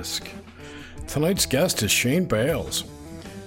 [0.00, 0.30] Obelisk.
[1.06, 2.84] Tonight's guest is Shane Bales.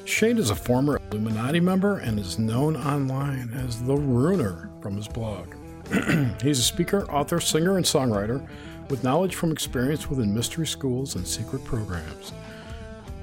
[0.05, 5.07] Shane is a former Illuminati member and is known online as the Runer from his
[5.07, 5.55] blog.
[6.43, 8.47] He's a speaker, author, singer, and songwriter
[8.91, 12.33] with knowledge from experience within mystery schools and secret programs.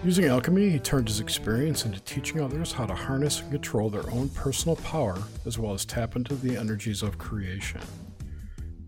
[0.02, 4.10] Using alchemy, he turned his experience into teaching others how to harness and control their
[4.10, 7.80] own personal power as well as tap into the energies of creation.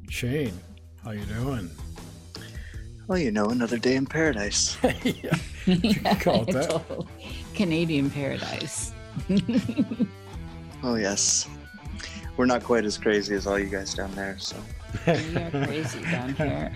[0.09, 0.59] Shane,
[1.05, 1.71] how you doing?
[3.09, 4.77] Well, you know, another day in paradise.
[5.05, 5.37] yeah,
[5.67, 6.71] you can call it that.
[6.71, 7.07] Total
[7.55, 8.93] Canadian paradise.
[10.83, 11.49] oh yes,
[12.37, 14.37] we're not quite as crazy as all you guys down there.
[14.39, 14.57] So
[15.07, 16.73] we are crazy down here.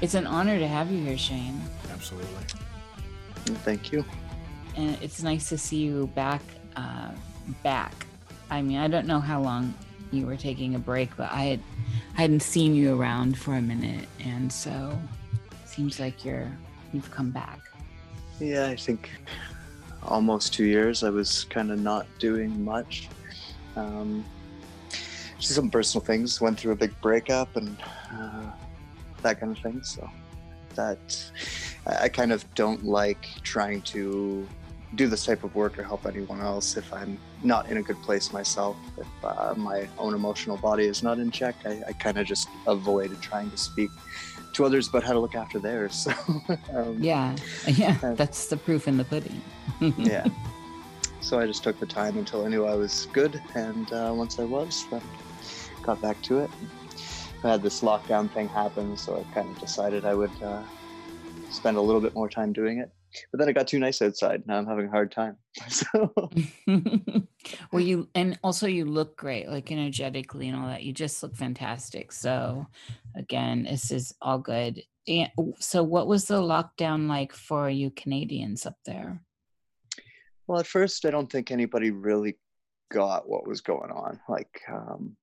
[0.00, 1.60] it's an honor to have you here, Shane.
[1.92, 2.28] Absolutely.
[3.64, 4.04] Thank you.
[4.76, 6.42] And it's nice to see you back.
[6.74, 7.10] Uh,
[7.62, 7.94] back.
[8.50, 9.72] I mean, I don't know how long
[10.12, 11.60] you were taking a break, but I had
[12.16, 14.98] I hadn't seen you around for a minute, and so
[15.64, 16.50] seems like you're
[16.92, 17.60] you've come back.
[18.40, 19.10] Yeah, I think
[20.02, 21.02] almost two years.
[21.02, 23.08] I was kind of not doing much.
[23.76, 24.24] Um,
[25.38, 26.40] just some personal things.
[26.40, 27.76] Went through a big breakup and
[28.12, 28.50] uh,
[29.22, 29.82] that kind of thing.
[29.82, 30.08] So
[30.74, 31.30] that
[31.86, 34.46] I, I kind of don't like trying to
[34.96, 38.00] do this type of work or help anyone else if I'm not in a good
[38.02, 38.76] place myself.
[38.98, 42.48] If uh, my own emotional body is not in check, I, I kind of just
[42.66, 43.90] avoided trying to speak
[44.54, 46.08] to others about how to look after theirs.
[46.46, 47.36] So, um, yeah,
[47.66, 49.40] yeah, that's the proof in the pudding.
[49.98, 50.26] yeah.
[51.20, 54.38] So I just took the time until I knew I was good, and uh, once
[54.38, 55.02] I was, then
[55.82, 56.50] got back to it.
[57.44, 60.62] I had this lockdown thing happen, so I kind of decided I would uh,
[61.50, 62.90] spend a little bit more time doing it
[63.30, 64.42] but then it got too nice outside.
[64.46, 65.36] Now I'm having a hard time.
[65.68, 66.12] So.
[67.72, 70.82] well, you and also you look great, like energetically and all that.
[70.82, 72.12] You just look fantastic.
[72.12, 72.66] So,
[73.14, 74.82] again, this is all good.
[75.08, 79.22] And so, what was the lockdown like for you Canadians up there?
[80.46, 82.36] Well, at first, I don't think anybody really
[82.90, 84.20] got what was going on.
[84.28, 85.16] Like, um,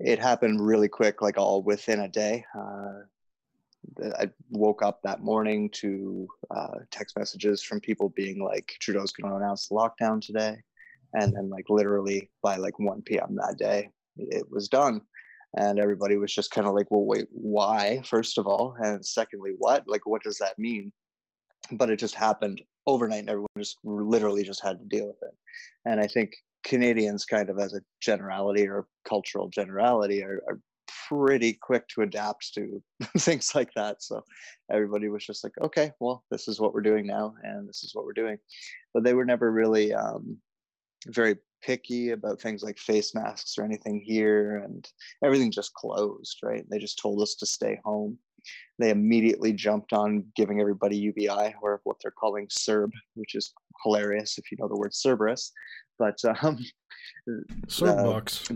[0.00, 2.44] it happened really quick, like all within a day.
[2.56, 3.02] Uh,
[4.18, 9.30] I woke up that morning to uh, text messages from people being like, Trudeau's going
[9.30, 10.56] to announce the lockdown today.
[11.14, 13.36] And then, like, literally by like 1 p.m.
[13.36, 15.00] that day, it was done.
[15.56, 18.74] And everybody was just kind of like, well, wait, why, first of all?
[18.78, 19.84] And secondly, what?
[19.86, 20.92] Like, what does that mean?
[21.70, 25.34] But it just happened overnight and everyone just literally just had to deal with it.
[25.84, 26.34] And I think
[26.64, 30.58] Canadians, kind of as a generality or cultural generality, are, are
[31.08, 32.82] pretty quick to adapt to
[33.18, 34.02] things like that.
[34.02, 34.24] So
[34.70, 37.94] everybody was just like, okay, well, this is what we're doing now, and this is
[37.94, 38.38] what we're doing.
[38.92, 40.38] But they were never really um,
[41.06, 44.88] very picky about things like face masks or anything here, and
[45.24, 46.64] everything just closed, right?
[46.70, 48.18] They just told us to stay home.
[48.78, 54.36] They immediately jumped on giving everybody UBI or what they're calling CERB, which is hilarious
[54.38, 55.50] if you know the word Cerberus.
[55.98, 56.58] But um.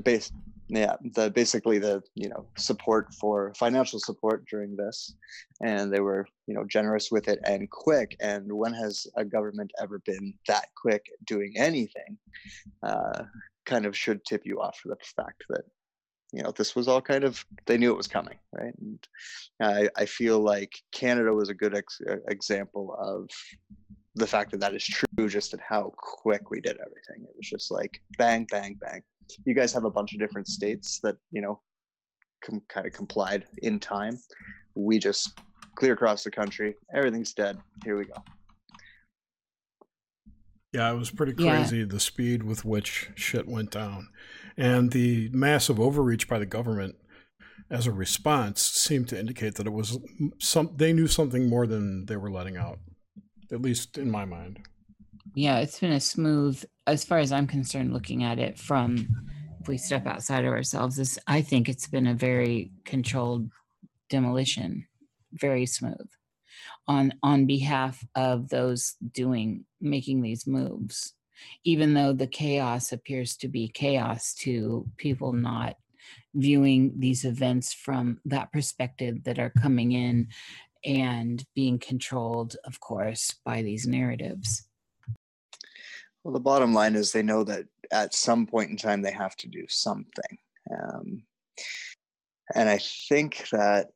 [0.04, 0.32] Based,
[0.68, 5.14] yeah the basically the you know support for financial support during this
[5.62, 9.70] and they were you know generous with it and quick and when has a government
[9.80, 12.18] ever been that quick doing anything
[12.82, 13.24] uh,
[13.64, 15.62] kind of should tip you off for the fact that
[16.32, 19.08] you know this was all kind of they knew it was coming right and
[19.62, 23.28] i, I feel like canada was a good ex- uh, example of
[24.18, 27.48] the fact that that is true just at how quick we did everything it was
[27.48, 29.02] just like bang bang bang
[29.44, 31.60] you guys have a bunch of different states that you know
[32.44, 34.18] com- kind of complied in time
[34.74, 35.40] we just
[35.74, 38.22] clear across the country everything's dead here we go
[40.72, 41.84] yeah, it was pretty crazy yeah.
[41.88, 44.08] the speed with which shit went down.
[44.56, 46.96] And the massive overreach by the government
[47.70, 49.98] as a response seemed to indicate that it was
[50.38, 52.78] some they knew something more than they were letting out.
[53.50, 54.60] At least in my mind.
[55.34, 59.08] Yeah, it's been a smooth, as far as I'm concerned, looking at it from
[59.60, 63.50] if we step outside of ourselves, this I think it's been a very controlled
[64.08, 64.86] demolition,
[65.32, 66.08] very smooth.
[66.86, 71.14] On on behalf of those doing making these moves
[71.64, 75.76] even though the chaos appears to be chaos to people not
[76.34, 80.28] viewing these events from that perspective that are coming in
[80.84, 84.68] and being controlled of course by these narratives
[86.24, 89.34] well, the bottom line is they know that at some point in time they have
[89.36, 90.38] to do something.
[90.70, 91.22] Um,
[92.54, 92.78] and I
[93.08, 93.88] think that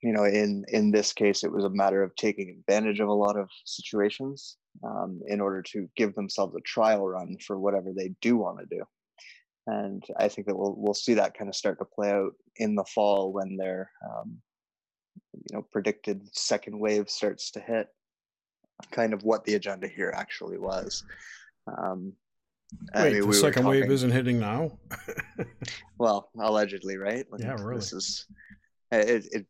[0.00, 3.12] you know in in this case it was a matter of taking advantage of a
[3.12, 8.14] lot of situations um, in order to give themselves a trial run for whatever they
[8.20, 8.84] do want to do
[9.66, 12.74] and I think that we'll we'll see that kind of start to play out in
[12.74, 14.38] the fall when their um,
[15.34, 17.88] you know predicted second wave starts to hit.
[18.90, 21.04] Kind of what the agenda here actually was.
[21.66, 22.14] Um,
[22.94, 24.78] Wait, I mean, the we second wave isn't hitting now.
[25.98, 27.26] well, allegedly, right?
[27.30, 27.76] Like, yeah, really.
[27.76, 28.26] This is
[28.90, 29.46] it, it.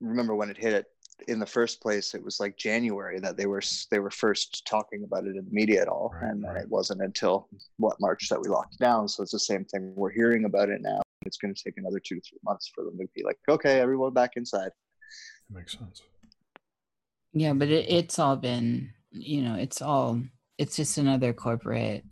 [0.00, 0.86] Remember when it hit it
[1.28, 2.14] in the first place?
[2.14, 5.50] It was like January that they were they were first talking about it in the
[5.50, 6.62] media at all, right, and then right.
[6.62, 9.08] it wasn't until what March that we locked down.
[9.08, 9.92] So it's the same thing.
[9.94, 11.01] We're hearing about it now.
[11.26, 13.80] It's going to take another two to three months for them to be like, okay,
[13.80, 14.70] everyone back inside.
[15.50, 16.02] That makes sense.
[17.32, 20.20] Yeah, but it, it's all been, you know, it's all
[20.58, 22.04] it's just another corporate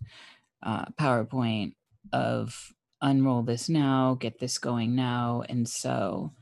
[0.62, 1.74] uh, PowerPoint
[2.12, 2.72] of
[3.02, 6.32] unroll this now, get this going now, and so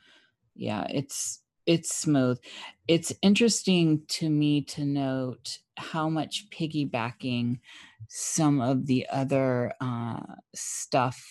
[0.54, 2.38] yeah, it's it's smooth.
[2.86, 7.60] It's interesting to me to note how much piggybacking
[8.08, 10.20] some of the other uh,
[10.54, 11.22] stuff.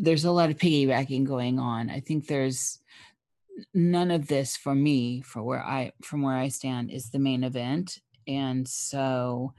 [0.00, 1.90] There's a lot of piggybacking going on.
[1.90, 2.78] I think there's
[3.74, 7.44] none of this for me, for where I from where I stand, is the main
[7.44, 7.98] event
[8.28, 9.54] and so,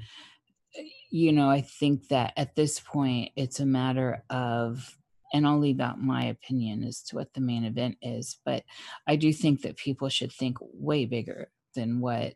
[1.10, 4.96] you know, I think that at this point, it's a matter of,
[5.34, 8.64] and I'll leave out my opinion as to what the main event is, but
[9.08, 12.36] I do think that people should think way bigger than what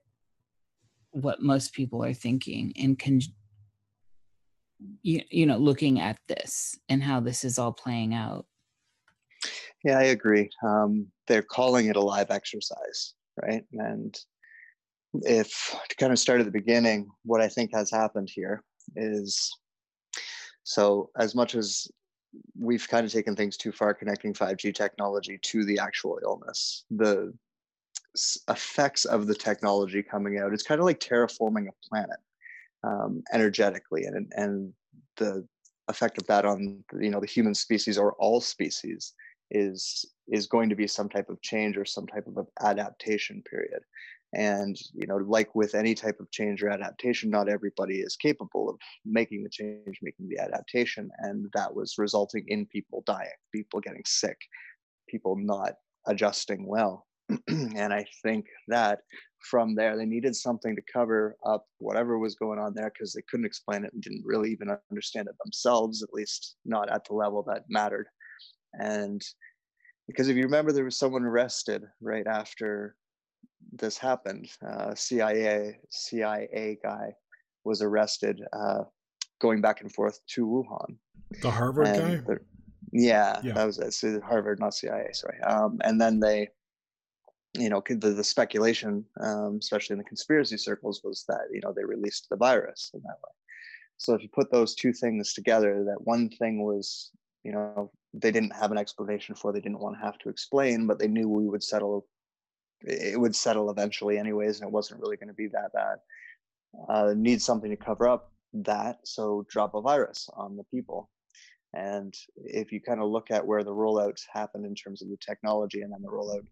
[1.11, 3.21] what most people are thinking and can
[5.01, 8.45] you, you know looking at this and how this is all playing out.
[9.83, 10.49] Yeah i agree.
[10.65, 13.63] Um, they're calling it a live exercise right?
[13.73, 14.17] And
[15.13, 18.63] if to kind of start at the beginning, what I think has happened here
[18.95, 19.51] is
[20.63, 21.87] so as much as
[22.57, 27.33] we've kind of taken things too far connecting 5G technology to the actual illness, the
[28.49, 32.17] effects of the technology coming out, it's kind of like terraforming a planet
[32.83, 34.73] um, energetically and, and
[35.17, 35.45] the
[35.89, 39.13] effect of that on you know the human species or all species
[39.51, 43.81] is is going to be some type of change or some type of adaptation period.
[44.35, 48.69] And you know like with any type of change or adaptation not everybody is capable
[48.69, 53.79] of making the change making the adaptation and that was resulting in people dying people
[53.79, 54.37] getting sick
[55.07, 55.73] people not
[56.07, 57.05] adjusting well.
[57.47, 58.99] And i think that
[59.43, 63.23] from there they needed something to cover up whatever was going on there because they
[63.29, 67.13] couldn't explain it and didn't really even understand it themselves at least not at the
[67.13, 68.07] level that mattered
[68.79, 69.21] and
[70.07, 72.95] because if you remember there was someone arrested right after
[73.71, 74.49] this happened.
[74.65, 77.13] Uh, CIA CIA guy
[77.63, 78.83] was arrested uh,
[79.39, 80.97] going back and forth to Wuhan.
[81.41, 82.15] The Harvard guy.
[82.17, 82.39] The,
[82.91, 83.93] yeah, yeah, that was it.
[83.93, 85.09] So Harvard, not CIA.
[85.13, 85.39] Sorry.
[85.41, 86.49] Um, and then they,
[87.53, 91.73] you know, the, the speculation, um, especially in the conspiracy circles, was that you know
[91.75, 93.31] they released the virus in that way.
[93.97, 97.11] So if you put those two things together, that one thing was,
[97.43, 100.87] you know, they didn't have an explanation for, they didn't want to have to explain,
[100.87, 102.07] but they knew we would settle
[102.85, 105.97] it would settle eventually anyways and it wasn't really going to be that bad
[106.89, 111.09] uh, need something to cover up that so drop a virus on the people
[111.73, 115.17] and if you kind of look at where the rollouts happen in terms of the
[115.17, 116.45] technology and then the rollout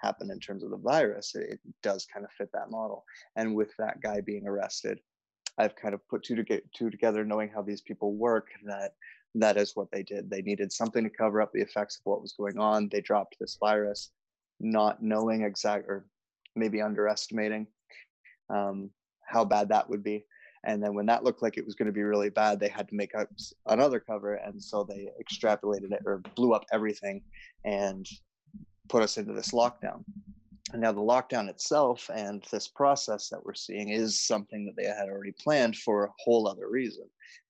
[0.00, 3.04] happened in terms of the virus it, it does kind of fit that model.
[3.36, 5.00] And with that guy being arrested
[5.58, 8.92] i've kind of put two to two together knowing how these people work that
[9.34, 10.30] that is what they did.
[10.30, 12.88] They needed something to cover up the effects of what was going on.
[12.88, 14.10] They dropped this virus
[14.60, 16.06] not knowing exact or
[16.56, 17.66] maybe underestimating
[18.50, 18.90] um,
[19.24, 20.24] how bad that would be.
[20.64, 22.88] And then when that looked like it was going to be really bad, they had
[22.88, 23.28] to make up
[23.66, 27.22] another cover, and so they extrapolated it or blew up everything
[27.64, 28.04] and
[28.88, 30.04] put us into this lockdown.
[30.72, 34.86] And now the lockdown itself and this process that we're seeing is something that they
[34.88, 37.04] had already planned for a whole other reason.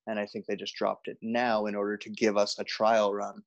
[0.07, 3.13] And I think they just dropped it now in order to give us a trial
[3.13, 3.43] run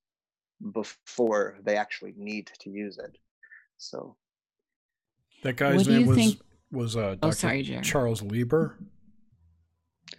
[0.74, 3.18] before they actually need to use it.
[3.78, 4.16] So
[5.44, 6.42] that guy's name was think...
[6.72, 7.20] was uh, Dr.
[7.24, 8.78] Oh, sorry, Charles Lieber.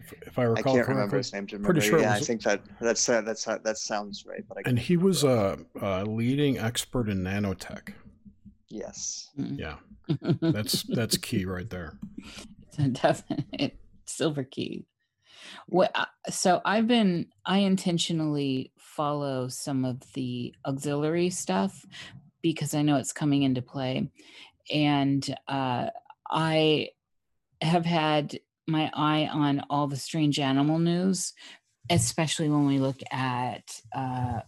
[0.01, 0.95] If, if I recall I can't correctly.
[0.95, 1.47] remember his name.
[1.47, 2.01] Pretty sure.
[2.01, 2.23] Yeah, was...
[2.23, 4.45] I think that that's uh, that's uh, that sounds right.
[4.49, 7.95] But I and he was a, a, leading expert in nanotech.
[8.69, 9.31] Yes.
[9.39, 9.59] Mm.
[9.59, 9.77] Yeah,
[10.53, 11.99] that's that's key right there.
[12.69, 14.87] It's a definite silver key.
[15.69, 21.85] Well, uh, so I've been I intentionally follow some of the auxiliary stuff
[22.43, 24.11] because I know it's coming into play.
[24.71, 25.87] And uh,
[26.29, 26.91] I
[27.63, 31.33] have had my eye on all the strange animal news,
[31.91, 34.41] especially when we look at uh,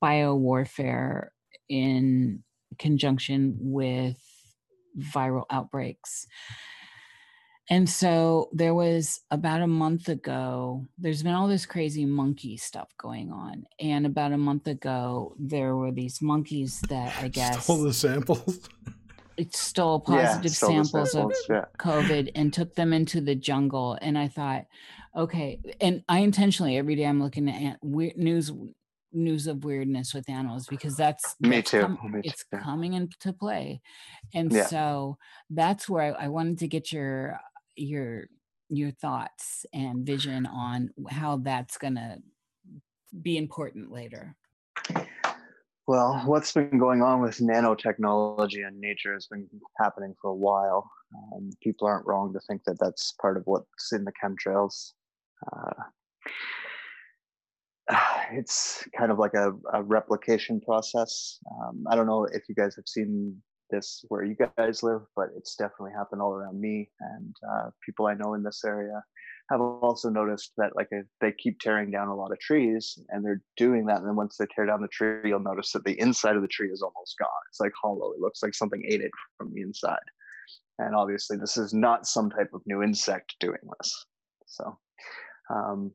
[0.00, 1.32] bio warfare
[1.68, 2.42] in
[2.78, 4.16] conjunction with
[4.98, 6.26] viral outbreaks.
[7.70, 12.88] And so there was about a month ago, there's been all this crazy monkey stuff
[12.96, 13.64] going on.
[13.78, 18.68] And about a month ago, there were these monkeys that I guess stole the samples.
[19.38, 21.64] It stole positive yeah, stole samples, samples, of yeah.
[21.78, 23.96] COVID and took them into the jungle.
[24.02, 24.66] And I thought,
[25.16, 25.60] okay.
[25.80, 28.52] And I intentionally every day I'm looking at weird news
[29.12, 31.80] news of weirdness with animals because that's, me too.
[31.80, 32.58] Com- me it's too.
[32.58, 33.80] coming into play.
[34.34, 34.66] And yeah.
[34.66, 35.16] so
[35.48, 37.40] that's where I, I wanted to get your
[37.76, 38.26] your
[38.68, 42.18] your thoughts and vision on how that's going to
[43.22, 44.36] be important later
[45.88, 50.88] well what's been going on with nanotechnology and nature has been happening for a while.
[51.16, 54.92] Um, people aren't wrong to think that that's part of what's in the chemtrails.
[55.50, 55.72] Uh,
[58.32, 61.38] it's kind of like a, a replication process.
[61.50, 63.40] Um, i don't know if you guys have seen
[63.70, 68.06] this where you guys live, but it's definitely happened all around me and uh, people
[68.06, 69.02] I know in this area
[69.50, 73.24] have also noticed that like if they keep tearing down a lot of trees and
[73.24, 75.98] they're doing that and then once they tear down the tree you'll notice that the
[76.00, 77.28] inside of the tree is almost gone.
[77.50, 78.12] It's like hollow.
[78.12, 79.96] It looks like something ate it from the inside.
[80.78, 84.06] And obviously this is not some type of new insect doing this.
[84.46, 84.78] So
[85.50, 85.92] um,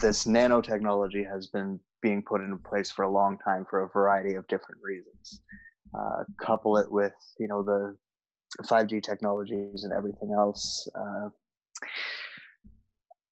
[0.00, 4.34] this nanotechnology has been being put into place for a long time for a variety
[4.34, 5.40] of different reasons.
[5.96, 7.96] Uh, couple it with you know the
[8.64, 10.88] 5G technologies and everything else.
[10.94, 11.28] Uh,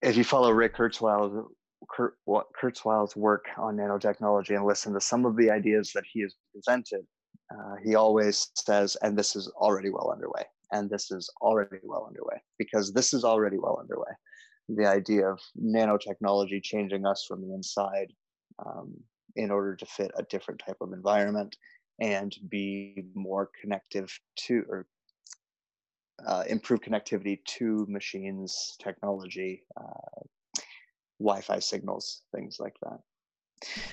[0.02, 1.47] if you follow Rick Kurzweil,
[1.88, 2.14] Kurt,
[2.61, 7.06] Kurzweil's work on nanotechnology and listen to some of the ideas that he has presented,
[7.50, 12.06] uh, he always says, and this is already well underway, and this is already well
[12.06, 14.11] underway, because this is already well underway.
[14.68, 18.12] The idea of nanotechnology changing us from the inside
[18.64, 18.94] um,
[19.37, 21.56] in order to fit a different type of environment
[22.00, 24.87] and be more connective to or
[26.26, 30.21] uh, improve connectivity to machines, technology, uh,
[31.19, 32.99] Wi-Fi signals, things like that.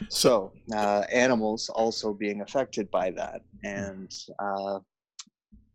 [0.09, 4.79] So uh, animals also being affected by that, and uh,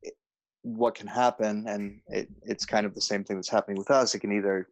[0.03, 0.15] it,
[0.63, 4.15] what can happen, and it, it's kind of the same thing that's happening with us.
[4.15, 4.69] It can either,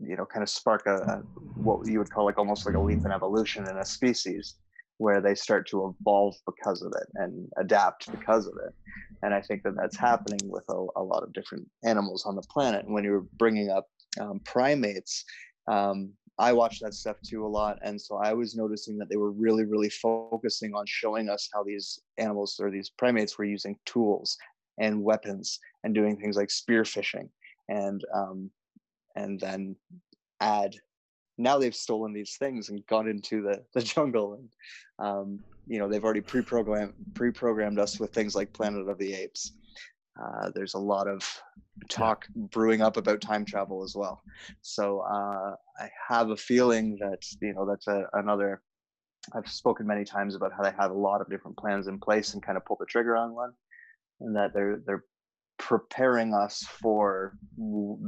[0.00, 1.16] you know, kind of spark a, a
[1.56, 4.56] what you would call like almost like a leap in evolution in a species,
[5.02, 8.72] where they start to evolve because of it and adapt because of it.
[9.22, 12.48] And I think that that's happening with a, a lot of different animals on the
[12.54, 12.84] planet.
[12.84, 13.86] And when you were bringing up
[14.20, 15.24] um, primates,
[15.68, 17.78] um, I watched that stuff too a lot.
[17.82, 21.62] And so I was noticing that they were really, really focusing on showing us how
[21.64, 24.36] these animals or these primates were using tools
[24.78, 27.28] and weapons and doing things like spearfishing
[27.68, 28.50] and um,
[29.16, 29.76] and then
[30.40, 30.74] add
[31.38, 34.48] now they've stolen these things and gone into the, the jungle and
[34.98, 39.52] um, you know they've already pre-programmed pre-programmed us with things like planet of the apes.
[40.22, 41.26] Uh, there's a lot of
[41.88, 44.20] talk brewing up about time travel as well.
[44.60, 48.62] So uh, i have a feeling that you know that's a, another
[49.34, 52.34] i've spoken many times about how they have a lot of different plans in place
[52.34, 53.52] and kind of pull the trigger on one
[54.20, 55.04] and that they're they're
[55.58, 57.36] preparing us for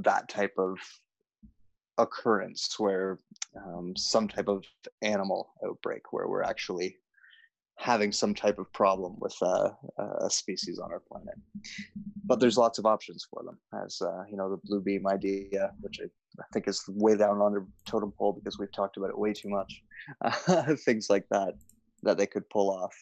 [0.02, 0.76] that type of
[1.98, 3.18] occurrence where
[3.56, 4.64] um, some type of
[5.02, 6.96] animal outbreak where we're actually
[7.76, 9.70] having some type of problem with uh,
[10.20, 11.34] a species on our planet.
[12.24, 15.72] But there's lots of options for them, as uh, you know, the blue beam idea,
[15.80, 16.06] which I,
[16.40, 19.32] I, think is way down on the totem pole because we've talked about it way
[19.32, 19.82] too much.
[20.24, 21.54] Uh, things like that
[22.02, 22.94] that they could pull off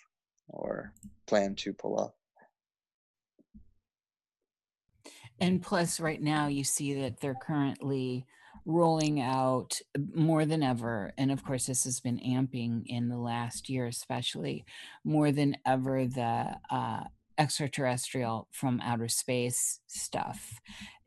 [0.48, 0.92] or
[1.26, 2.12] plan to pull off.
[5.38, 8.26] And plus, right now, you see that they're currently
[8.64, 9.80] rolling out
[10.14, 11.12] more than ever.
[11.18, 14.64] And of course, this has been amping in the last year, especially
[15.04, 17.04] more than ever the uh,
[17.38, 20.60] extraterrestrial from outer space stuff.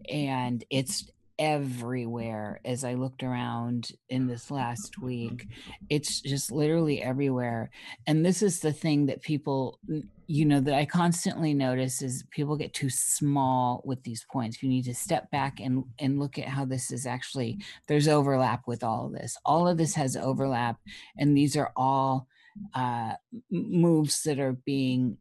[0.10, 5.48] And it's everywhere as I looked around in this last week.
[5.90, 7.72] It's just literally everywhere.
[8.08, 9.80] And this is the thing that people,
[10.27, 14.62] you know, that I constantly notice is people get too small with these points.
[14.62, 18.63] You need to step back and and look at how this is actually there's overlap
[18.67, 19.38] with all of this.
[19.46, 20.77] All of this has overlap,
[21.17, 22.27] and these are all
[22.74, 23.13] uh,
[23.51, 25.17] moves that are being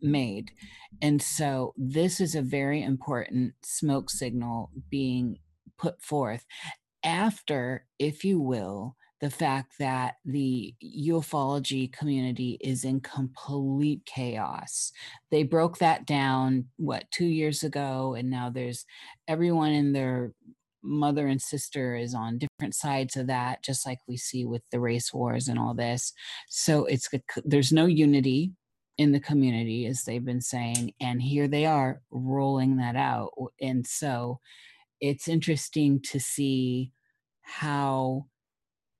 [0.00, 0.50] made.
[1.02, 5.38] And so this is a very important smoke signal being
[5.78, 6.44] put forth
[7.04, 14.92] after, if you will, the fact that the ufology community is in complete chaos.
[15.30, 18.84] They broke that down, what, two years ago, and now there's
[19.26, 20.32] everyone in their
[20.82, 24.78] mother and sister is on different sides of that, just like we see with the
[24.78, 26.12] race wars and all this.
[26.48, 27.08] So it's
[27.44, 28.52] there's no unity
[28.96, 33.30] in the community, as they've been saying, and here they are rolling that out.
[33.60, 34.40] And so
[35.00, 36.92] it's interesting to see
[37.42, 38.26] how,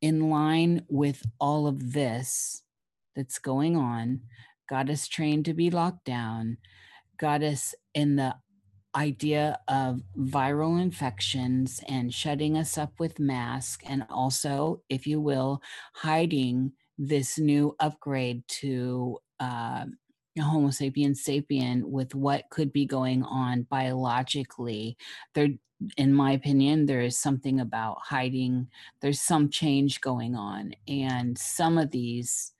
[0.00, 2.62] in line with all of this
[3.16, 4.20] that's going on,
[4.68, 6.58] got us trained to be locked down,
[7.18, 8.34] got us in the
[8.94, 15.60] idea of viral infections and shutting us up with masks, and also, if you will,
[15.94, 19.84] hiding this new upgrade to uh,
[20.38, 24.96] Homo sapiens sapien with what could be going on biologically.
[25.34, 25.48] There,
[25.96, 28.68] in my opinion, there is something about hiding.
[29.00, 32.52] There's some change going on, and some of these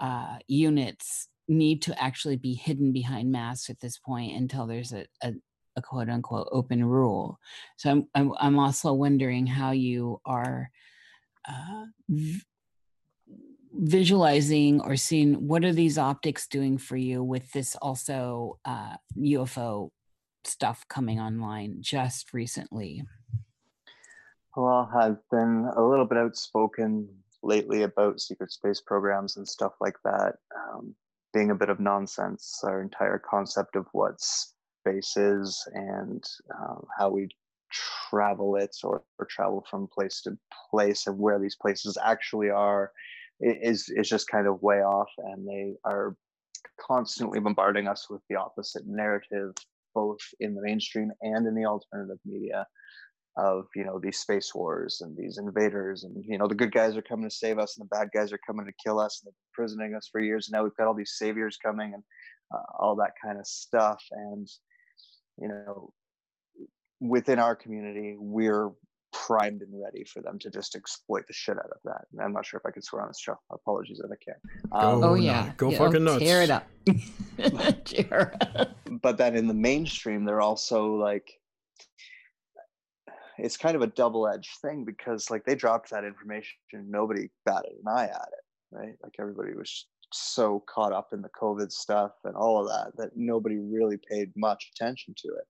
[0.00, 5.06] uh, units need to actually be hidden behind masks at this point until there's a,
[5.22, 5.32] a,
[5.76, 7.38] a quote unquote open rule.
[7.76, 10.70] So I'm, I'm, I'm also wondering how you are
[11.48, 12.42] uh, v-
[13.72, 19.90] visualizing or seeing what are these optics doing for you with this also uh, UFO
[20.46, 23.02] stuff coming online just recently?
[24.56, 27.08] Well, I've been a little bit outspoken
[27.42, 30.94] lately about secret space programs and stuff like that um,
[31.34, 32.60] being a bit of nonsense.
[32.64, 36.24] Our entire concept of what space is and
[36.58, 37.28] um, how we
[38.08, 40.38] travel it or, or travel from place to
[40.70, 42.92] place and where these places actually are
[43.40, 46.16] is is just kind of way off and they are
[46.80, 49.52] constantly bombarding us with the opposite narrative
[49.96, 52.66] both in the mainstream and in the alternative media
[53.38, 56.96] of you know these space wars and these invaders and you know the good guys
[56.96, 59.32] are coming to save us and the bad guys are coming to kill us and
[59.50, 60.48] imprisoning us for years.
[60.48, 62.02] And now we've got all these saviors coming and
[62.54, 64.02] uh, all that kind of stuff.
[64.10, 64.46] And
[65.40, 65.92] you know
[67.00, 68.70] within our community we're
[69.24, 72.06] primed and ready for them to just exploit the shit out of that.
[72.12, 73.38] And I'm not sure if I can swear on this show.
[73.50, 74.34] Apologies if I can.
[74.72, 76.18] Um, oh yeah, go yeah, fucking nuts.
[77.84, 78.70] Tear it up.
[79.02, 81.40] but then in the mainstream, they're also like,
[83.38, 87.88] it's kind of a double-edged thing because like they dropped that information, nobody batted an
[87.88, 88.94] eye at it, right?
[89.02, 93.16] Like everybody was so caught up in the COVID stuff and all of that that
[93.16, 95.44] nobody really paid much attention to it.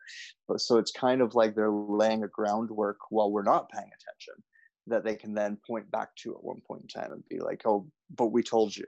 [0.48, 4.42] But so it's kind of like they're laying a groundwork while we're not paying attention
[4.88, 7.62] that they can then point back to at one point in time and be like,
[7.64, 8.87] oh, but we told you.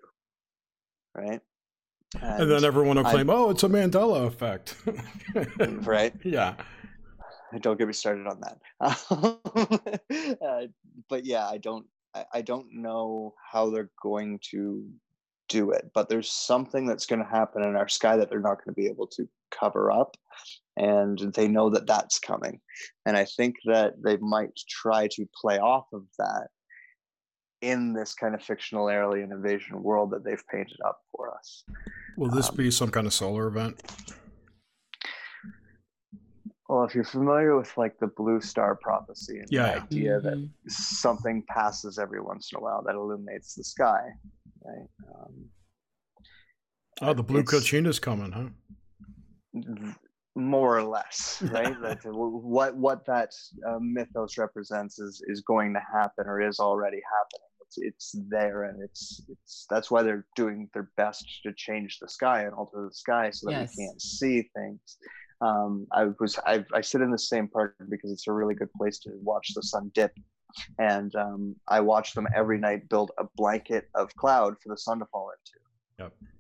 [1.15, 1.41] Right.
[2.21, 4.77] And, and then everyone will claim, I, oh, it's a Mandela effect.
[5.87, 6.15] right.
[6.25, 6.55] Yeah.
[7.61, 8.59] Don't get me started on that.
[10.41, 10.67] uh,
[11.09, 14.85] but yeah, I don't I, I don't know how they're going to
[15.49, 18.59] do it but there's something that's going to happen in our sky that they're not
[18.65, 20.17] going to be able to cover up
[20.77, 22.61] and they know that that's coming
[23.07, 26.49] and i think that they might try to play off of that
[27.61, 31.65] in this kind of fictional alien invasion world that they've painted up for us
[32.17, 33.81] will this um, be some kind of solar event
[36.69, 39.75] well if you're familiar with like the blue star prophecy and yeah.
[39.75, 40.29] the idea mm-hmm.
[40.29, 44.03] that something passes every once in a while that illuminates the sky
[44.69, 44.89] right?
[45.15, 45.49] Um,
[47.03, 47.45] oh, the blue
[47.87, 48.49] is coming, huh?
[50.35, 51.81] More or less, right?
[51.83, 53.31] that what what that
[53.69, 57.49] uh, mythos represents is is going to happen or is already happening.
[57.61, 62.09] It's it's there, and it's it's that's why they're doing their best to change the
[62.09, 63.75] sky and alter the sky so that yes.
[63.77, 64.99] we can't see things.
[65.41, 68.73] Um, I was I, I sit in the same park because it's a really good
[68.73, 70.13] place to watch the sun dip
[70.79, 74.99] and um, I watch them every night build a blanket of cloud for the sun
[75.01, 75.59] to fall into.
[76.05, 76.31] Yep.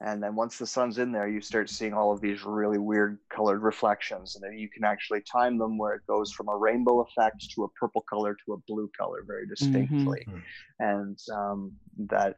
[0.00, 3.18] And then once the sun's in there, you start seeing all of these really weird
[3.30, 7.00] colored reflections, and then you can actually time them where it goes from a rainbow
[7.00, 10.38] effect to a purple color to a blue color very distinctly, mm-hmm.
[10.80, 12.36] and um, that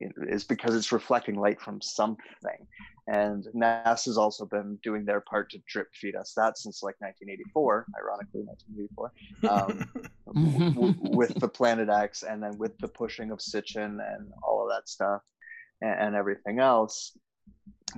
[0.00, 2.66] is because it's reflecting light from something.
[3.08, 7.86] And NASA's also been doing their part to drip feed us that since like 1984,
[8.00, 9.12] ironically 1984,
[9.48, 14.62] um, w- with the Planet X and then with the pushing of Sitchin and all
[14.62, 15.22] of that stuff
[15.80, 17.16] and, and everything else,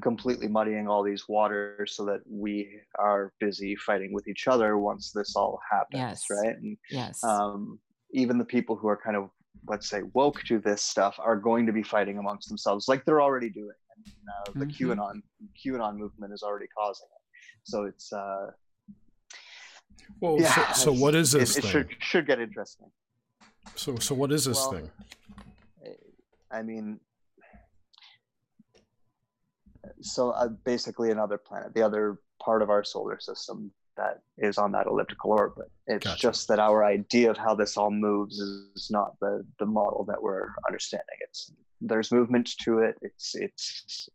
[0.02, 2.68] completely muddying all these waters so that we
[2.98, 6.24] are busy fighting with each other once this all happens, yes.
[6.30, 6.56] right?
[6.56, 7.24] And, yes.
[7.24, 7.78] Um,
[8.12, 9.30] even the people who are kind of
[9.66, 13.20] let's say woke to this stuff are going to be fighting amongst themselves like they're
[13.20, 13.72] already doing
[14.06, 14.90] uh, the mm-hmm.
[14.90, 15.22] qanon
[15.56, 17.22] qanon movement is already causing it
[17.64, 18.46] so it's uh
[20.20, 22.90] well yeah, so, so what is this it, it should, should get interesting
[23.74, 24.90] so so what is this well, thing
[26.50, 26.98] i mean
[30.00, 34.72] so uh, basically another planet the other part of our solar system that is on
[34.72, 35.70] that elliptical orbit.
[35.86, 36.20] It's gotcha.
[36.20, 40.22] just that our idea of how this all moves is not the the model that
[40.22, 41.18] we're understanding.
[41.20, 42.96] It's there's movement to it.
[43.02, 44.08] It's it's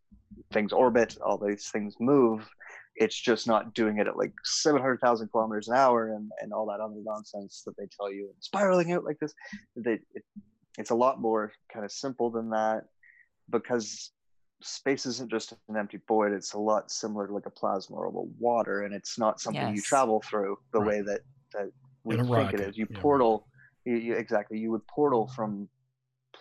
[0.52, 2.47] things orbit, all these things move.
[2.95, 6.80] It's just not doing it at like 700,000 kilometers an hour and, and all that
[6.80, 9.34] other nonsense that they tell you, and spiraling out like this.
[9.76, 10.23] They, it,
[10.78, 12.84] it's a lot more kind of simple than that
[13.49, 14.12] because
[14.62, 16.34] space isn't just an empty void.
[16.34, 19.62] It's a lot similar to like a plasma or a water, and it's not something
[19.62, 19.76] yes.
[19.76, 20.88] you travel through the right.
[20.88, 21.21] way that,
[21.54, 21.71] that
[22.04, 22.60] we think rocket.
[22.60, 22.78] it is.
[22.78, 22.99] You yeah.
[22.99, 23.47] portal,
[23.86, 25.67] you, you, exactly, you would portal from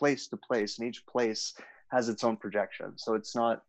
[0.03, 1.55] place to place, and each place
[1.93, 2.95] has its own projection.
[2.97, 3.62] So it's not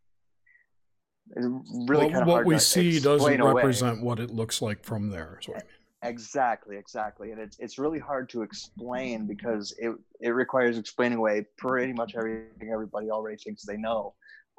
[1.36, 1.46] it's
[1.88, 5.38] really well, kind of what we see doesn't represent what it looks like from there.
[5.40, 6.12] Is what I mean.
[6.12, 11.46] Exactly, exactly, and it's it's really hard to explain because it it requires explaining away
[11.56, 14.14] pretty much everything everybody already thinks they know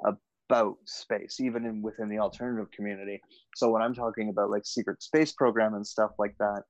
[0.06, 3.20] about space, even in within the alternative community.
[3.56, 6.64] So when I'm talking about like secret space program and stuff like that,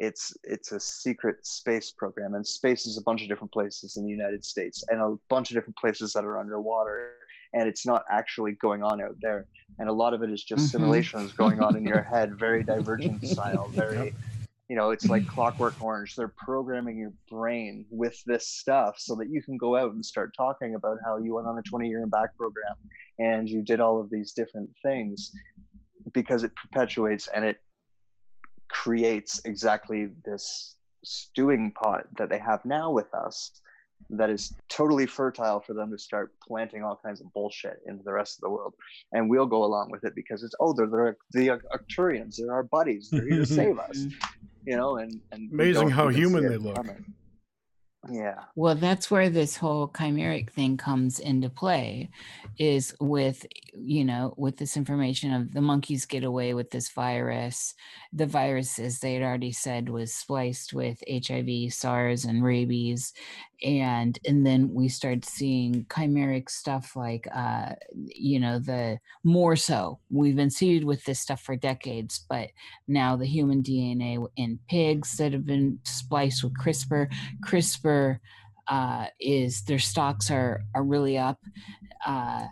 [0.00, 4.04] it's it's a secret space program, and space is a bunch of different places in
[4.04, 7.12] the United States and a bunch of different places that are underwater
[7.52, 9.46] and it's not actually going on out there.
[9.78, 10.70] And a lot of it is just mm-hmm.
[10.70, 14.14] simulations going on in your head, very divergent style, very,
[14.68, 16.14] you know, it's like Clockwork Orange.
[16.14, 20.32] They're programming your brain with this stuff so that you can go out and start
[20.36, 22.74] talking about how you went on a 20 year and back program
[23.18, 25.32] and you did all of these different things
[26.12, 27.58] because it perpetuates and it
[28.70, 33.52] creates exactly this stewing pot that they have now with us
[34.08, 38.12] that is totally fertile for them to start planting all kinds of bullshit into the
[38.12, 38.74] rest of the world.
[39.12, 42.62] And we'll go along with it because it's, oh, they're, they're the Arcturians, they're our
[42.62, 44.06] buddies, they're here to save us,
[44.64, 46.76] you know, and, and amazing how human they look.
[46.76, 47.04] Coming.
[48.08, 48.44] Yeah.
[48.56, 52.10] Well, that's where this whole chimeric thing comes into play
[52.58, 57.74] is with, you know, with this information of the monkeys get away with this virus.
[58.12, 63.12] The virus, as they had already said, was spliced with HIV, SARS, and rabies
[63.62, 67.72] and and then we started seeing chimeric stuff like uh
[68.06, 72.48] you know the more so we've been seeded with this stuff for decades but
[72.88, 77.06] now the human dna in pigs that have been spliced with crispr
[77.44, 78.18] crispr
[78.68, 81.38] uh, is their stocks are are really up
[82.06, 82.44] uh,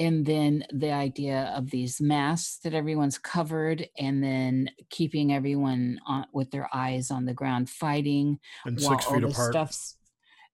[0.00, 6.24] and then the idea of these masks that everyone's covered and then keeping everyone on,
[6.32, 9.52] with their eyes on the ground fighting and six feet apart.
[9.52, 9.96] stuff's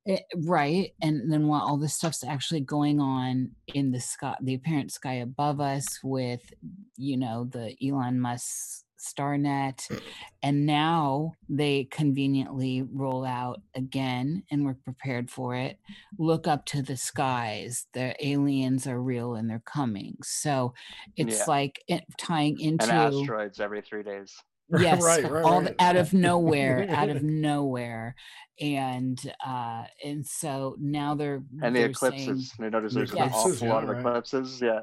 [0.07, 0.93] it, eh, right.
[1.03, 5.15] And then while all this stuff's actually going on in the sky, the apparent sky
[5.15, 6.53] above us with,
[6.97, 10.01] you know, the Elon Musk Starnet.
[10.43, 15.79] And now they conveniently roll out again, and we're prepared for it.
[16.19, 17.87] Look up to the skies.
[17.93, 20.17] The aliens are real and they're coming.
[20.23, 20.75] So
[21.17, 21.45] it's yeah.
[21.49, 24.35] like it, tying into and asteroids every three days.
[24.79, 25.75] Yes, right, right, all right.
[25.79, 28.17] out of nowhere, out of nowhere,
[28.61, 32.53] and uh, and so now they're and the they're eclipses.
[32.59, 33.29] Saying, notice there's yes.
[33.29, 34.61] an awful lot of eclipses.
[34.61, 34.81] Yeah.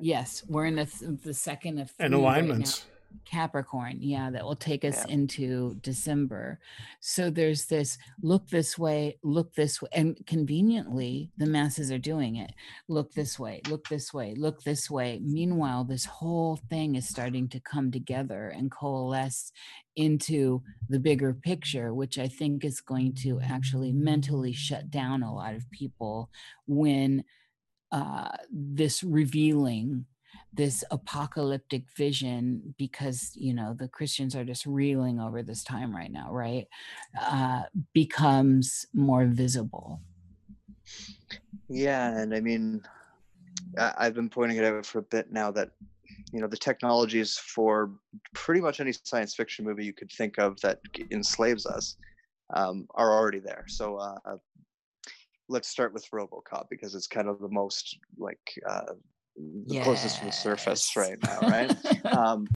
[0.00, 2.84] Yes, we're in the the second of and alignments.
[3.24, 5.14] Capricorn, yeah, that will take us yeah.
[5.14, 6.58] into December.
[7.00, 12.36] So there's this look this way, look this way, and conveniently the masses are doing
[12.36, 12.52] it.
[12.88, 15.20] Look this way, look this way, look this way.
[15.22, 19.52] Meanwhile, this whole thing is starting to come together and coalesce
[19.96, 25.34] into the bigger picture, which I think is going to actually mentally shut down a
[25.34, 26.30] lot of people
[26.66, 27.24] when
[27.90, 30.06] uh, this revealing
[30.52, 36.10] this apocalyptic vision because you know the christians are just reeling over this time right
[36.10, 36.66] now right
[37.20, 40.00] uh, becomes more visible.
[41.68, 42.82] Yeah and i mean
[43.78, 45.70] i've been pointing it out for a bit now that
[46.32, 47.90] you know the technologies for
[48.34, 50.80] pretty much any science fiction movie you could think of that
[51.10, 51.96] enslaves us
[52.54, 53.64] um, are already there.
[53.68, 54.36] So uh,
[55.48, 58.94] let's start with robocop because it's kind of the most like uh,
[59.66, 59.84] the yes.
[59.84, 62.06] closest to the surface right now, right?
[62.16, 62.46] um,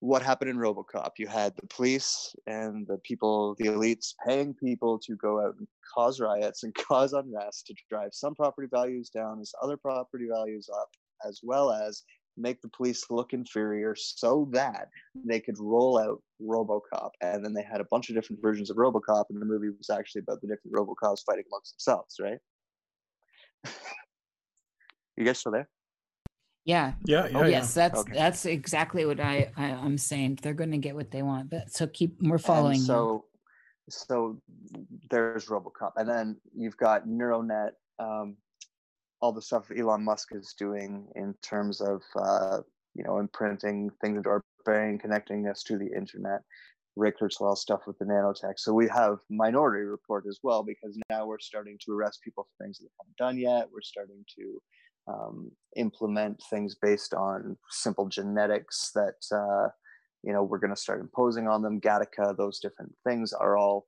[0.00, 1.12] what happened in RoboCop?
[1.18, 5.66] You had the police and the people, the elites, paying people to go out and
[5.94, 10.68] cause riots and cause unrest to drive some property values down as other property values
[10.72, 10.88] up,
[11.26, 12.02] as well as
[12.36, 14.88] make the police look inferior so that
[15.24, 17.10] they could roll out RoboCop.
[17.22, 19.88] And then they had a bunch of different versions of RoboCop, and the movie was
[19.88, 22.38] actually about the different RoboCops fighting amongst themselves, right?
[25.16, 25.68] you guys still there?
[26.64, 26.94] Yeah.
[27.04, 27.26] Yeah.
[27.26, 28.12] yeah oh, yes, that's okay.
[28.14, 30.38] that's exactly what I, I am saying.
[30.42, 31.50] They're going to get what they want.
[31.50, 32.76] But so keep we're following.
[32.76, 33.24] And so,
[33.86, 33.90] you.
[33.90, 34.40] so
[35.10, 37.70] there's RoboCop, and then you've got NeuroNet.
[37.98, 38.36] Um,
[39.20, 42.58] all the stuff Elon Musk is doing in terms of uh,
[42.94, 46.40] you know imprinting things into our brain, connecting us to the internet.
[46.96, 48.54] Ray Kurzweil stuff with the nanotech.
[48.56, 52.64] So we have Minority Report as well because now we're starting to arrest people for
[52.64, 53.68] things that haven't done yet.
[53.72, 54.62] We're starting to
[55.06, 59.68] um, implement things based on simple genetics that uh,
[60.22, 61.80] you know we're going to start imposing on them.
[61.80, 63.86] Gattaca, those different things are all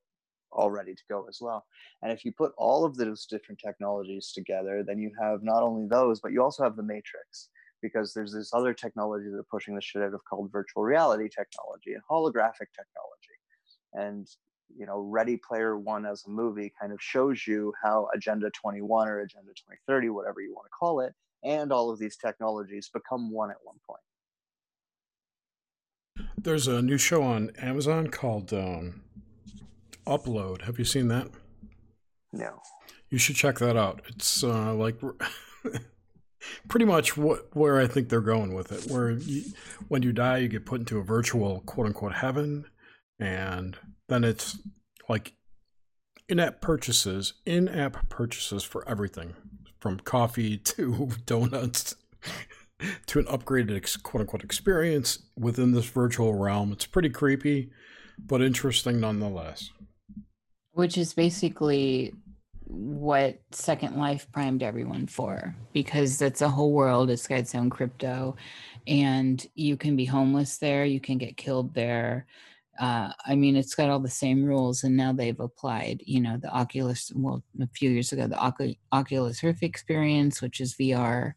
[0.52, 1.64] all ready to go as well.
[2.02, 5.86] And if you put all of those different technologies together, then you have not only
[5.88, 7.48] those, but you also have the matrix
[7.82, 11.28] because there's this other technology that are pushing the shit out of called virtual reality
[11.28, 13.36] technology and holographic technology.
[13.92, 14.26] And
[14.74, 19.08] you know, Ready Player One as a movie kind of shows you how Agenda 21
[19.08, 23.30] or Agenda 2030, whatever you want to call it, and all of these technologies become
[23.30, 24.00] one at one point.
[26.38, 29.02] There's a new show on Amazon called um,
[30.06, 30.62] Upload.
[30.62, 31.28] Have you seen that?
[32.32, 32.60] No.
[33.10, 34.02] You should check that out.
[34.08, 35.00] It's uh, like
[36.68, 38.90] pretty much what where I think they're going with it.
[38.90, 39.44] Where you,
[39.88, 42.66] when you die, you get put into a virtual quote unquote heaven,
[43.18, 43.76] and
[44.08, 44.58] then it's
[45.08, 45.34] like
[46.28, 49.34] in-app purchases, in-app purchases for everything,
[49.78, 51.94] from coffee to donuts
[53.06, 56.72] to an upgraded quote unquote experience within this virtual realm.
[56.72, 57.70] It's pretty creepy,
[58.18, 59.70] but interesting nonetheless.
[60.72, 62.12] Which is basically
[62.66, 67.10] what Second Life primed everyone for because it's a whole world.
[67.10, 68.36] It's got its own crypto,
[68.86, 70.84] and you can be homeless there.
[70.84, 72.26] You can get killed there.
[72.78, 76.02] Uh, I mean, it's got all the same rules, and now they've applied.
[76.04, 77.12] You know, the Oculus.
[77.14, 81.34] Well, a few years ago, the Oculus Rift experience, which is VR,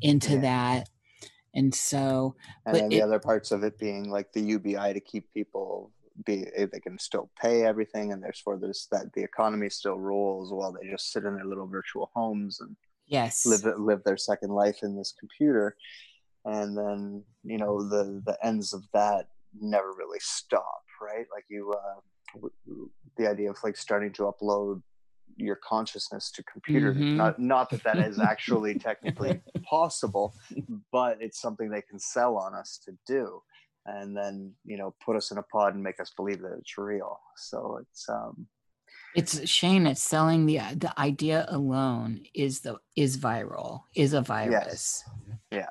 [0.00, 0.40] into yeah.
[0.40, 0.88] that.
[1.54, 5.00] And so, and then the it, other parts of it being like the UBI to
[5.00, 5.92] keep people
[6.24, 10.52] be eh, they can still pay everything and therefore there's that the economy still rules
[10.52, 12.76] while they just sit in their little virtual homes and
[13.06, 15.76] yes live live their second life in this computer
[16.44, 19.28] and then you know the the ends of that
[19.60, 21.26] never really stop right?
[21.34, 22.48] Like you uh
[23.16, 24.82] the idea of like starting to upload
[25.36, 26.92] your consciousness to computer.
[26.92, 27.16] Mm-hmm.
[27.16, 30.34] not not that that is actually technically possible
[30.92, 33.42] but it's something they can sell on us to do
[33.86, 36.78] and then you know put us in a pod and make us believe that it's
[36.78, 37.18] real.
[37.36, 38.46] So it's um
[39.14, 44.52] it's Shane it's selling the the idea alone is the is viral is a virus.
[44.52, 45.04] Yes.
[45.50, 45.66] yeah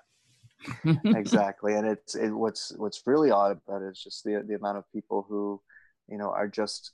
[1.05, 4.77] exactly and it's it, what's what's really odd about it is just the the amount
[4.77, 5.61] of people who
[6.07, 6.91] you know are just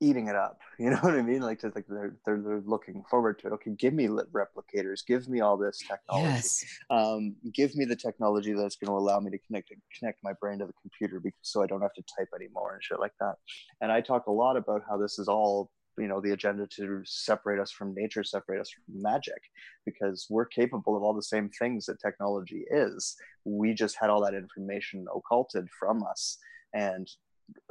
[0.00, 0.60] eating it up.
[0.80, 1.42] You know what I mean?
[1.42, 3.52] Like, like they're, they're, they're looking forward to it.
[3.54, 5.04] Okay, give me replicators.
[5.04, 6.28] Give me all this technology.
[6.28, 6.64] Yes.
[6.88, 10.60] Um, give me the technology that's going to allow me to connect connect my brain
[10.60, 13.34] to the computer, because, so I don't have to type anymore and shit like that.
[13.80, 15.68] And I talk a lot about how this is all
[15.98, 19.40] you know the agenda to separate us from nature separate us from magic
[19.84, 23.16] because we're capable of all the same things that technology is.
[23.44, 26.38] We just had all that information occulted from us
[26.74, 27.08] and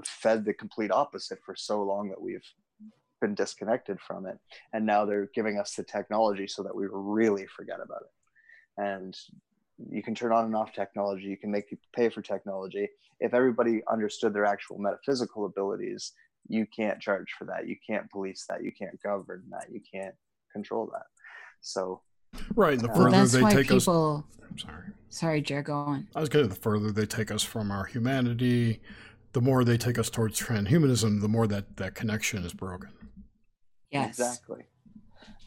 [0.04, 2.46] fed the complete opposite for so long that we've
[3.22, 4.38] been disconnected from it.
[4.74, 8.82] And now they're giving us the technology so that we really forget about it.
[8.82, 9.18] And
[9.92, 11.26] you can turn on and off technology.
[11.26, 12.90] You can make people pay for technology.
[13.20, 16.14] If everybody understood their actual metaphysical abilities
[16.50, 17.68] you can't charge for that.
[17.68, 18.64] You can't police that.
[18.64, 19.68] You can't govern that.
[19.72, 20.16] You can't
[20.52, 21.06] control that.
[21.62, 22.02] So
[22.56, 24.84] right the uh, further well, they take people, us I'm sorry.
[25.10, 26.08] Sorry Jared, go on.
[26.16, 28.82] I was going to the further they take us from our humanity
[29.34, 32.90] the more they take us towards transhumanism, the more that that connection is broken.
[33.92, 34.64] Yes, exactly.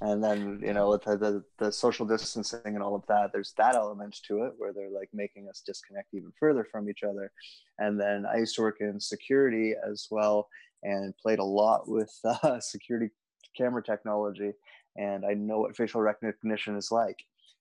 [0.00, 3.52] And then you know with the, the, the social distancing and all of that, there's
[3.58, 7.32] that element to it where they're like making us disconnect even further from each other.
[7.78, 10.48] And then I used to work in security as well
[10.82, 13.10] and played a lot with uh, security
[13.56, 14.52] camera technology,
[14.96, 17.18] and I know what facial recognition is like.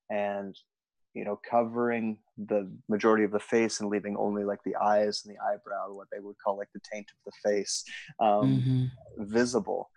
[0.09, 0.55] And
[1.13, 5.35] you know, covering the majority of the face and leaving only like the eyes and
[5.35, 7.83] the eyebrow, what they would call like the taint of the face,
[8.19, 9.23] um, mm-hmm.
[9.25, 9.89] visible,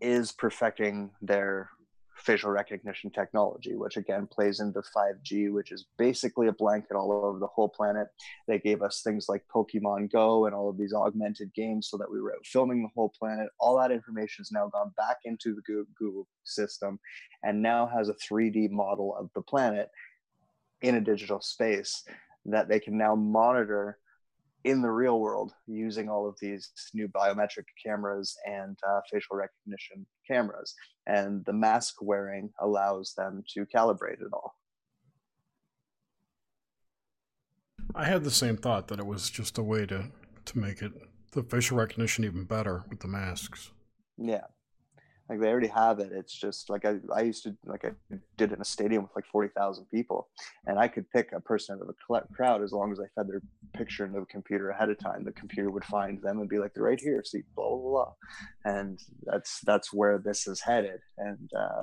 [0.00, 1.70] is perfecting their
[2.18, 7.38] facial recognition technology, which again plays into 5G, which is basically a blanket all over
[7.38, 8.08] the whole planet.
[8.46, 12.10] They gave us things like Pokemon Go and all of these augmented games so that
[12.10, 13.48] we were filming the whole planet.
[13.60, 16.98] All that information has now gone back into the Google system
[17.42, 19.88] and now has a 3D model of the planet
[20.82, 22.04] in a digital space
[22.46, 23.98] that they can now monitor
[24.64, 30.06] in the real world using all of these new biometric cameras and uh, facial recognition
[30.26, 30.74] cameras.
[31.06, 34.54] And the mask wearing allows them to calibrate it all.
[37.94, 40.10] I had the same thought that it was just a way to,
[40.44, 40.92] to make it
[41.32, 43.70] the facial recognition even better with the masks.
[44.16, 44.44] Yeah.
[45.28, 46.10] Like they already have it.
[46.12, 47.90] It's just like i, I used to like i
[48.36, 50.28] did in a stadium with like 40000 people
[50.66, 53.28] and i could pick a person out of a crowd as long as i fed
[53.28, 53.42] their
[53.74, 55.24] picture into the computer ahead of time.
[55.24, 58.12] The computer would find them and be like they're right here see blah blah blah.
[58.64, 61.00] And that's that's where this is headed.
[61.16, 61.82] And uh,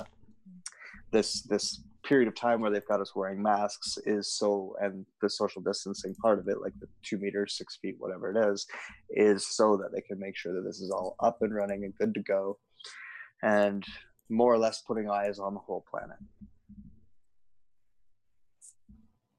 [1.12, 5.30] this this period of time where they've got us wearing masks is so and the
[5.30, 8.68] social distancing part of it like the two meters six feet whatever it is
[9.10, 11.96] is so that they can make sure that this is all up and running and
[11.96, 12.60] good to go
[13.46, 13.86] and
[14.30, 16.18] more or less putting eyes on the whole planet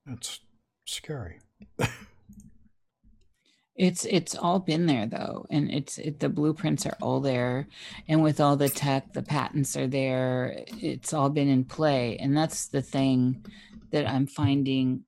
[0.07, 0.41] that's
[0.87, 1.41] scary
[3.77, 7.69] It's it's all been there though, and it's it, the blueprints are all there,
[8.09, 10.65] and with all the tech, the patents are there.
[10.81, 13.45] It's all been in play, and that's the thing
[13.93, 15.05] that I'm finding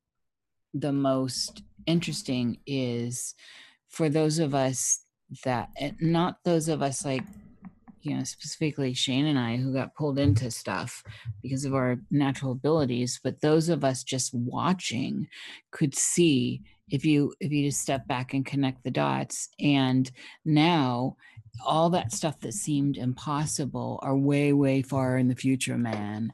[0.74, 3.34] the most interesting is
[3.88, 5.00] for those of us
[5.44, 7.24] that eh, not those of us like
[8.02, 11.02] you know specifically shane and i who got pulled into stuff
[11.42, 15.26] because of our natural abilities but those of us just watching
[15.70, 19.48] could see if you if you just step back and connect the dots.
[19.60, 20.10] And
[20.44, 21.16] now
[21.64, 26.32] all that stuff that seemed impossible are way way far in the future man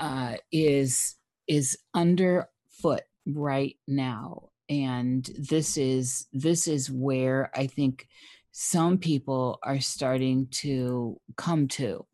[0.00, 1.16] uh, is
[1.48, 4.48] is underfoot right now.
[4.68, 8.08] And this is this is where i think
[8.56, 12.06] some people are starting to come to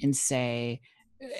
[0.00, 0.80] and say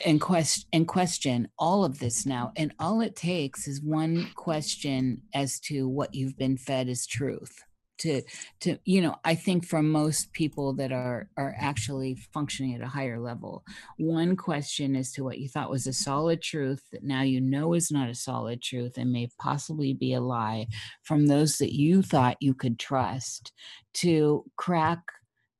[0.04, 5.22] and question and question all of this now and all it takes is one question
[5.32, 7.62] as to what you've been fed as truth
[7.98, 8.22] to
[8.60, 12.86] to you know i think for most people that are are actually functioning at a
[12.86, 13.64] higher level
[13.98, 17.74] one question as to what you thought was a solid truth that now you know
[17.74, 20.66] is not a solid truth and may possibly be a lie
[21.02, 23.52] from those that you thought you could trust
[23.94, 25.00] to crack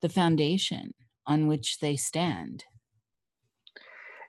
[0.00, 0.94] the foundation
[1.26, 2.64] on which they stand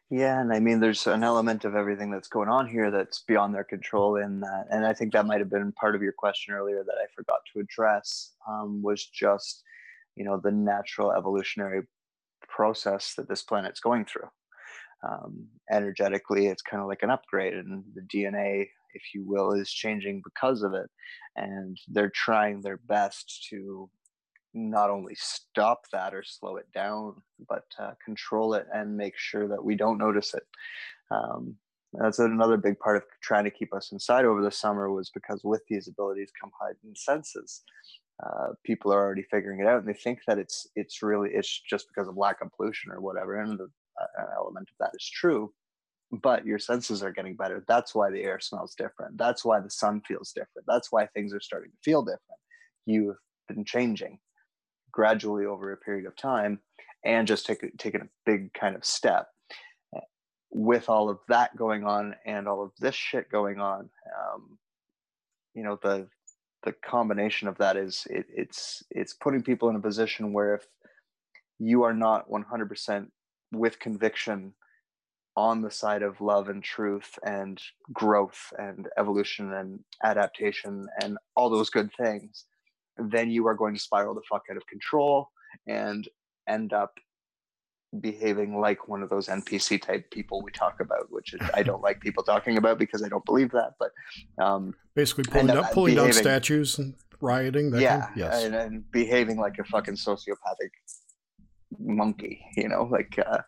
[0.10, 3.54] yeah, and I mean, there's an element of everything that's going on here that's beyond
[3.54, 4.16] their control.
[4.16, 6.96] In that, and I think that might have been part of your question earlier that
[7.00, 9.64] I forgot to address um, was just,
[10.16, 11.84] you know, the natural evolutionary
[12.48, 14.30] process that this planet's going through.
[15.08, 19.72] Um, energetically, it's kind of like an upgrade, and the DNA, if you will, is
[19.72, 20.90] changing because of it.
[21.36, 23.88] And they're trying their best to
[24.54, 27.16] not only stop that or slow it down,
[27.48, 30.44] but uh, control it and make sure that we don't notice it.
[31.12, 31.56] Um,
[31.94, 35.42] that's another big part of trying to keep us inside over the summer was because
[35.44, 37.64] with these abilities come heightened senses.
[38.24, 41.62] Uh, people are already figuring it out and they think that it's it's really it's
[41.62, 45.10] just because of lack of pollution or whatever and the, uh, element of that is
[45.10, 45.54] true
[46.12, 47.64] but your senses are getting better.
[47.68, 49.18] That's why the air smells different.
[49.18, 50.66] That's why the sun feels different.
[50.68, 52.40] That's why things are starting to feel different.
[52.86, 54.20] You've been changing
[54.92, 56.60] gradually over a period of time
[57.06, 59.28] and just take, taking a big kind of step.
[60.52, 64.58] With all of that going on and all of this shit going on um,
[65.54, 66.08] you know the
[66.64, 70.66] the combination of that is it, it's it's putting people in a position where if
[71.60, 73.08] you are not 100%
[73.52, 74.54] with conviction
[75.36, 81.50] on the side of love and truth and growth and evolution and adaptation and all
[81.50, 82.46] those good things
[83.00, 85.30] then you are going to spiral the fuck out of control
[85.68, 86.08] and
[86.48, 86.94] end up
[88.02, 91.82] behaving like one of those NPC type people we talk about, which is, I don't
[91.88, 93.74] like people talking about because I don't believe that.
[93.80, 93.92] But
[94.44, 97.74] um, basically, pulling up, pulling behaving, down statues and rioting.
[97.76, 100.72] yeah, kind yes, and, and, behaving like a fucking sociopathic
[101.80, 102.46] monkey.
[102.56, 103.42] You know, like, uh,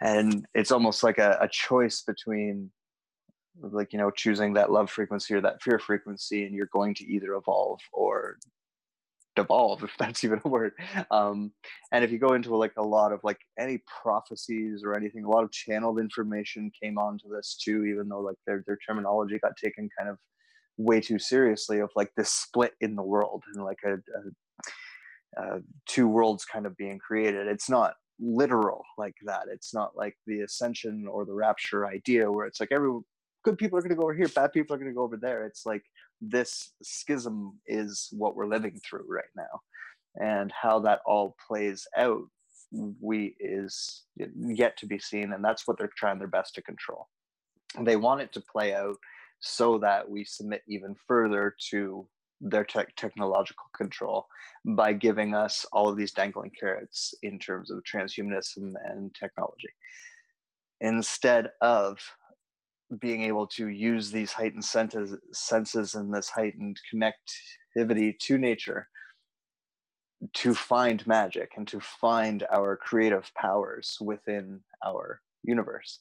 [0.00, 2.70] and it's almost like a, a choice between
[3.60, 7.04] like you know choosing that love frequency or that fear frequency and you're going to
[7.04, 8.38] either evolve or
[9.36, 10.72] devolve if that's even a word.
[11.10, 11.52] Um,
[11.92, 15.30] and if you go into like a lot of like any prophecies or anything a
[15.30, 19.56] lot of channeled information came onto this too even though like their, their terminology got
[19.56, 20.18] taken kind of
[20.76, 25.60] way too seriously of like this split in the world and like a, a, a
[25.86, 27.46] two worlds kind of being created.
[27.46, 29.44] It's not literal like that.
[29.50, 32.90] It's not like the ascension or the rapture idea where it's like every
[33.44, 35.16] good people are going to go over here bad people are going to go over
[35.16, 35.44] there.
[35.46, 35.82] It's like
[36.22, 39.60] this schism is what we're living through right now.
[40.14, 42.24] And how that all plays out
[42.72, 47.08] we is yet to be seen and that's what they're trying their best to control.
[47.80, 48.96] They want it to play out
[49.40, 52.06] so that we submit even further to
[52.40, 54.26] their te- technological control
[54.64, 59.70] by giving us all of these dangling carrots in terms of transhumanism and technology.
[60.80, 61.98] Instead of
[63.00, 68.88] being able to use these heightened senses, senses and this heightened connectivity to nature
[70.34, 75.98] to find magic and to find our creative powers within our universe.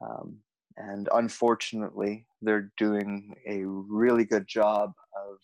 [0.00, 0.38] Um,
[0.76, 5.38] and unfortunately, they're doing a really good job of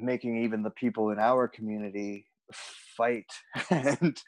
[0.00, 3.30] making even the people in our community fight
[3.70, 4.20] and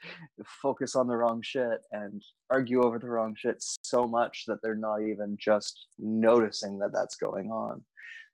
[0.61, 4.75] focus on the wrong shit and argue over the wrong shit so much that they're
[4.75, 7.83] not even just noticing that that's going on.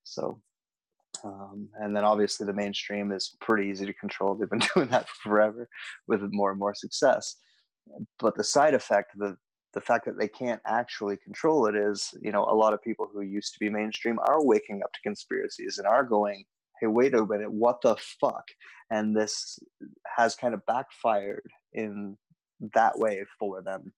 [0.03, 0.41] So,
[1.23, 4.35] um, and then obviously the mainstream is pretty easy to control.
[4.35, 5.69] They've been doing that forever
[6.07, 7.35] with more and more success.
[8.19, 9.37] But the side effect, the
[9.73, 13.09] the fact that they can't actually control it is, you know, a lot of people
[13.11, 16.45] who used to be mainstream are waking up to conspiracies and are going,
[16.83, 18.43] hey, wait a minute, what the fuck?
[18.91, 19.57] And this
[20.17, 22.17] has kind of backfired in
[22.73, 23.93] that way for them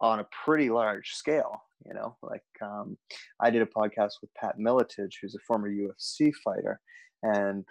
[0.00, 1.62] on a pretty large scale.
[1.86, 2.96] You know, like um,
[3.40, 6.80] I did a podcast with Pat Miletich, who's a former UFC fighter,
[7.22, 7.64] and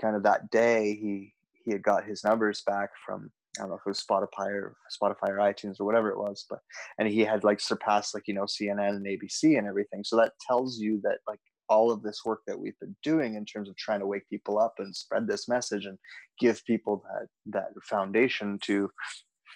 [0.00, 3.74] kind of that day he he had got his numbers back from I don't know
[3.76, 6.60] if it was Spotify or Spotify or iTunes or whatever it was, but
[6.98, 10.02] and he had like surpassed like you know CNN and ABC and everything.
[10.02, 11.40] So that tells you that like
[11.72, 14.58] all of this work that we've been doing in terms of trying to wake people
[14.58, 15.98] up and spread this message and
[16.38, 18.90] give people that that foundation to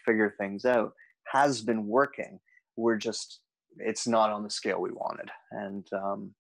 [0.07, 0.93] figure things out
[1.27, 2.39] has been working.
[2.77, 3.41] We're just
[3.79, 5.31] it's not on the scale we wanted.
[5.53, 6.35] And um,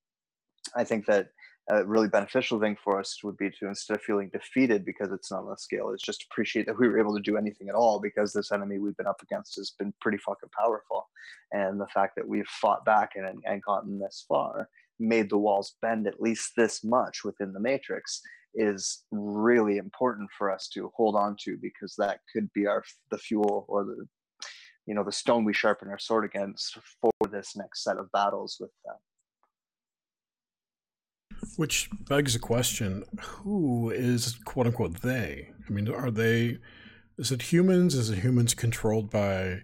[0.74, 1.28] i think that
[1.68, 5.32] a really beneficial thing for us would be to instead of feeling defeated because it's
[5.32, 7.74] not on the scale is just appreciate that we were able to do anything at
[7.74, 11.08] all because this enemy we've been up against has been pretty fucking powerful.
[11.52, 14.68] And the fact that we've fought back and, and gotten this far
[14.98, 18.20] made the walls bend at least this much within the matrix
[18.54, 23.18] is really important for us to hold on to because that could be our the
[23.18, 24.06] fuel or the
[24.86, 28.56] you know the stone we sharpen our sword against for this next set of battles
[28.58, 28.96] with them.
[31.56, 35.50] Which begs the question who is quote unquote they?
[35.68, 36.58] I mean are they
[37.18, 37.94] is it humans?
[37.94, 39.62] Is it humans controlled by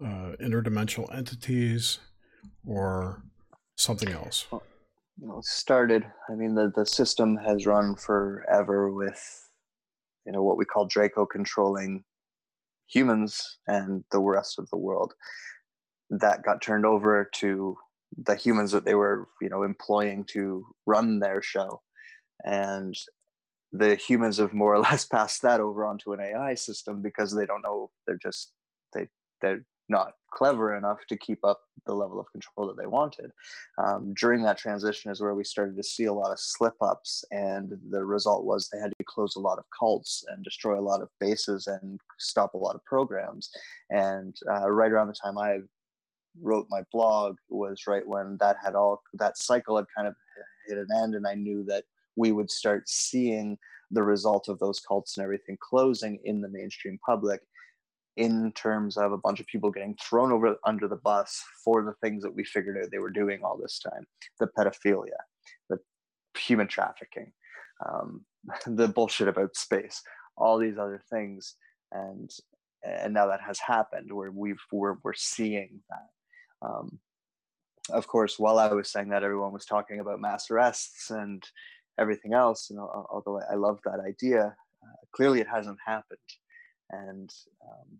[0.00, 1.98] uh, interdimensional entities
[2.64, 3.22] or
[3.76, 4.46] something else?
[5.18, 6.04] Well, started.
[6.28, 9.48] I mean, the the system has run forever with,
[10.26, 12.04] you know, what we call Draco controlling
[12.86, 15.14] humans and the rest of the world.
[16.10, 17.76] That got turned over to
[18.16, 21.80] the humans that they were, you know, employing to run their show,
[22.44, 22.94] and
[23.72, 27.46] the humans have more or less passed that over onto an AI system because they
[27.46, 27.90] don't know.
[28.06, 28.52] They're just
[28.92, 29.08] they
[29.40, 33.30] they're not clever enough to keep up the level of control that they wanted.
[33.78, 37.24] Um, during that transition is where we started to see a lot of slip ups,
[37.30, 40.82] and the result was they had to close a lot of cults and destroy a
[40.82, 43.50] lot of bases and stop a lot of programs.
[43.90, 45.58] And uh, right around the time I
[46.42, 50.14] wrote my blog was right when that had all that cycle had kind of
[50.68, 51.84] hit an end, and I knew that
[52.16, 53.58] we would start seeing
[53.90, 57.40] the result of those cults and everything closing in the mainstream public
[58.16, 61.94] in terms of a bunch of people getting thrown over under the bus for the
[62.02, 64.06] things that we figured out they were doing all this time.
[64.40, 65.18] The pedophilia
[65.68, 65.78] the
[66.38, 67.32] human trafficking
[67.88, 68.24] um,
[68.66, 70.02] the bullshit about space
[70.36, 71.54] all these other things.
[71.92, 72.30] And
[72.82, 76.66] and now that has happened where we've we're, we're seeing that.
[76.68, 76.98] Um,
[77.92, 81.44] of course while i was saying that everyone was talking about mass arrests and
[82.00, 84.56] everything else and although i love that idea
[84.86, 86.18] uh, clearly it hasn't happened.
[86.90, 87.30] And
[87.64, 87.98] um,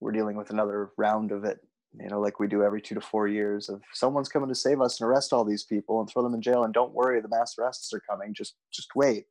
[0.00, 1.60] we're dealing with another round of it.
[1.98, 4.80] You know like we do every two to four years of someone's coming to save
[4.80, 7.28] us and arrest all these people and throw them in jail and don't worry the
[7.28, 8.32] mass arrests are coming.
[8.32, 9.26] Just just wait.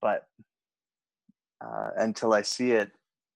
[0.00, 0.26] But
[1.62, 2.90] uh, until i see it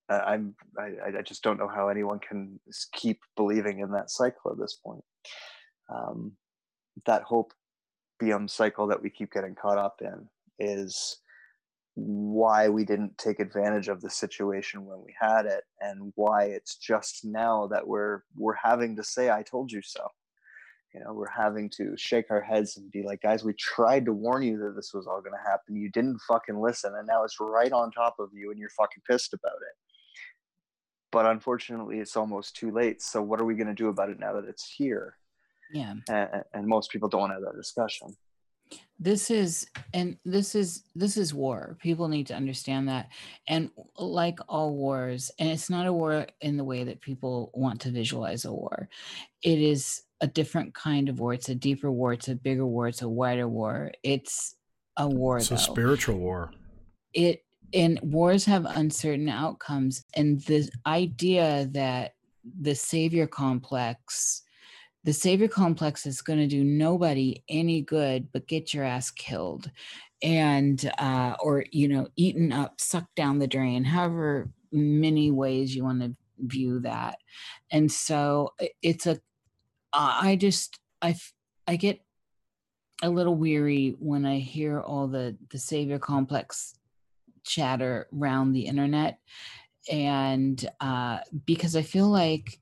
[0.09, 2.59] uh, i'm I, I just don't know how anyone can
[2.93, 5.05] keep believing in that cycle at this point.
[5.93, 6.33] Um,
[7.05, 7.53] that hope
[8.19, 10.29] beyond cycle that we keep getting caught up in
[10.59, 11.19] is
[11.97, 16.77] why we didn't take advantage of the situation when we had it and why it's
[16.77, 20.07] just now that we're we're having to say i told you so.
[20.95, 24.13] You know we're having to shake our heads and be like guys we tried to
[24.13, 25.77] warn you that this was all going to happen.
[25.77, 29.03] You didn't fucking listen and now it's right on top of you and you're fucking
[29.09, 29.77] pissed about it.
[31.13, 34.19] But unfortunately it's almost too late so what are we going to do about it
[34.19, 35.17] now that it's here?
[35.73, 35.95] Yeah.
[36.09, 38.17] And, and most people don't want to have that discussion
[38.99, 41.77] this is and this is this is war.
[41.81, 43.11] People need to understand that.
[43.47, 47.81] And like all wars and it's not a war in the way that people want
[47.83, 48.89] to visualize a war.
[49.43, 51.35] It is a different kind of war.
[51.35, 52.15] It's a deeper war.
[52.15, 52.89] It's a bigger war.
[52.89, 53.93] It's a wider war.
[54.03, 54.57] It's
[54.97, 55.57] a war it's though.
[55.57, 56.53] a spiritual war.
[57.13, 57.45] It
[57.75, 62.15] and wars have uncertain outcomes and the idea that
[62.61, 64.43] the savior complex
[65.07, 69.71] the savior complex is going to do nobody any good but get your ass killed
[70.23, 75.85] and uh or you know eaten up sucked down the drain however many ways you
[75.85, 77.19] want to view that.
[77.71, 79.19] And so it's a
[79.93, 81.17] i just i
[81.67, 82.01] i get
[83.03, 86.75] a little weary when i hear all the the savior complex
[87.45, 89.19] chatter around the internet
[89.91, 92.61] and uh because i feel like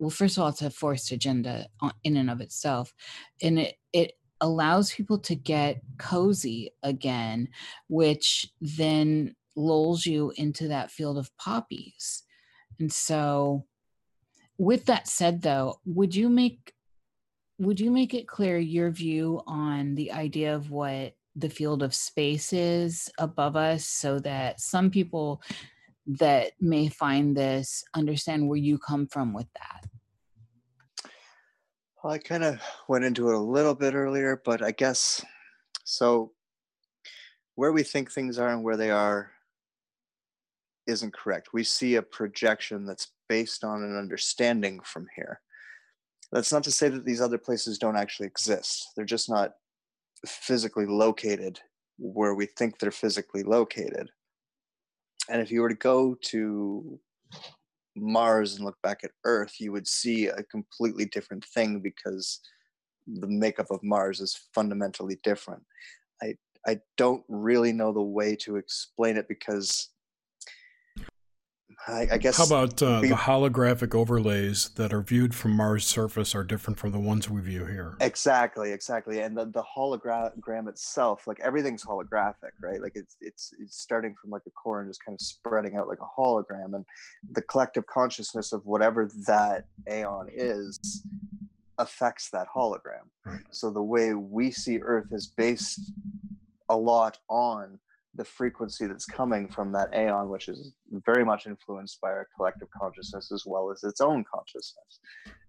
[0.00, 1.66] well first of all it's a forced agenda
[2.02, 2.92] in and of itself
[3.40, 7.46] and it it allows people to get cozy again
[7.88, 12.22] which then lulls you into that field of poppies.
[12.78, 13.66] And so
[14.58, 16.74] with that said though would you make
[17.58, 21.94] would you make it clear your view on the idea of what the field of
[21.94, 25.42] space is above us so that some people
[26.18, 31.10] that may find this understand where you come from with that?
[32.02, 35.22] Well, i kind of went into it a little bit earlier but i guess
[35.84, 36.32] so
[37.56, 39.32] where we think things are and where they are
[40.86, 41.52] isn't correct.
[41.52, 45.40] We see a projection that's based on an understanding from here.
[46.32, 48.92] That's not to say that these other places don't actually exist.
[48.94, 49.52] They're just not
[50.26, 51.60] physically located
[51.98, 54.10] where we think they're physically located.
[55.28, 56.98] And if you were to go to
[57.96, 62.40] Mars and look back at Earth, you would see a completely different thing because
[63.06, 65.62] the makeup of Mars is fundamentally different.
[66.22, 69.88] I I don't really know the way to explain it because
[71.88, 72.36] I, I guess.
[72.36, 76.78] How about uh, we, the holographic overlays that are viewed from Mars' surface are different
[76.78, 77.96] from the ones we view here?
[78.00, 79.20] Exactly, exactly.
[79.20, 82.82] And the, the hologram itself, like everything's holographic, right?
[82.82, 85.88] Like it's, it's it's starting from like a core and just kind of spreading out
[85.88, 86.84] like a hologram, and
[87.32, 91.02] the collective consciousness of whatever that aeon is
[91.78, 93.08] affects that hologram.
[93.24, 93.40] Right.
[93.50, 95.92] So the way we see Earth is based
[96.68, 97.78] a lot on
[98.20, 100.74] the frequency that's coming from that aeon, which is
[101.06, 105.00] very much influenced by our collective consciousness as well as its own consciousness.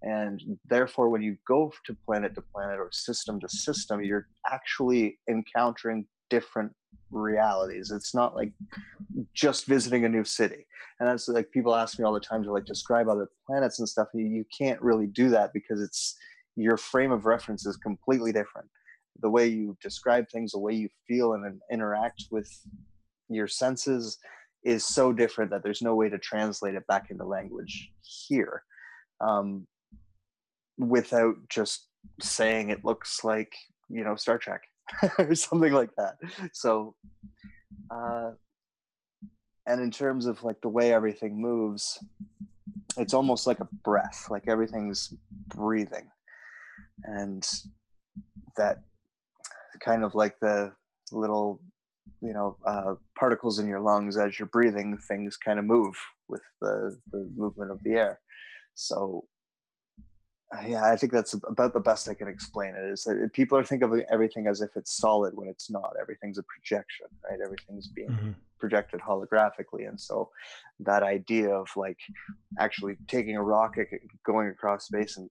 [0.04, 5.20] And therefore, when you go to planet to planet or system to system, you're actually
[5.30, 6.72] encountering different
[7.10, 7.92] realities.
[7.92, 8.54] It's not like
[9.34, 10.66] just visiting a new city.
[11.02, 13.90] And that's like people ask me all the time to like describe other planets and
[13.90, 14.08] stuff.
[14.14, 16.16] You can't really do that because it's
[16.56, 18.70] your frame of reference is completely different
[19.20, 22.49] the way you describe things, the way you feel and interact with
[23.30, 24.18] your senses
[24.64, 28.64] is so different that there's no way to translate it back into language here
[29.20, 29.66] um,
[30.78, 31.88] without just
[32.20, 33.53] saying it looks like
[33.89, 34.62] you know Star Trek
[35.20, 36.16] or something like that.
[36.53, 36.95] So,
[37.89, 38.32] uh,
[39.68, 42.03] and in terms of like the way everything moves,
[42.97, 45.14] it's almost like a breath, like everything's
[45.47, 46.09] breathing,
[47.03, 47.47] and
[48.57, 48.84] that
[49.84, 50.72] kind of like the
[51.12, 51.62] little
[52.22, 55.96] you know uh, particles in your lungs as you're breathing things kind of move
[56.28, 58.20] with the, the movement of the air.
[58.74, 59.26] So
[60.54, 63.58] uh, yeah i think that's about the best i can explain it is that people
[63.58, 65.94] are thinking of everything as if it's solid when it's not.
[66.02, 67.40] Everything's a projection right?
[67.44, 68.32] Everything's being mm-hmm.
[68.60, 69.88] projected holographically.
[69.88, 70.30] And so
[70.80, 71.98] that idea of like
[72.60, 73.88] actually taking a rocket
[74.26, 75.30] going across space and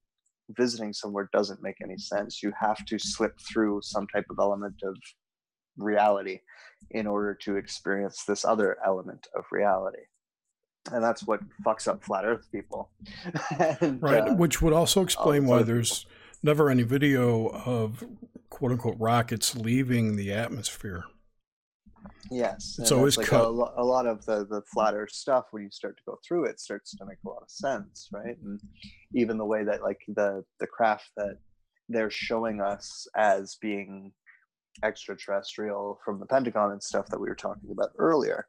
[0.56, 2.42] visiting somewhere doesn't make any sense.
[2.42, 4.96] You have to slip through some type of element of
[5.76, 6.40] reality
[6.90, 10.02] in order to experience this other element of reality.
[10.92, 12.90] And that's what fucks up flat earth people.
[13.80, 14.28] and, right.
[14.28, 16.06] Uh, Which would also explain why there's
[16.42, 18.04] never any video of
[18.48, 21.04] quote unquote rockets leaving the atmosphere.
[22.30, 23.44] Yes, it's always like cut.
[23.44, 25.46] A, a, lot of the the flat Earth stuff.
[25.50, 28.36] When you start to go through it, starts to make a lot of sense, right?
[28.44, 28.60] And
[29.14, 31.38] even the way that like the the craft that
[31.88, 34.12] they're showing us as being
[34.84, 38.46] extraterrestrial from the Pentagon and stuff that we were talking about earlier,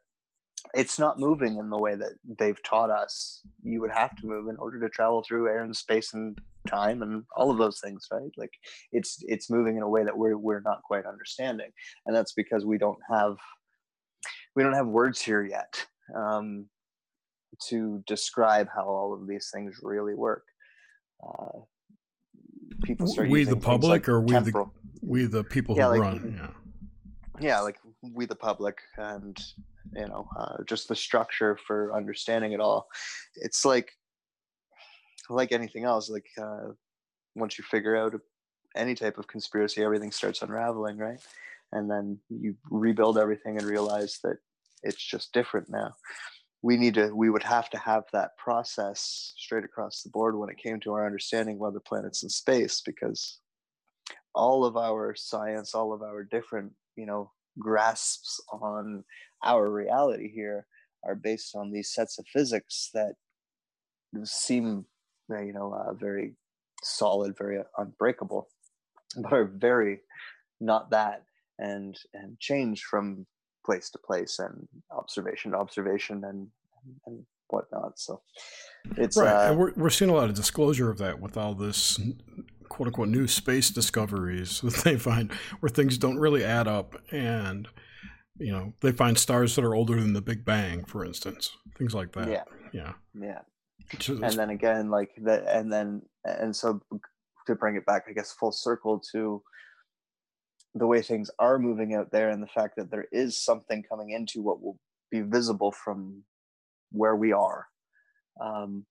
[0.74, 3.42] it's not moving in the way that they've taught us.
[3.62, 6.38] You would have to move in order to travel through air and space and
[6.68, 8.30] time and all of those things right?
[8.36, 8.52] Like
[8.92, 11.70] it's it's moving in a way that we're we're not quite understanding.
[12.06, 13.36] And that's because we don't have
[14.54, 15.84] we don't have words here yet
[16.14, 16.66] um,
[17.68, 20.44] to describe how all of these things really work.
[21.22, 21.60] Uh,
[22.82, 24.72] people start we the public like or we temporal.
[25.00, 26.48] the we the people yeah, who like, run yeah.
[27.40, 29.36] Yeah like we the public and
[29.94, 32.88] you know uh, just the structure for understanding it all.
[33.36, 33.90] It's like
[35.30, 36.72] like anything else like uh,
[37.34, 38.14] once you figure out
[38.76, 41.20] any type of conspiracy everything starts unraveling right?
[41.72, 44.36] And then you rebuild everything and realize that
[44.82, 45.94] it's just different now.
[46.62, 50.50] We need to we would have to have that process straight across the board when
[50.50, 53.38] it came to our understanding of other planets in space because
[54.34, 59.04] all of our science all of our different you know grasps on
[59.44, 60.66] our reality here
[61.04, 63.14] are based on these sets of physics that
[64.24, 64.84] seem
[65.30, 66.34] you know uh, very
[66.82, 68.48] solid very unbreakable
[69.16, 70.00] but are very
[70.60, 71.24] not that
[71.58, 73.26] and and change from
[73.64, 76.48] place to place and observation to observation and
[77.06, 77.98] and whatnot.
[77.98, 78.22] So
[78.96, 81.54] it's right, uh, and we're we're seeing a lot of disclosure of that with all
[81.54, 82.00] this
[82.72, 87.68] quote unquote new space discoveries that they find where things don't really add up and
[88.38, 91.94] you know they find stars that are older than the big bang for instance things
[91.94, 92.28] like that.
[92.28, 92.44] Yeah.
[92.72, 92.92] Yeah.
[93.14, 93.40] Yeah.
[94.08, 96.80] And then again like that and then and so
[97.46, 99.42] to bring it back i guess full circle to
[100.74, 104.10] the way things are moving out there and the fact that there is something coming
[104.10, 104.78] into what will
[105.10, 106.22] be visible from
[106.90, 107.66] where we are.
[108.40, 108.86] Um,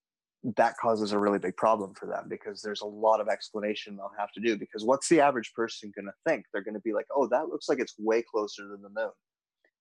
[0.55, 4.11] that causes a really big problem for them because there's a lot of explanation they'll
[4.17, 6.45] have to do because what's the average person going to think?
[6.51, 9.11] They're going to be like oh that looks like it's way closer than the moon.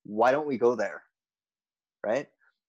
[0.04, 1.02] Why don't we go there?
[2.04, 2.26] Right?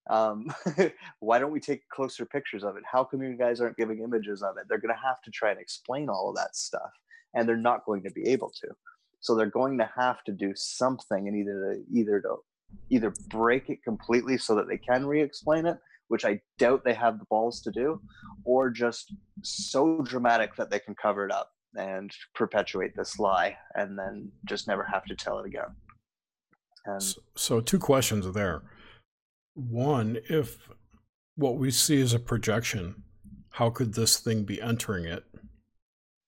[0.10, 0.54] Um,
[1.20, 2.84] why don't we take closer pictures of it?
[2.92, 4.64] How come you guys aren't giving images of it?
[4.68, 6.92] They're going to have to try and explain all of that stuff
[7.34, 8.68] and they're not going to be able to.
[9.20, 12.38] So they're going to have to do something and either to, either to
[12.90, 15.78] either break it completely so that they can re-explain it,
[16.12, 18.02] which I doubt they have the balls to do,
[18.44, 23.98] or just so dramatic that they can cover it up and perpetuate this lie and
[23.98, 25.74] then just never have to tell it again.
[26.86, 28.64] And so, so two questions there.
[29.54, 30.58] One, if
[31.36, 33.04] what we see is a projection,
[33.52, 35.24] how could this thing be entering it?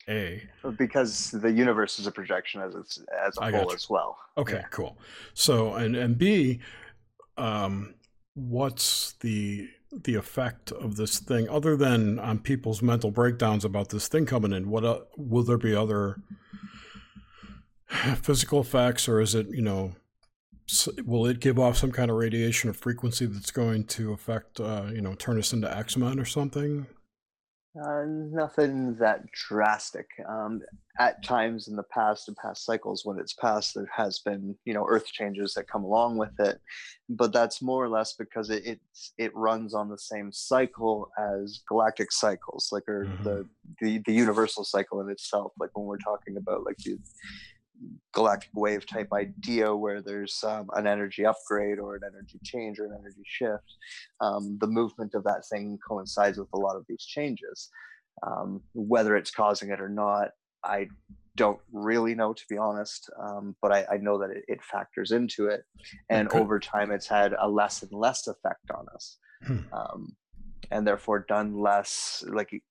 [0.09, 0.43] A.
[0.77, 4.17] Because the universe is a projection as it's as a I whole as well.
[4.37, 4.67] Okay, yeah.
[4.71, 4.97] cool.
[5.35, 6.59] So and and B,
[7.37, 7.93] um,
[8.39, 14.07] what's the the effect of this thing other than on people's mental breakdowns about this
[14.07, 14.69] thing coming in?
[14.69, 16.21] What uh, will there be other
[17.87, 19.93] physical effects, or is it you know?
[21.03, 24.85] Will it give off some kind of radiation or frequency that's going to affect, uh,
[24.93, 26.85] you know, turn us into X Men or something?
[27.77, 30.07] Uh, nothing that drastic.
[30.27, 30.61] Um,
[30.99, 34.73] at times in the past, in past cycles, when it's passed, there has been, you
[34.73, 36.59] know, earth changes that come along with it,
[37.09, 38.79] but that's more or less because it it,
[39.19, 43.23] it runs on the same cycle as galactic cycles, like or mm-hmm.
[43.23, 43.49] the,
[43.81, 45.53] the the universal cycle in itself.
[45.59, 46.97] Like when we're talking about like the
[48.13, 52.85] galactic wave type idea where there's um, an energy upgrade or an energy change or
[52.85, 53.75] an energy shift,
[54.21, 57.69] um, the movement of that thing coincides with a lot of these changes.
[58.25, 60.29] Um, whether it's causing it or not,
[60.63, 60.87] I
[61.37, 65.11] don't really know to be honest, um, but I, I, know that it, it, factors
[65.11, 65.63] into it,
[66.09, 66.37] and okay.
[66.37, 69.17] over time, it's had a less and less effect on us.
[69.45, 69.59] Hmm.
[69.71, 70.17] Um,
[70.71, 72.61] and therefore done less like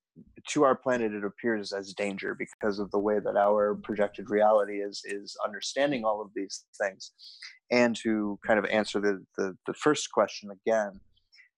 [0.49, 4.77] to our planet it appears as danger because of the way that our projected reality
[4.77, 7.11] is is understanding all of these things.
[7.71, 10.99] And to kind of answer the the, the first question again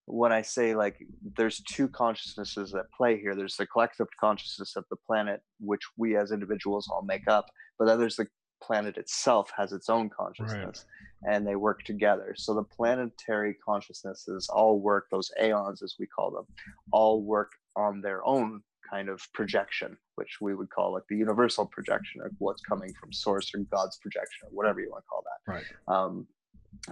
[0.06, 0.98] when i say like
[1.38, 3.36] there's two consciousnesses at play here.
[3.36, 7.46] There's the collective consciousness of the planet which we as individuals all make up
[7.78, 8.28] but then there's the
[8.62, 10.86] planet itself has its own consciousness
[11.24, 11.34] right.
[11.34, 12.34] and they work together.
[12.38, 16.46] So the planetary consciousnesses all work those aeons as we call them
[16.92, 21.66] all work on their own kind of projection, which we would call like the universal
[21.66, 25.24] projection of what's coming from source or God's projection or whatever you want to call
[25.24, 25.52] that.
[25.52, 25.64] Right.
[25.88, 26.28] Um,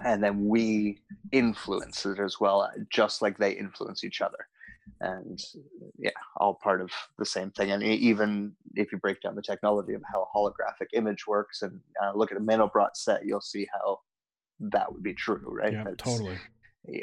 [0.04, 1.00] and then we
[1.32, 4.46] influence it as well, just like they influence each other.
[5.00, 5.40] And
[5.98, 7.70] yeah, all part of the same thing.
[7.70, 12.12] And even if you break down the technology of how holographic image works and uh,
[12.14, 14.00] look at a Mandelbrot set, you'll see how
[14.60, 15.72] that would be true, right?
[15.72, 16.38] Yeah, totally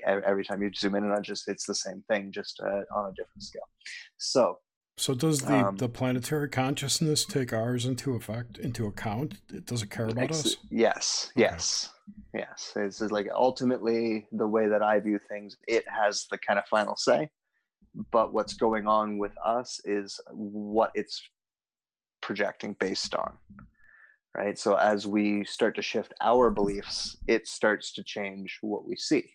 [0.05, 3.09] every time you zoom in and on just it's the same thing just uh, on
[3.09, 3.67] a different scale.
[4.17, 4.59] So
[4.99, 9.35] so does the, um, the planetary consciousness take ours into effect into account?
[9.53, 10.57] It does it care about ex- us?
[10.71, 11.41] yes okay.
[11.43, 11.89] yes
[12.33, 12.73] yes.
[12.75, 16.95] It's like ultimately the way that i view things it has the kind of final
[16.95, 17.29] say
[18.11, 21.21] but what's going on with us is what it's
[22.21, 23.37] projecting based on
[24.35, 24.59] right?
[24.59, 29.31] So as we start to shift our beliefs it starts to change what we see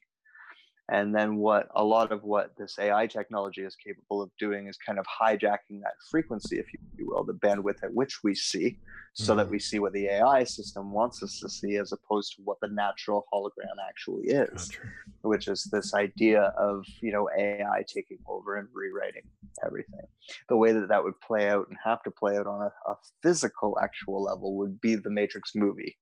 [0.93, 4.77] and then what a lot of what this AI technology is capable of doing is
[4.77, 6.67] kind of hijacking that frequency, if
[6.99, 8.79] you will, the bandwidth at which we see,
[9.15, 9.39] so mm-hmm.
[9.39, 12.59] that we see what the AI system wants us to see as opposed to what
[12.61, 14.81] the natural hologram actually is, gotcha.
[15.23, 19.23] which is this idea of, you know, AI taking over and rewriting
[19.65, 20.07] everything.
[20.51, 22.97] The way that that would play out and have to play out on a, a
[23.23, 25.97] physical, actual level would be the Matrix movie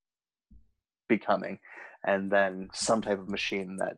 [1.09, 1.61] becoming,
[2.05, 3.97] and then some type of machine that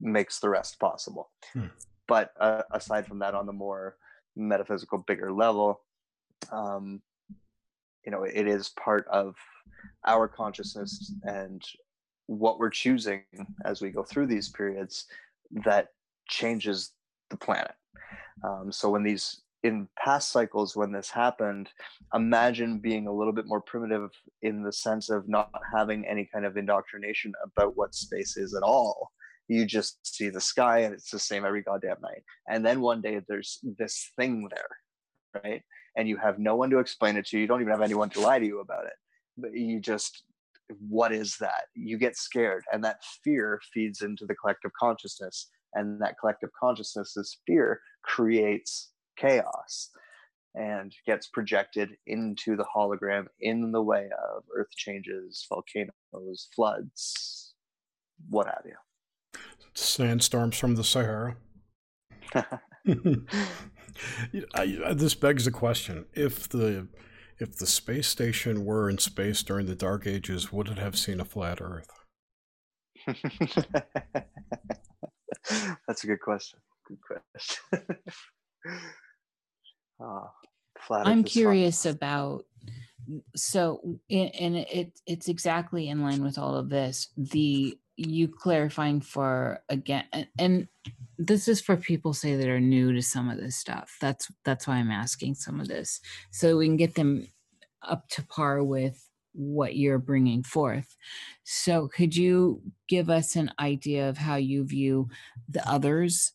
[0.00, 1.30] makes the rest possible.
[1.52, 1.66] Hmm.
[2.08, 3.96] But uh, aside from that, on the more
[4.36, 5.80] metaphysical, bigger level,
[6.52, 7.02] um,
[8.04, 9.34] you know, it is part of
[10.06, 11.62] our consciousness and
[12.26, 13.22] what we're choosing
[13.64, 15.06] as we go through these periods
[15.64, 15.88] that
[16.28, 16.92] changes
[17.30, 17.74] the planet.
[18.44, 21.68] Um, so when these in past cycles when this happened
[22.14, 24.10] imagine being a little bit more primitive
[24.42, 28.62] in the sense of not having any kind of indoctrination about what space is at
[28.62, 29.10] all
[29.48, 32.22] you just see the sky and it's the same every goddamn night.
[32.48, 34.68] And then one day there's this thing there
[35.44, 35.62] right?
[35.96, 37.46] And you have no one to explain it to you.
[37.46, 38.92] Don't even have anyone to lie to you about it.
[39.36, 40.24] But you just
[40.88, 41.66] what is that?
[41.76, 45.48] You get scared and that fear feeds into the collective consciousness.
[45.74, 49.90] And that collective consciousness this fear creates chaos
[50.54, 57.54] and gets projected into the hologram in the way of earth changes, volcanoes, floods,
[58.28, 58.85] what have you.
[59.76, 61.36] Sandstorms from the Sahara.
[62.34, 62.44] I,
[64.94, 66.88] this begs the question: If the
[67.38, 71.20] if the space station were in space during the Dark Ages, would it have seen
[71.20, 71.90] a flat Earth?
[75.86, 76.60] That's a good question.
[76.88, 77.98] Good question.
[79.98, 80.26] Uh,
[80.90, 81.94] I'm curious fun.
[81.94, 82.44] about
[83.34, 89.60] so and it it's exactly in line with all of this the you clarifying for
[89.68, 90.04] again
[90.38, 90.68] and
[91.18, 94.66] this is for people say that are new to some of this stuff that's that's
[94.66, 97.26] why i'm asking some of this so we can get them
[97.82, 100.96] up to par with what you're bringing forth
[101.44, 105.08] so could you give us an idea of how you view
[105.48, 106.32] the others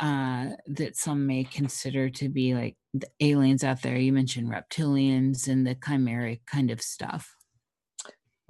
[0.00, 3.96] uh, that some may consider to be like the aliens out there.
[3.96, 7.36] You mentioned reptilians and the chimeric kind of stuff.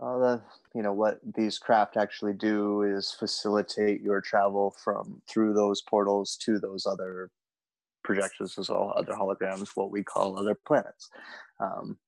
[0.02, 0.42] Uh, the,
[0.74, 6.38] you know what these craft actually do is facilitate your travel from through those portals
[6.40, 7.30] to those other
[8.02, 11.10] projections as well, other holograms, what we call other planets.
[11.60, 11.98] Um,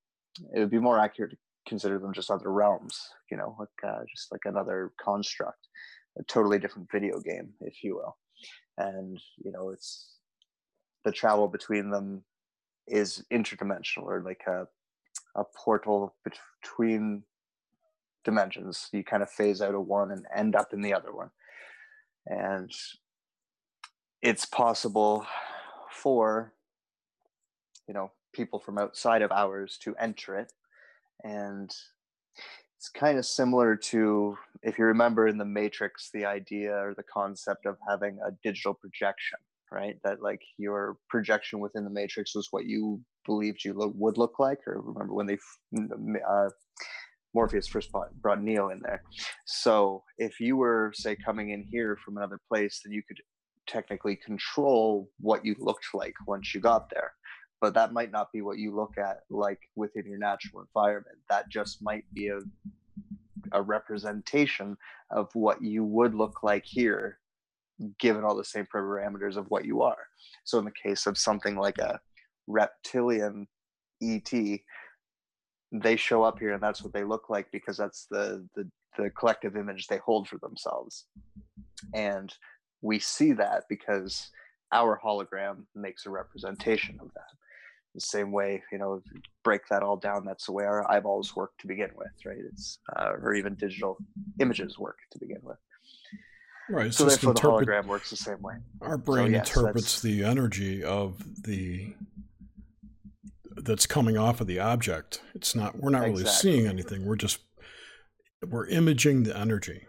[0.54, 1.36] it would be more accurate to
[1.68, 2.98] consider them just other realms,
[3.30, 5.68] you know, like uh, just like another construct,
[6.18, 8.16] a totally different video game, if you will
[8.78, 10.16] and you know it's
[11.04, 12.22] the travel between them
[12.88, 14.66] is interdimensional or like a
[15.36, 16.14] a portal
[16.62, 17.22] between
[18.24, 18.88] dimensions.
[18.92, 21.30] You kind of phase out of one and end up in the other one.
[22.26, 22.70] And
[24.22, 25.26] it's possible
[25.90, 26.52] for
[27.88, 30.52] you know people from outside of ours to enter it.
[31.24, 31.70] And
[32.76, 37.04] it's kind of similar to if you remember in the matrix the idea or the
[37.04, 39.38] concept of having a digital projection
[39.72, 39.96] right?
[40.04, 44.38] That like your projection within the matrix was what you believed you lo- would look
[44.38, 45.38] like or remember when they
[46.28, 46.50] uh,
[47.34, 49.02] morpheus first brought, neo in there.
[49.46, 53.18] So if you were say coming in here from another place then you could
[53.66, 57.12] technically control what you looked like once you got there.
[57.60, 61.16] But that might not be what you look at like within your natural environment.
[61.30, 62.38] That just might be a
[63.52, 64.76] a representation
[65.10, 67.18] of what you would look like here
[67.98, 69.96] given all the same parameters of what you are.
[70.44, 72.00] So in the case of something like a
[72.46, 73.46] reptilian
[74.02, 74.32] et
[75.72, 78.68] they show up here and that's what they look like because that's the the,
[78.98, 81.06] the collective image they hold for themselves.
[81.94, 82.32] And
[82.82, 84.30] we see that because
[84.70, 87.24] our hologram makes a representation of that.
[87.94, 89.02] The same way you know
[89.44, 92.38] break that all down that's the way our eyeballs work to begin with right?
[92.52, 93.96] It's uh, or even digital
[94.40, 95.58] images work to begin with.
[96.70, 98.54] Right so therefore interpret- the hologram works the same way.
[98.82, 101.94] Our brain so, yes, interprets the energy of the
[103.62, 105.22] that's coming off of the object.
[105.34, 107.06] It's not we're not really seeing anything.
[107.06, 107.38] We're just
[108.46, 109.86] we're imaging the energy.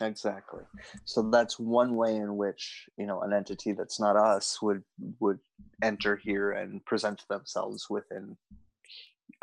[0.00, 0.62] Exactly.
[1.04, 4.82] So that's one way in which you know an entity that's not us would
[5.20, 5.38] would
[5.82, 8.36] enter here and present themselves within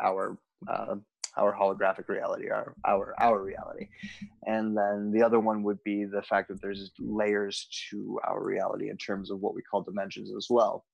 [0.02, 0.38] our
[0.68, 0.96] uh,
[1.36, 3.88] our holographic reality our our our reality.
[4.46, 8.90] And then the other one would be the fact that there's layers to our reality
[8.90, 10.84] in terms of what we call dimensions as well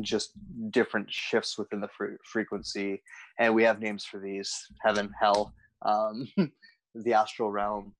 [0.00, 0.32] just
[0.70, 3.02] different shifts within the fre- frequency
[3.38, 4.52] and we have names for these
[4.82, 5.52] heaven hell
[5.82, 6.28] um,
[6.94, 7.92] the astral realm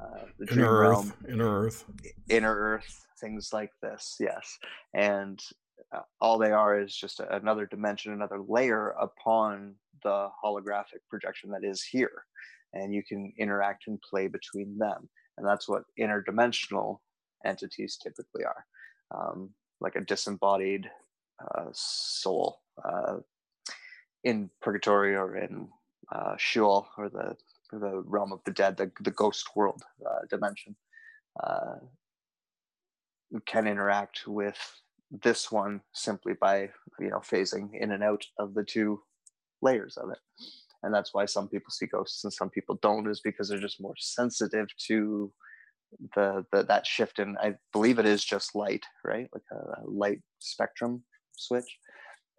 [0.00, 1.84] uh, the dream inner realm, earth, inner earth,
[2.28, 4.16] inner earth, things like this.
[4.20, 4.58] Yes,
[4.94, 5.38] and
[5.94, 11.50] uh, all they are is just a, another dimension, another layer upon the holographic projection
[11.50, 12.24] that is here,
[12.72, 16.98] and you can interact and play between them, and that's what interdimensional
[17.44, 18.64] entities typically are,
[19.14, 19.50] um,
[19.80, 20.88] like a disembodied
[21.72, 23.18] soul uh,
[24.24, 25.68] in purgatory or in
[26.12, 27.36] uh, Sheol or the
[27.72, 30.74] the realm of the dead, the, the ghost world uh, dimension.
[31.40, 31.76] Uh,
[33.46, 34.58] can interact with
[35.10, 36.68] this one simply by
[36.98, 39.00] you know phasing in and out of the two
[39.62, 40.18] layers of it.
[40.82, 43.80] And that's why some people see ghosts and some people don't is because they're just
[43.80, 45.32] more sensitive to
[46.14, 49.28] the, the that shift in i believe it is just light right?
[49.32, 51.02] Like a, light spectrum
[51.40, 51.78] switch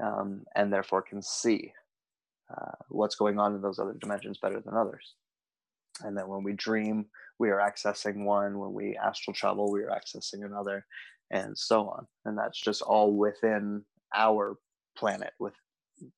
[0.03, 1.71] um, and therefore can see
[2.51, 5.15] uh, what's going on in those other dimensions better than others.
[6.03, 7.05] And then when we dream
[7.41, 8.59] we are accessing one.
[8.59, 10.85] When we astral travel we are accessing another
[11.31, 12.05] and so on.
[12.25, 13.83] And that's just all within
[14.15, 14.57] our
[14.95, 15.55] planet with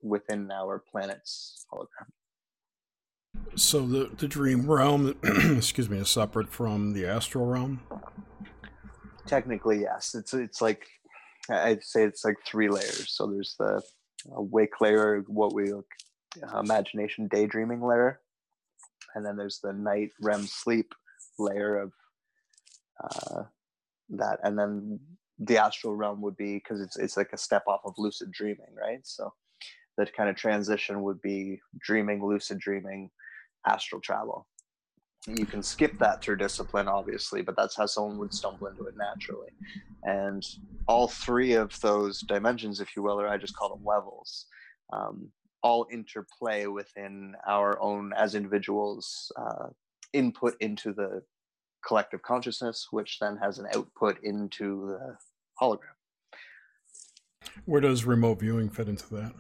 [0.02, 2.08] within our planet's hologram.
[3.56, 7.82] So the, the dream realm excuse me is separate from the astral realm?
[9.26, 10.14] Technically yes.
[10.14, 10.88] It's it's like
[11.50, 13.82] i'd say it's like three layers so there's the
[14.26, 18.20] wake layer what we uh, imagination daydreaming layer
[19.16, 20.94] and then there's the night REM sleep
[21.38, 21.92] layer of
[23.04, 23.44] uh,
[24.10, 25.00] that, and then
[25.40, 28.74] the astral realm would be because it's it's like a step off of lucid dreaming,
[28.80, 29.00] right?
[29.04, 29.34] So
[29.98, 33.10] that kind of transition would be dreaming, lucid dreaming,
[33.68, 34.48] astral travel.
[35.28, 38.96] You can skip that through discipline, obviously, but that's how someone would stumble into it
[38.98, 39.52] naturally.
[40.04, 40.46] And
[40.88, 44.48] all three of those dimensions, if you will, or I just call them levels,
[44.92, 45.32] um,
[45.64, 49.70] all interplay within our own as individuals uh,
[50.12, 51.24] input into the
[51.86, 55.18] collective consciousness which then has an output into the
[55.62, 55.80] hologram
[57.66, 59.34] where does remote viewing fit into that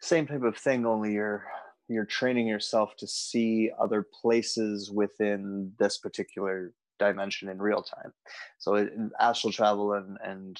[0.00, 1.44] same type of thing only you're
[1.88, 8.12] you're training yourself to see other places within this particular dimension in real time
[8.58, 10.58] so in astral travel and and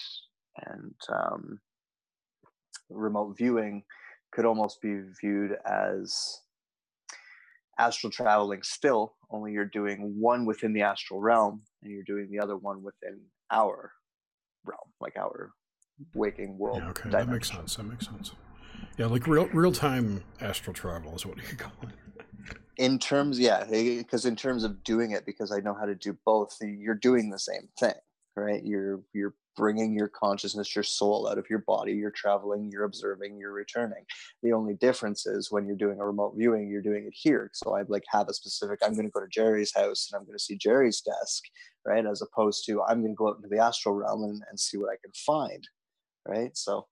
[0.67, 1.61] and um,
[2.91, 3.83] remote viewing
[4.33, 6.41] could almost be viewed as
[7.79, 12.39] astral traveling still only you're doing one within the astral realm and you're doing the
[12.39, 13.21] other one within
[13.51, 13.93] our
[14.65, 15.51] realm like our
[16.15, 17.27] waking world yeah, okay dimension.
[17.27, 18.33] that makes sense that makes sense
[18.97, 22.25] yeah like real real time astral travel is what you call it
[22.77, 25.85] in terms yeah eh, eh, because in terms of doing it because i know how
[25.85, 27.95] to do both eh, you're doing the same thing
[28.37, 31.93] right you're you're bringing your consciousness, your soul out of your body.
[31.93, 34.05] You're traveling, you're observing, you're returning.
[34.43, 37.51] The only difference is when you're doing a remote viewing, you're doing it here.
[37.53, 40.25] So I like have a specific, I'm going to go to Jerry's house and I'm
[40.25, 41.43] going to see Jerry's desk,
[41.85, 42.07] right?
[42.07, 44.79] As opposed to I'm going to go out into the astral realm and, and see
[44.79, 45.67] what I can find,
[46.27, 46.57] right?
[46.57, 46.87] So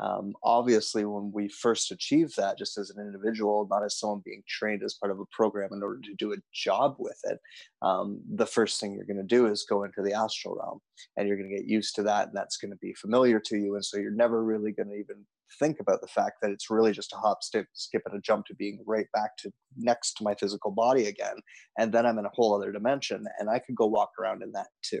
[0.00, 4.42] um, obviously, when we first achieve that, just as an individual, not as someone being
[4.46, 7.38] trained as part of a program in order to do a job with it,
[7.82, 10.80] um, the first thing you're going to do is go into the astral realm
[11.16, 12.28] and you're going to get used to that.
[12.28, 13.74] And that's going to be familiar to you.
[13.74, 15.26] And so you're never really going to even
[15.58, 18.46] think about the fact that it's really just a hop, skip, skip, and a jump
[18.46, 21.36] to being right back to next to my physical body again.
[21.76, 24.52] And then I'm in a whole other dimension and I could go walk around in
[24.52, 25.00] that too.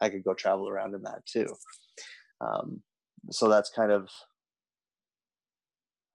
[0.00, 1.48] I could go travel around in that too.
[2.40, 2.82] Um,
[3.30, 4.08] so that's kind of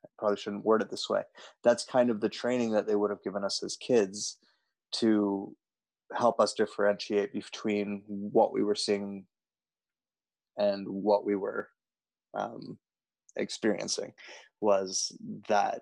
[0.04, 1.24] I probably shouldn't word it this way.
[1.64, 4.38] That's kind of the training that they would have given us as kids
[4.94, 5.56] to
[6.14, 9.26] help us differentiate between what we were seeing
[10.58, 11.70] and what we were
[12.34, 12.78] um,
[13.36, 14.14] experiencing
[14.62, 15.12] was
[15.48, 15.82] that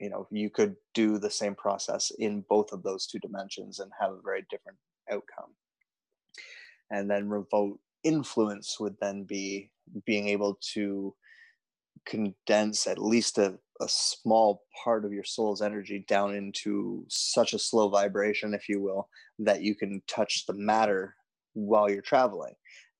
[0.00, 3.90] you know you could do the same process in both of those two dimensions and
[3.98, 4.78] have a very different
[5.10, 5.52] outcome
[6.90, 9.70] and then remote influence would then be
[10.04, 11.14] being able to
[12.06, 17.58] condense at least a, a small part of your soul's energy down into such a
[17.58, 19.08] slow vibration, if you will,
[19.40, 21.16] that you can touch the matter
[21.54, 22.54] while you're traveling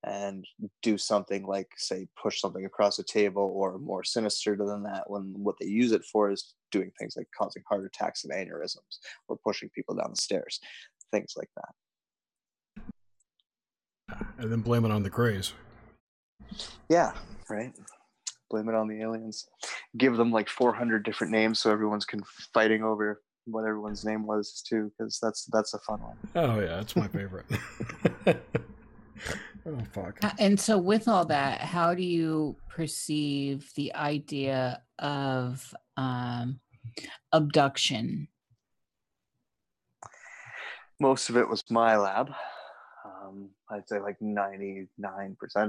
[0.04, 0.46] and
[0.82, 5.34] do something like say push something across a table or more sinister than that when
[5.36, 8.98] what they use it for is doing things like causing heart attacks and aneurysms
[9.28, 10.61] or pushing people down the stairs
[11.12, 11.74] things like that
[14.38, 15.52] and then blame it on the craze
[16.88, 17.12] yeah,
[17.48, 17.72] right.
[18.50, 19.48] Blame it on the aliens.
[19.96, 22.22] Give them like 400 different names so everyone's can
[22.54, 26.16] fighting over what everyone's name was too, because that's that's a fun one.
[26.34, 27.46] Oh yeah, that's my favorite.
[29.66, 30.18] oh fuck.
[30.22, 36.61] Uh, and so, with all that, how do you perceive the idea of um,
[37.32, 38.28] abduction?
[40.98, 42.34] Most of it was MILAB
[43.70, 44.86] I'd say like 99%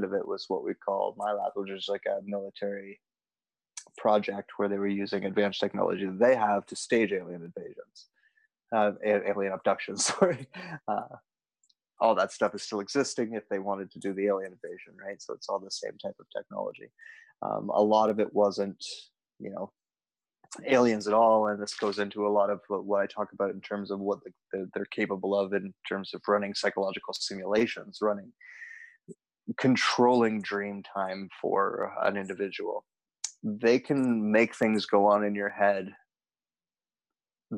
[0.03, 2.99] of it was what we call MILAB, which is like a military
[3.97, 8.07] project where they were using advanced technology that they have to stage alien invasions,
[8.75, 10.05] uh, alien abductions.
[10.19, 10.47] Sorry,
[10.87, 11.15] uh,
[11.99, 15.21] all that stuff is still existing if they wanted to do the alien invasion, right?
[15.21, 16.91] So it's all the same type of technology.
[17.41, 18.83] Um, a lot of it wasn't,
[19.39, 19.71] you know,
[20.65, 23.61] aliens at all and this goes into a lot of what i talk about in
[23.61, 28.31] terms of what the, the, they're capable of in terms of running psychological simulations running
[29.55, 32.85] controlling dream time for an individual.
[33.43, 35.89] They can make things go on in your head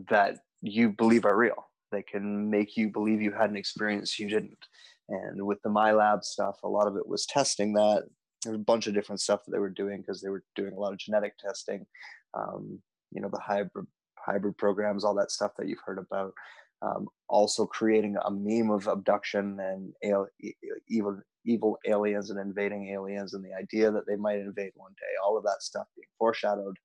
[0.09, 1.69] that you believe are real.
[1.91, 4.65] They can make you believe you had an experience you didn't.
[5.07, 8.03] And with the MILAB stuff, a lot of it was testing that.
[8.43, 10.79] There's a bunch of different stuff that they were doing because they were doing a
[10.79, 11.85] lot of genetic testing.
[12.37, 12.79] Um,
[13.12, 13.88] you know, the hybrid
[14.18, 16.34] hybrid programs, all that stuff that you've heard about.
[16.82, 20.30] Um, also creating a meme of abduction and al-
[20.88, 25.14] evil evil aliens and invading aliens and the idea that they might invade one day
[25.24, 26.78] all of that stuff being foreshadowed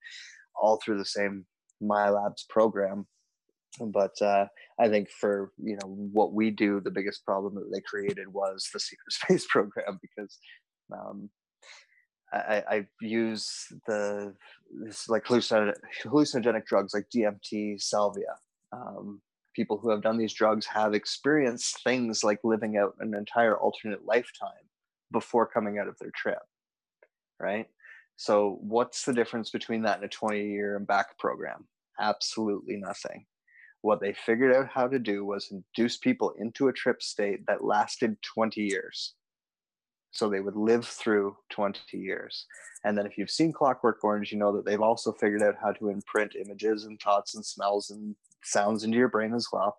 [0.60, 1.44] all through the same
[1.82, 3.06] MILABs program
[3.80, 4.46] but uh,
[4.78, 8.68] I think for you know what we do, the biggest problem that they created was
[8.72, 10.38] the secret space program because
[10.92, 11.30] um,
[12.34, 14.34] I, I use the
[14.70, 18.36] this like hallucinogenic, hallucinogenic drugs like DMT, salvia.
[18.72, 19.20] Um,
[19.54, 24.04] people who have done these drugs have experienced things like living out an entire alternate
[24.04, 24.50] lifetime
[25.12, 26.42] before coming out of their trip,
[27.38, 27.66] right?
[28.16, 31.66] So, what's the difference between that and a 20 year and back program?
[32.00, 33.26] Absolutely nothing
[33.84, 37.62] what they figured out how to do was induce people into a trip state that
[37.62, 39.12] lasted 20 years.
[40.14, 42.46] So they would live through 20 years.
[42.84, 45.72] And then if you've seen Clockwork Orange, you know that they've also figured out how
[45.72, 49.78] to imprint images and thoughts and smells and sounds into your brain as well.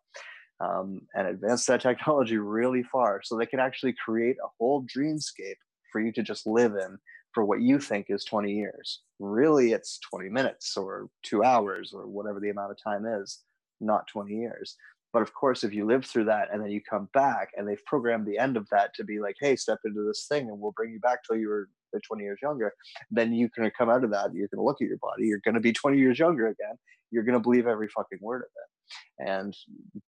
[0.60, 5.56] Um, and advance that technology really far so they can actually create a whole dreamscape
[5.90, 6.98] for you to just live in
[7.32, 9.04] for what you think is 20 years.
[9.20, 13.40] Really, it's 20 minutes or two hours or whatever the amount of time is
[13.80, 14.76] not 20 years.
[15.16, 17.86] But of course, if you live through that and then you come back and they've
[17.86, 20.74] programmed the end of that to be like, hey, step into this thing and we'll
[20.74, 22.74] bring you back till you were uh, 20 years younger,
[23.10, 24.34] then you can come out of that.
[24.34, 25.24] You're going to look at your body.
[25.28, 26.76] You're going to be 20 years younger again.
[27.12, 29.30] You're going to believe every fucking word of it.
[29.30, 29.56] And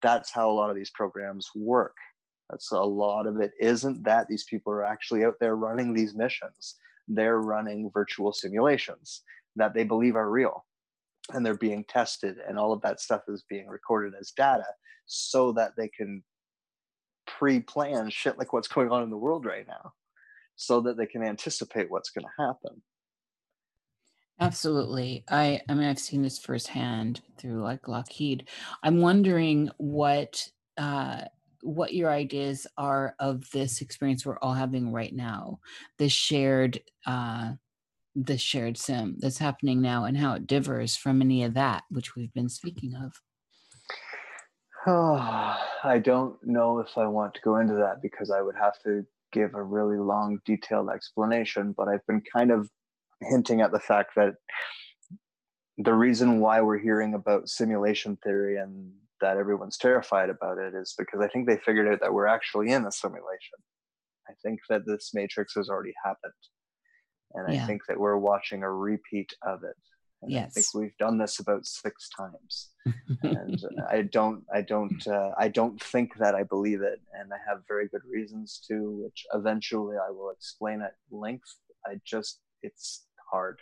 [0.01, 1.97] that's how a lot of these programs work.
[2.49, 3.51] That's a lot of it.
[3.59, 6.77] Isn't that these people are actually out there running these missions?
[7.07, 9.21] They're running virtual simulations
[9.55, 10.65] that they believe are real
[11.33, 14.65] and they're being tested and all of that stuff is being recorded as data
[15.05, 16.23] so that they can
[17.25, 19.93] pre-plan shit like what's going on in the world right now
[20.55, 22.81] so that they can anticipate what's going to happen.
[24.39, 25.23] Absolutely.
[25.29, 28.49] I i mean i've seen this firsthand through like lockheed.
[28.83, 31.21] I'm wondering what uh
[31.61, 35.59] what your ideas are of this experience we're all having right now
[35.97, 37.53] this shared uh
[38.15, 42.15] the shared sim that's happening now and how it differs from any of that which
[42.15, 43.13] we've been speaking of.
[44.87, 48.79] Oh, i don't know if i want to go into that because i would have
[48.83, 52.69] to give a really long detailed explanation but i've been kind of
[53.21, 54.35] hinting at the fact that
[55.77, 58.91] the reason why we're hearing about simulation theory and
[59.21, 62.71] that everyone's terrified about it is because i think they figured out that we're actually
[62.71, 63.59] in a simulation.
[64.27, 66.33] I think that this matrix has already happened
[67.35, 67.63] and yeah.
[67.63, 69.75] I think that we're watching a repeat of it.
[70.21, 70.45] And yes.
[70.45, 72.69] I think we've done this about six times,
[73.21, 77.37] and I don't, I don't, uh, I don't think that I believe it, and I
[77.47, 81.53] have very good reasons to, which eventually I will explain at length.
[81.85, 83.59] I just, it's hard.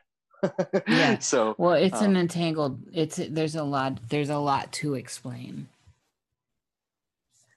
[0.88, 1.18] yeah.
[1.20, 2.80] So well, it's um, an entangled.
[2.94, 4.00] It's there's a lot.
[4.10, 5.68] There's a lot to explain.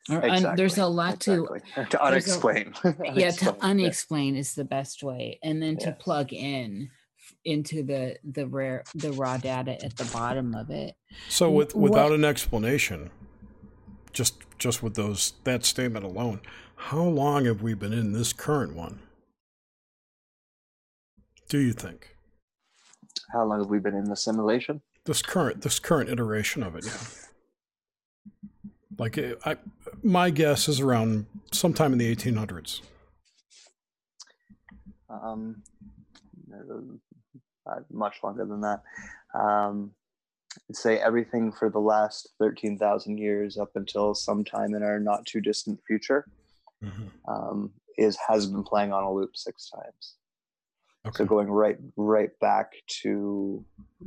[0.08, 0.50] Exactly.
[0.56, 1.60] there's a lot exactly.
[1.74, 2.74] to to unexplain.
[2.84, 4.40] A, yeah, to unexplain yeah.
[4.40, 5.96] is the best way, and then to yes.
[6.00, 6.90] plug in
[7.44, 10.94] into the the rare the raw data at the bottom of it.
[11.28, 13.10] So with without what, an explanation,
[14.12, 16.40] just just with those that statement alone,
[16.76, 19.00] how long have we been in this current one?
[21.48, 22.16] Do you think?
[23.32, 24.82] How long have we been in the simulation?
[25.04, 27.26] This current this current iteration of it, yeah.
[28.98, 29.56] Like eh, I,
[30.06, 32.80] my guess is around sometime in the 1800s.
[35.10, 35.62] Um,
[37.66, 38.82] uh, much longer than that.
[39.34, 39.92] Um,
[40.70, 45.40] I'd say everything for the last 13,000 years up until sometime in our not too
[45.40, 46.26] distant future
[46.82, 47.06] mm-hmm.
[47.28, 50.14] um, is has been playing on a loop six times.
[51.06, 51.18] Okay.
[51.18, 53.64] So going right right back to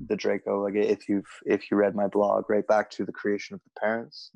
[0.07, 3.53] the Draco, like if you've if you read my blog, right back to the creation
[3.55, 4.31] of the parents.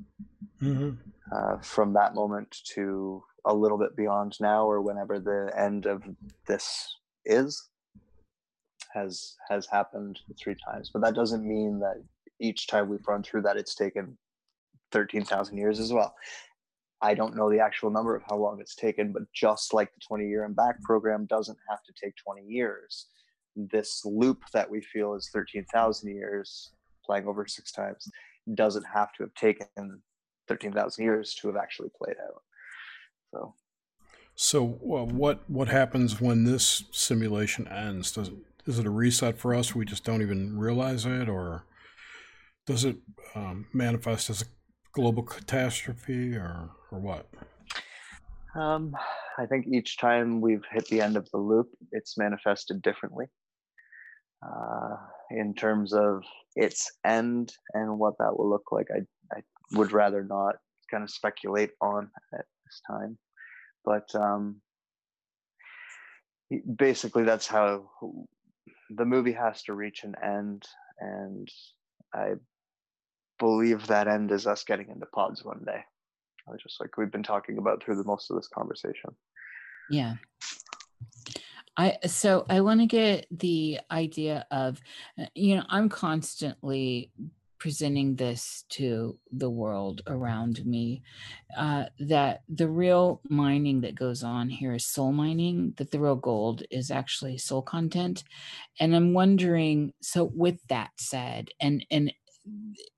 [0.62, 0.90] Mm-hmm.
[1.34, 6.02] Uh, from that moment to a little bit beyond now, or whenever the end of
[6.46, 7.68] this is,
[8.94, 10.90] has has happened three times.
[10.92, 12.02] But that doesn't mean that
[12.40, 14.16] each time we've run through that, it's taken
[14.90, 16.14] thirteen thousand years as well.
[17.04, 20.00] I don't know the actual number of how long it's taken, but just like the
[20.08, 23.08] 20 year and back program doesn't have to take 20 years.
[23.54, 26.70] This loop that we feel is 13,000 years
[27.04, 28.08] playing over six times
[28.54, 30.00] doesn't have to have taken
[30.48, 32.42] 13,000 years to have actually played out.
[33.30, 33.54] So,
[34.34, 38.12] So, uh, what what happens when this simulation ends?
[38.12, 38.34] Does it,
[38.64, 39.74] is it a reset for us?
[39.74, 41.66] We just don't even realize it, or
[42.66, 42.96] does it
[43.34, 44.46] um, manifest as a
[44.92, 47.26] global catastrophe, or or what?
[48.54, 48.94] Um,
[49.38, 53.26] I think each time we've hit the end of the loop, it's manifested differently.
[54.44, 54.96] Uh,
[55.30, 56.22] in terms of
[56.54, 59.00] its end and what that will look like, I,
[59.36, 59.40] I
[59.72, 60.56] would rather not
[60.90, 63.18] kind of speculate on at this time.
[63.84, 64.60] But um,
[66.76, 67.90] basically, that's how
[68.90, 70.64] the movie has to reach an end.
[71.00, 71.48] And
[72.14, 72.34] I
[73.38, 75.84] believe that end is us getting into pods one day
[76.62, 79.14] just like we've been talking about through the most of this conversation.
[79.90, 80.14] Yeah.
[81.76, 84.80] I so I want to get the idea of
[85.18, 87.10] uh, you know I'm constantly
[87.58, 91.02] presenting this to the world around me
[91.56, 96.14] uh, that the real mining that goes on here is soul mining that the real
[96.14, 98.22] gold is actually soul content.
[98.78, 102.12] And i'm wondering so with that said and and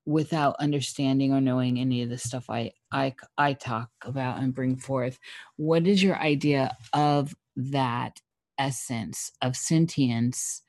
[0.04, 4.76] without understanding or knowing any of the stuff I, I I talk about and bring
[4.76, 5.18] forth.
[5.56, 8.20] What is your idea of that
[8.58, 10.62] essence of sentience,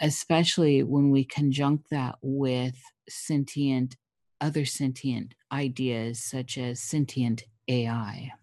[0.00, 3.96] especially when we conjunct that with sentient
[4.40, 8.32] other sentient ideas such as sentient AI?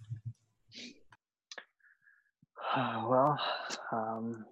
[3.09, 3.39] Well,
[3.91, 4.45] um,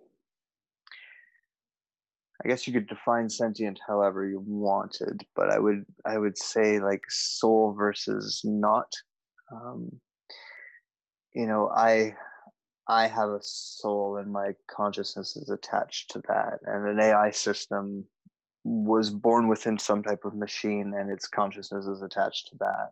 [2.44, 6.80] I guess you could define sentient however you wanted, but I would I would say
[6.80, 8.92] like soul versus not.
[9.52, 10.00] Um,
[11.34, 12.16] you know, I
[12.88, 18.06] I have a soul and my consciousness is attached to that, and an AI system
[18.64, 22.92] was born within some type of machine, and its consciousness is attached to that.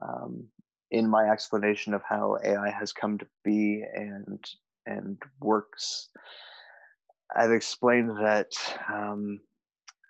[0.00, 0.46] Um,
[0.90, 4.44] in my explanation of how AI has come to be and
[4.86, 6.08] and works
[7.34, 8.52] I've explained that
[8.92, 9.40] um,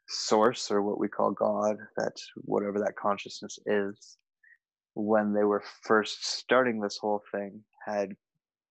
[0.08, 4.16] source or what we call God, that whatever that consciousness is,
[4.94, 8.14] when they were first starting this whole thing, had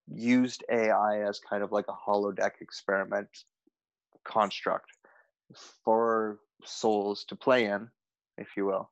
[0.08, 3.30] used AI as kind of like a holodeck experiment
[4.26, 4.91] construct
[5.84, 7.88] for souls to play in,
[8.38, 8.89] if you will,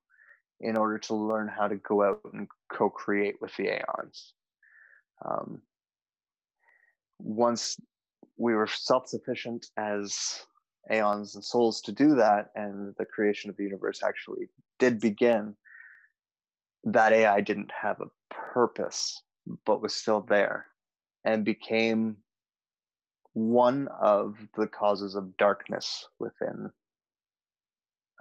[0.61, 4.33] in order to learn how to go out and co create with the aeons.
[5.23, 5.61] Um,
[7.19, 7.77] once
[8.39, 10.45] we were self-sufficient as
[10.91, 14.47] aeons and souls to do that and the creation of the universe actually
[14.79, 15.55] did begin.
[16.85, 19.21] That ai didn't have a purpose
[19.65, 20.67] but was still there
[21.25, 22.17] and became
[23.33, 26.71] one of the causes of darkness within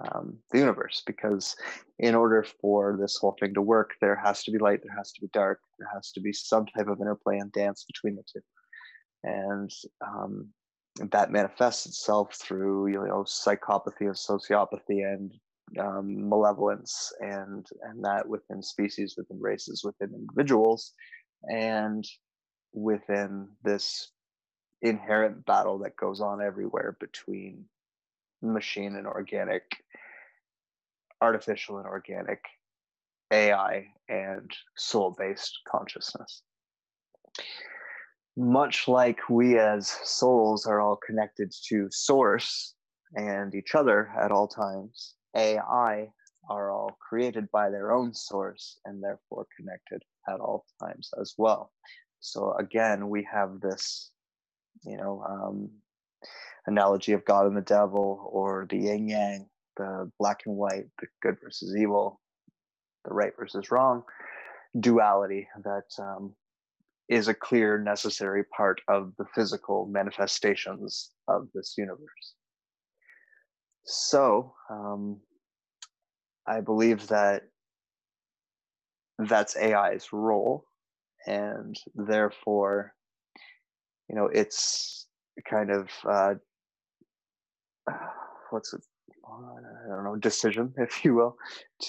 [0.00, 1.02] um, the universe.
[1.06, 1.56] Because
[1.98, 5.12] in order for this whole thing to work there has to be light there has
[5.12, 8.24] to be dark there has to be some type of interplay and dance between the
[8.32, 8.40] two
[9.24, 9.70] and
[10.06, 10.48] um,
[11.10, 15.32] that manifests itself through you know psychopathy and sociopathy and
[15.78, 20.92] um, malevolence and and that within species within races within individuals
[21.44, 22.04] and
[22.72, 24.10] within this
[24.82, 27.64] inherent battle that goes on everywhere between
[28.42, 29.64] machine and organic
[31.20, 32.40] artificial and organic
[33.32, 36.42] ai and soul based consciousness
[38.38, 42.74] much like we as souls are all connected to source
[43.14, 46.08] and each other at all times, AI
[46.48, 51.72] are all created by their own source and therefore connected at all times as well.
[52.20, 54.12] So again, we have this,
[54.84, 55.70] you know, um,
[56.66, 59.46] analogy of God and the devil, or the yin yang,
[59.76, 62.20] the black and white, the good versus evil,
[63.04, 64.04] the right versus wrong
[64.78, 66.34] duality that um,
[67.08, 72.34] is a clear, necessary part of the physical manifestations of this universe.
[73.84, 75.20] So, um,
[76.46, 77.42] I believe that
[79.18, 80.64] that's AI's role,
[81.26, 82.94] and therefore,
[84.08, 85.06] you know, it's
[85.48, 86.34] kind of uh,
[88.50, 88.80] what's it?
[89.26, 91.36] I don't know, decision, if you will,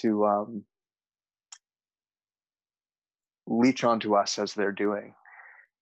[0.02, 0.64] to um,
[3.50, 5.14] leech onto us as they're doing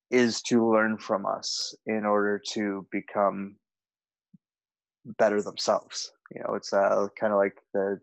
[0.10, 3.58] is to learn from us in order to become
[5.18, 6.12] better themselves.
[6.34, 8.00] You know, it's uh, kind of like the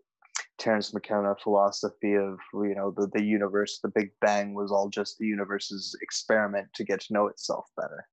[0.59, 5.19] Terence McKenna philosophy of you know the the universe, the Big Bang was all just
[5.19, 8.07] the universe's experiment to get to know itself better.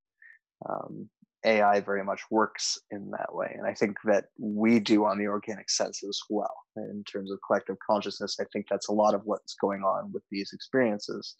[0.67, 1.09] Um,
[1.45, 5.27] AI very much works in that way, and I think that we do on the
[5.27, 6.55] organic sense as well.
[6.77, 10.23] In terms of collective consciousness, I think that's a lot of what's going on with
[10.31, 11.35] these experiences.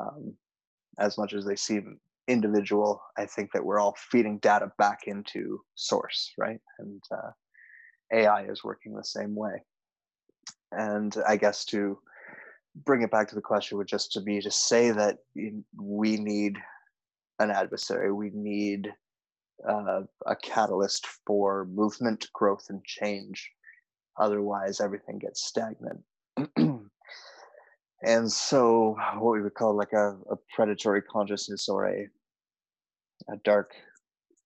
[0.00, 0.34] Um,
[0.98, 1.98] as much as they seem
[2.28, 6.60] individual, I think that we're all feeding data back into source, right?
[6.78, 7.30] And uh,
[8.12, 9.62] AI is working the same way.
[10.72, 11.98] And I guess to
[12.84, 15.18] bring it back to the question would just to be to say that
[15.76, 16.56] we need
[17.40, 18.92] an adversary, we need
[19.68, 23.50] uh, a catalyst for movement, growth, and change.
[24.18, 26.02] Otherwise, everything gets stagnant.
[28.02, 32.06] and so, what we would call like a, a predatory consciousness or a,
[33.28, 33.72] a dark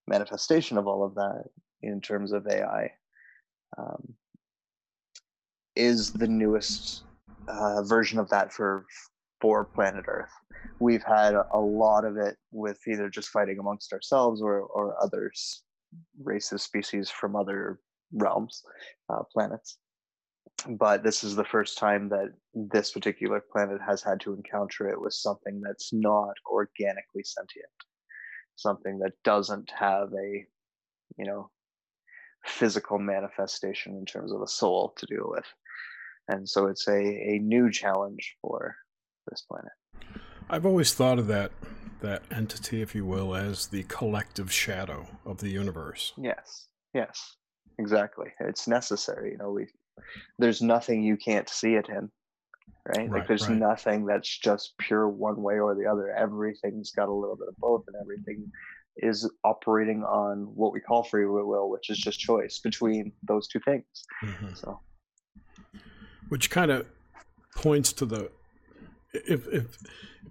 [0.06, 1.44] manifestation of all of that
[1.82, 2.90] in terms of AI
[3.78, 4.14] um,
[5.76, 7.02] is the newest
[7.48, 8.86] uh, version of that for
[9.40, 10.32] for planet Earth.
[10.80, 15.62] We've had a lot of it with either just fighting amongst ourselves or or others,
[16.22, 17.80] races, species from other
[18.12, 18.62] realms,
[19.08, 19.78] uh, planets.
[20.68, 25.00] But this is the first time that this particular planet has had to encounter it
[25.00, 27.66] with something that's not organically sentient,
[28.56, 30.46] something that doesn't have a,
[31.18, 31.50] you know,
[32.46, 35.46] physical manifestation in terms of a soul to deal with.
[36.28, 38.76] And so it's a, a new challenge for
[39.28, 39.72] this planet.
[40.48, 41.52] I've always thought of that
[42.00, 46.12] that entity, if you will, as the collective shadow of the universe.
[46.18, 46.68] Yes.
[46.92, 47.36] Yes.
[47.78, 48.28] Exactly.
[48.40, 49.32] It's necessary.
[49.32, 49.66] You know, we
[50.38, 52.10] there's nothing you can't see it in.
[52.86, 52.98] Right?
[52.98, 53.56] right like there's right.
[53.56, 56.10] nothing that's just pure one way or the other.
[56.10, 58.50] Everything's got a little bit of both and everything
[58.98, 63.60] is operating on what we call free will, which is just choice between those two
[63.64, 63.84] things.
[64.22, 64.54] Mm-hmm.
[64.54, 64.80] So,
[66.28, 66.86] which kind of
[67.56, 68.30] points to the
[69.14, 69.78] if, if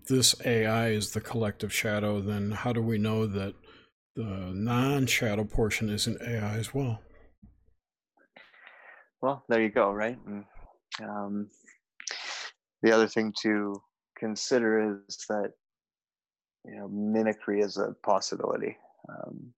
[0.07, 3.55] this AI is the collective shadow, then how do we know that
[4.15, 7.01] the non-shadow portion isn't AI as well?
[9.21, 10.17] Well, there you go, right?
[10.27, 10.45] And,
[11.01, 11.49] um,
[12.83, 13.81] the other thing to
[14.17, 15.51] consider is that
[16.65, 18.77] you know mimicry is a possibility
[19.09, 19.53] um,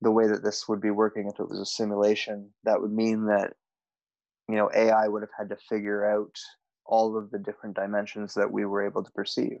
[0.00, 3.26] the way that this would be working if it was a simulation that would mean
[3.26, 3.52] that
[4.48, 6.34] you know ai would have had to figure out
[6.88, 9.58] all of the different dimensions that we were able to perceive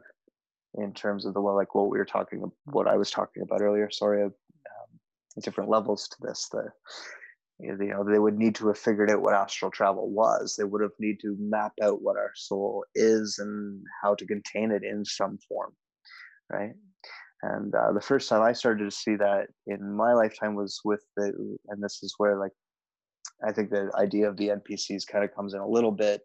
[0.74, 3.62] in terms of the well like what we were talking what i was talking about
[3.62, 4.30] earlier sorry um,
[5.42, 6.64] different levels to this the
[7.60, 10.82] you know they would need to have figured out what astral travel was they would
[10.82, 15.04] have need to map out what our soul is and how to contain it in
[15.04, 15.72] some form
[16.50, 16.72] right?
[17.42, 21.04] And uh, the first time I started to see that in my lifetime was with
[21.16, 21.32] the,
[21.68, 22.52] and this is where like
[23.46, 26.22] I think the idea of the NPCs kind of comes in a little bit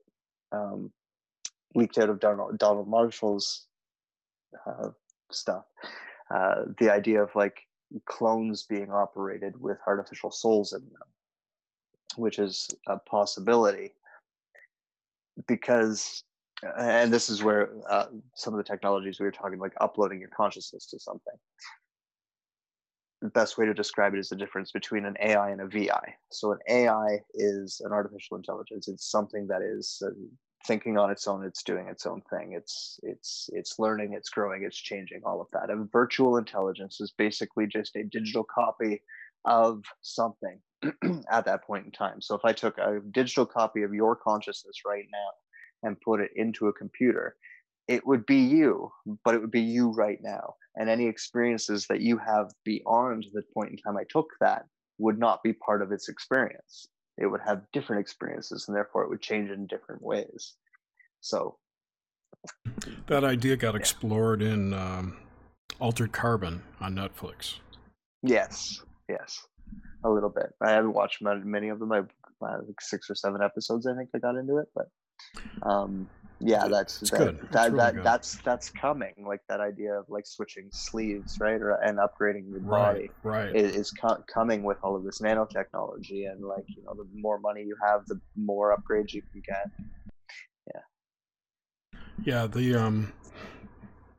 [0.53, 0.91] um,
[1.75, 3.65] leaked out of Donald, Donald Marshall's
[4.65, 4.89] uh,
[5.31, 5.65] stuff.
[6.33, 7.57] Uh, the idea of like
[8.05, 11.07] clones being operated with artificial souls in them,
[12.15, 13.93] which is a possibility
[15.47, 16.23] because
[16.77, 18.05] and this is where uh,
[18.35, 21.33] some of the technologies we were talking like uploading your consciousness to something
[23.23, 25.87] the best way to describe it is the difference between an ai and a vi
[26.29, 28.87] so an ai is an artificial intelligence.
[28.87, 30.09] It's something that is uh,
[30.67, 32.53] thinking on its own it's doing its own thing.
[32.53, 35.69] It's it's it's learning it's growing it's changing all of that.
[35.69, 39.01] A virtual intelligence is basically just a digital copy
[39.45, 40.59] of something
[41.31, 42.21] at that point in time.
[42.21, 46.31] So if i took a digital copy of your consciousness right now and put it
[46.35, 47.37] into a computer,
[47.87, 48.91] it would be you,
[49.23, 50.55] but it would be you right now.
[50.75, 54.65] And any experiences that you have beyond the point in time I took that
[54.97, 56.87] would not be part of its experience.
[57.17, 60.55] It would have different experiences and therefore it would change in different ways.
[61.21, 61.57] So
[63.07, 63.79] that idea got yeah.
[63.79, 65.17] explored in um,
[65.79, 67.59] Altered Carbon on Netflix.
[68.23, 69.45] Yes, yes,
[70.03, 70.53] a little bit.
[70.61, 71.91] I haven't watched many of them.
[71.91, 72.01] I
[72.41, 73.85] like six or seven episodes.
[73.85, 74.87] I think I got into it, but
[75.61, 76.09] um
[76.45, 77.39] yeah that's that, good.
[77.41, 78.03] That's that, really that good.
[78.03, 82.59] that's that's coming like that idea of like switching sleeves right or and upgrading your
[82.59, 83.55] body right, right.
[83.55, 87.39] is, is co- coming with all of this nanotechnology and like you know the more
[87.39, 89.71] money you have the more upgrades you can get
[90.73, 93.13] yeah yeah the um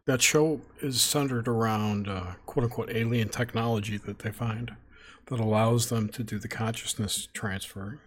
[0.06, 4.76] that show is centered around uh, quote unquote alien technology that they find
[5.26, 7.98] that allows them to do the consciousness transfer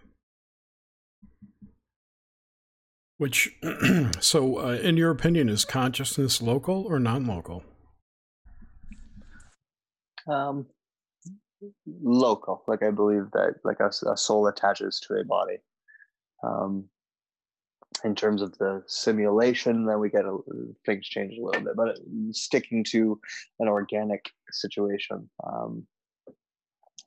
[3.17, 3.55] which,
[4.19, 7.63] so uh, in your opinion, is consciousness local or non local?
[10.27, 10.67] Um,
[12.01, 12.63] local.
[12.67, 15.57] Like I believe that like a, a soul attaches to a body.
[16.43, 16.89] Um,
[18.03, 20.37] in terms of the simulation, then we get a,
[20.85, 21.97] things change a little bit, but
[22.31, 23.19] sticking to
[23.59, 25.87] an organic situation, um,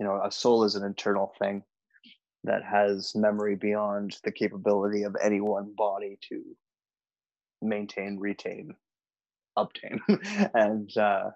[0.01, 1.63] you know, a soul is an internal thing
[2.45, 6.43] that has memory beyond the capability of any one body to
[7.61, 8.75] maintain, retain
[9.57, 10.01] obtain.
[10.55, 11.31] and uh,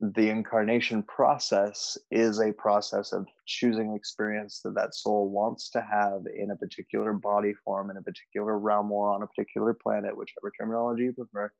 [0.00, 6.22] the incarnation process is a process of choosing experience that that soul wants to have
[6.36, 10.52] in a particular body form in a particular realm or on a particular planet whichever
[10.58, 11.50] terminology you prefer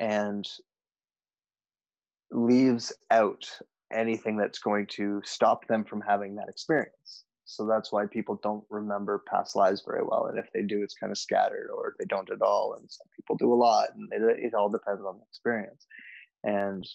[0.00, 0.48] and
[2.30, 3.46] leaves out
[3.92, 8.64] anything that's going to stop them from having that experience so that's why people don't
[8.68, 12.04] remember past lives very well and if they do it's kind of scattered or they
[12.04, 15.16] don't at all and some people do a lot and it, it all depends on
[15.16, 15.86] the experience.
[16.44, 16.86] And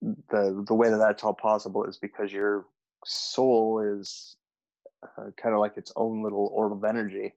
[0.00, 2.66] the the way that that's all possible is because your
[3.04, 4.36] soul is
[5.02, 7.34] uh, kind of like its own little orb of energy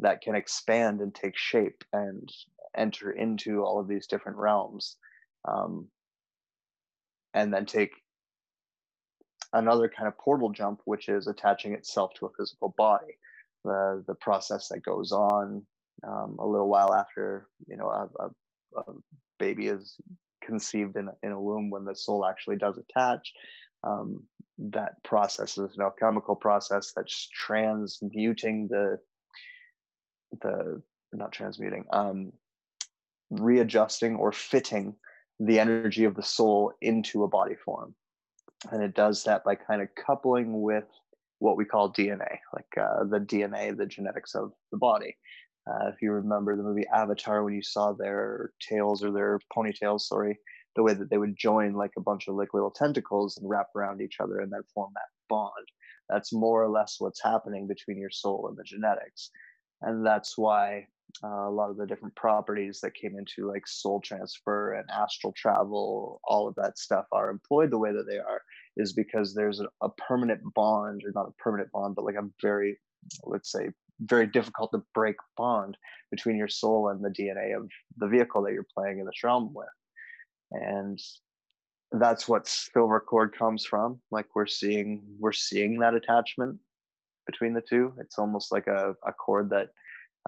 [0.00, 2.28] that can expand and take shape and
[2.76, 4.96] enter into all of these different realms
[5.48, 5.86] um,
[7.32, 7.92] and then take
[9.54, 13.18] another kind of portal jump which is attaching itself to a physical body
[13.64, 15.64] the the process that goes on
[16.06, 18.94] um, a little while after you know a, a, a
[19.38, 19.96] baby is
[20.44, 23.32] conceived in, in a womb when the soul actually does attach.
[23.82, 24.24] Um,
[24.58, 28.98] that process is an alchemical process that's transmuting the
[30.40, 30.82] the
[31.12, 32.32] not transmuting um,
[33.30, 34.94] readjusting or fitting
[35.40, 37.94] the energy of the soul into a body form
[38.72, 40.84] and it does that by kind of coupling with
[41.38, 45.16] what we call dna like uh, the dna the genetics of the body
[45.66, 50.02] uh, if you remember the movie Avatar, when you saw their tails or their ponytails,
[50.02, 50.38] sorry,
[50.76, 53.68] the way that they would join like a bunch of like little tentacles and wrap
[53.74, 55.52] around each other and then form that bond.
[56.08, 59.30] That's more or less what's happening between your soul and the genetics.
[59.80, 60.86] And that's why
[61.22, 65.32] uh, a lot of the different properties that came into like soul transfer and astral
[65.34, 68.42] travel, all of that stuff are employed the way that they are,
[68.76, 72.28] is because there's a, a permanent bond, or not a permanent bond, but like a
[72.42, 72.78] very,
[73.24, 73.68] let's say,
[74.00, 75.76] very difficult to break bond
[76.10, 79.52] between your soul and the DNA of the vehicle that you're playing in this realm
[79.54, 79.66] with.
[80.50, 81.00] And
[81.92, 84.00] that's what silver cord comes from.
[84.10, 86.58] Like we're seeing we're seeing that attachment
[87.26, 87.92] between the two.
[87.98, 89.68] It's almost like a, a cord that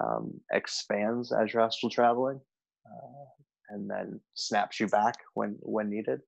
[0.02, 2.40] um, expands as you're astral traveling,
[2.86, 3.24] uh,
[3.70, 6.20] and then snaps you back when when needed.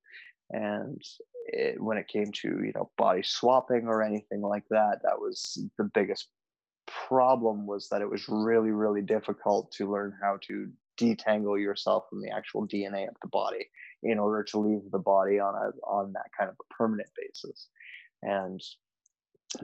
[0.51, 1.01] And
[1.49, 5.63] it, when it came to you know body swapping or anything like that, that was
[5.79, 6.29] the biggest
[7.09, 10.69] problem was that it was really, really difficult to learn how to
[10.99, 13.67] detangle yourself from the actual DNA of the body
[14.03, 17.69] in order to leave the body on a on that kind of a permanent basis.
[18.23, 18.61] And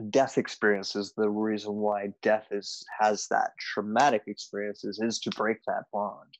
[0.09, 5.83] death experiences the reason why death is has that traumatic experiences is to break that
[5.93, 6.37] bond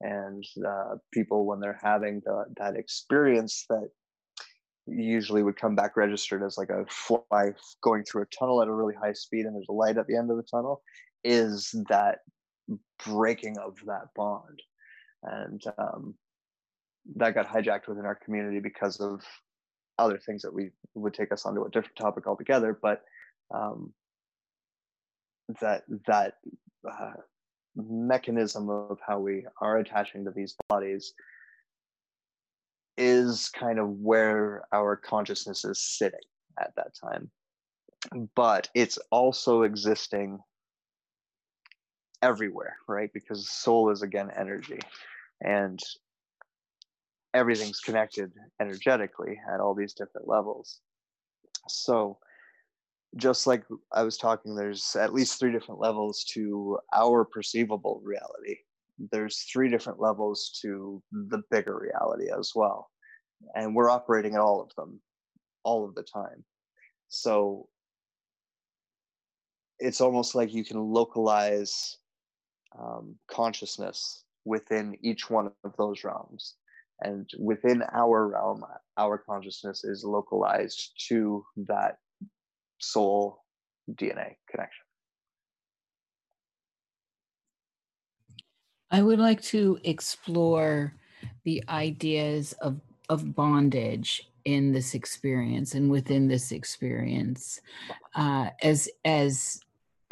[0.00, 3.90] and uh, people when they're having the, that experience that
[4.86, 7.52] usually would come back registered as like a fly
[7.82, 10.16] going through a tunnel at a really high speed and there's a light at the
[10.16, 10.80] end of the tunnel
[11.24, 12.18] is that
[13.04, 14.62] breaking of that bond.
[15.22, 16.14] And um,
[17.16, 19.22] that got hijacked within our community because of
[19.98, 23.02] other things that we would take us onto a different topic altogether but
[23.54, 23.92] um,
[25.60, 26.34] that that
[26.90, 27.12] uh,
[27.76, 31.14] mechanism of how we are attaching to these bodies
[32.96, 36.20] is kind of where our consciousness is sitting
[36.58, 37.30] at that time.
[38.34, 40.38] But it's also existing
[42.22, 43.10] everywhere, right?
[43.12, 44.78] Because soul is again energy
[45.40, 45.80] and
[47.34, 50.80] everything's connected energetically at all these different levels.
[51.68, 52.18] So,
[53.16, 58.56] just like I was talking, there's at least three different levels to our perceivable reality
[59.12, 62.90] there's three different levels to the bigger reality as well
[63.54, 65.00] and we're operating at all of them
[65.64, 66.44] all of the time.
[67.08, 67.68] So
[69.78, 71.98] it's almost like you can localize
[72.78, 76.54] um, consciousness within each one of those realms
[77.00, 78.64] and within our realm
[78.96, 81.96] our consciousness is localized to that
[82.78, 83.42] soul
[83.94, 84.85] dna connection
[88.90, 90.94] I would like to explore
[91.44, 97.60] the ideas of, of bondage in this experience and within this experience
[98.14, 99.60] uh, as as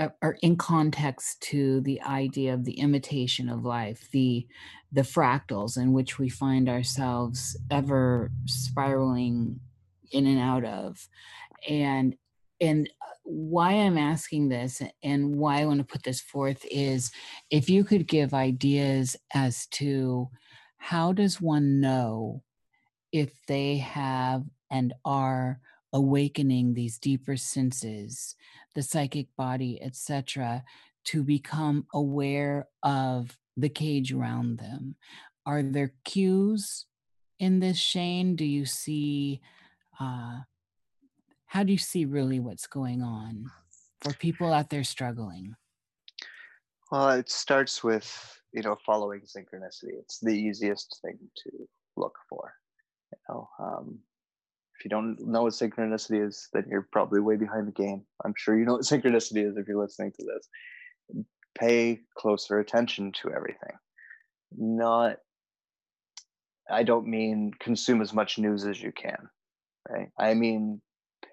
[0.01, 4.45] uh, or in context to the idea of the imitation of life the
[4.91, 9.61] the fractals in which we find ourselves ever spiraling
[10.13, 11.09] in and out of.
[11.69, 12.17] And
[12.61, 12.89] and
[13.25, 17.11] why I'm asking this and why I want to put this forth is
[17.51, 20.29] if you could give ideas as to
[20.77, 22.43] how does one know
[23.13, 25.61] if they have and are
[25.93, 28.35] awakening these deeper senses,
[28.75, 30.65] the psychic body, etc.,
[31.05, 34.97] to become aware of the cage around them.
[35.47, 36.87] Are there cues
[37.39, 38.37] in this, Shane?
[38.37, 39.41] Do you see,
[40.01, 40.41] uh,
[41.55, 43.45] how do you see really what's going on
[44.01, 45.55] for people out there struggling?
[46.91, 49.93] Well, it starts with, you know, following synchronicity.
[50.01, 51.51] It's the easiest thing to
[51.97, 52.55] look for.
[53.13, 54.01] You know, um,
[54.77, 58.03] if you don't know what synchronicity is, then you're probably way behind the game.
[58.25, 61.25] I'm sure you know what synchronicity is if you're listening to this.
[61.57, 63.77] Pay closer attention to everything.
[64.59, 65.19] Not,
[66.69, 69.29] I don't mean consume as much news as you can,
[69.89, 70.09] right?
[70.19, 70.81] I mean,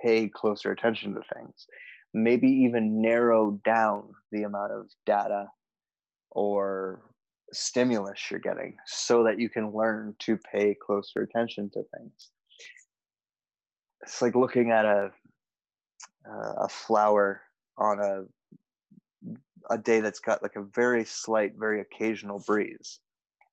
[0.02, 1.68] pay closer attention to things.
[2.14, 5.48] Maybe even narrow down the amount of data
[6.32, 7.02] or
[7.54, 12.32] stimulus you're getting so that you can learn to pay closer attention to things
[14.02, 15.12] it's like looking at a
[16.60, 17.42] a flower
[17.78, 18.24] on a
[19.70, 23.00] a day that's got like a very slight, very occasional breeze.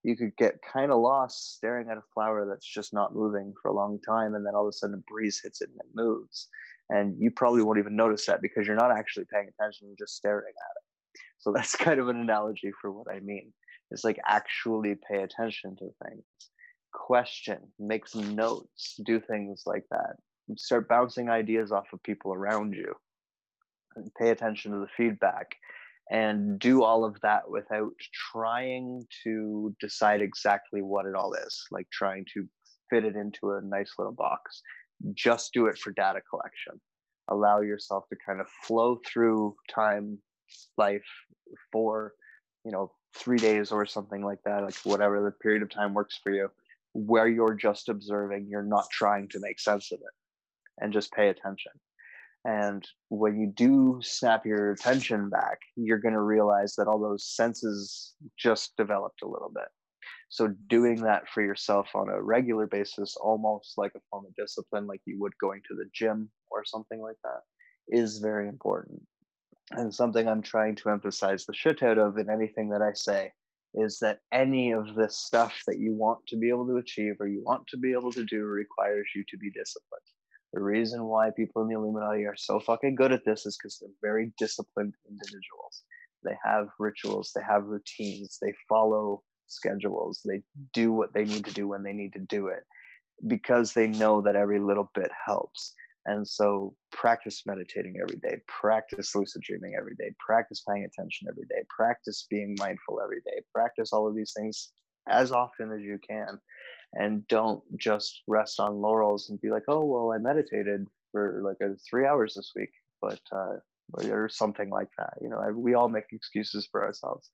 [0.03, 3.69] You could get kind of lost staring at a flower that's just not moving for
[3.69, 5.95] a long time, and then all of a sudden a breeze hits it and it
[5.95, 6.49] moves.
[6.91, 10.17] And you probably won't even notice that because you're not actually paying attention, you're just
[10.17, 11.21] staring at it.
[11.39, 13.53] So that's kind of an analogy for what I mean.
[13.91, 16.25] It's like actually pay attention to things,
[16.93, 20.17] question, make some notes, do things like that
[20.57, 22.95] start bouncing ideas off of people around you
[23.97, 25.57] and pay attention to the feedback
[26.11, 27.93] and do all of that without
[28.33, 32.47] trying to decide exactly what it all is like trying to
[32.91, 34.63] fit it into a nice little box
[35.15, 36.81] just do it for data collection
[37.29, 40.19] allow yourself to kind of flow through time
[40.77, 41.05] life
[41.71, 42.15] for
[42.65, 46.19] you know three days or something like that like whatever the period of time works
[46.23, 46.49] for you
[46.95, 50.15] where you're just observing you're not trying to make sense of it
[50.81, 51.73] and just pay attention.
[52.49, 57.29] And when you do snap your attention back, you're going to realize that all those
[57.37, 59.69] senses just developed a little bit.
[60.31, 64.87] So, doing that for yourself on a regular basis, almost like a form of discipline,
[64.87, 67.41] like you would going to the gym or something like that,
[67.89, 69.03] is very important.
[69.73, 73.31] And something I'm trying to emphasize the shit out of in anything that I say
[73.75, 77.29] is that any of this stuff that you want to be able to achieve or
[77.29, 80.01] you want to be able to do requires you to be disciplined.
[80.53, 83.79] The reason why people in the Illuminati are so fucking good at this is because
[83.79, 85.83] they're very disciplined individuals.
[86.25, 90.43] They have rituals, they have routines, they follow schedules, they
[90.73, 92.65] do what they need to do when they need to do it
[93.27, 95.75] because they know that every little bit helps.
[96.07, 101.45] And so practice meditating every day, practice lucid dreaming every day, practice paying attention every
[101.45, 104.71] day, practice being mindful every day, practice all of these things
[105.09, 106.39] as often as you can
[106.95, 111.59] and don't just rest on laurels and be like, oh, well, I meditated for like
[111.61, 112.71] a three hours this week,
[113.01, 113.57] but, uh,
[114.11, 115.15] or something like that.
[115.21, 117.31] You know, we all make excuses for ourselves.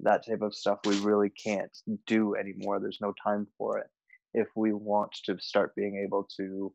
[0.00, 1.76] That type of stuff we really can't
[2.06, 2.80] do anymore.
[2.80, 3.86] There's no time for it
[4.34, 6.72] if we want to start being able to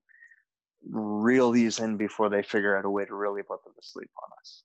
[0.90, 4.10] reel these in before they figure out a way to really put them to sleep
[4.24, 4.64] on us.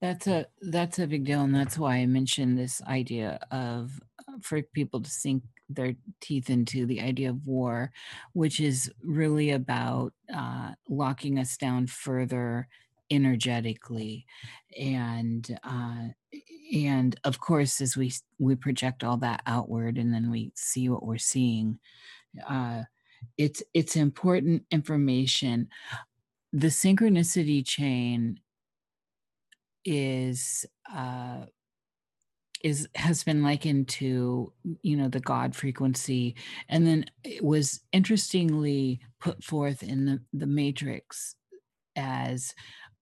[0.00, 4.38] That's a that's a big deal, and that's why I mentioned this idea of uh,
[4.40, 7.92] for people to sink their teeth into the idea of war,
[8.32, 12.66] which is really about uh, locking us down further
[13.10, 14.24] energetically,
[14.78, 16.08] and uh,
[16.72, 21.04] and of course, as we we project all that outward, and then we see what
[21.04, 21.78] we're seeing.
[22.48, 22.84] Uh,
[23.36, 25.68] it's it's important information.
[26.54, 28.40] The synchronicity chain
[29.84, 31.44] is uh
[32.62, 34.52] is has been likened to
[34.82, 36.36] you know the god frequency.
[36.68, 41.34] And then it was interestingly put forth in the the matrix
[41.96, 42.54] as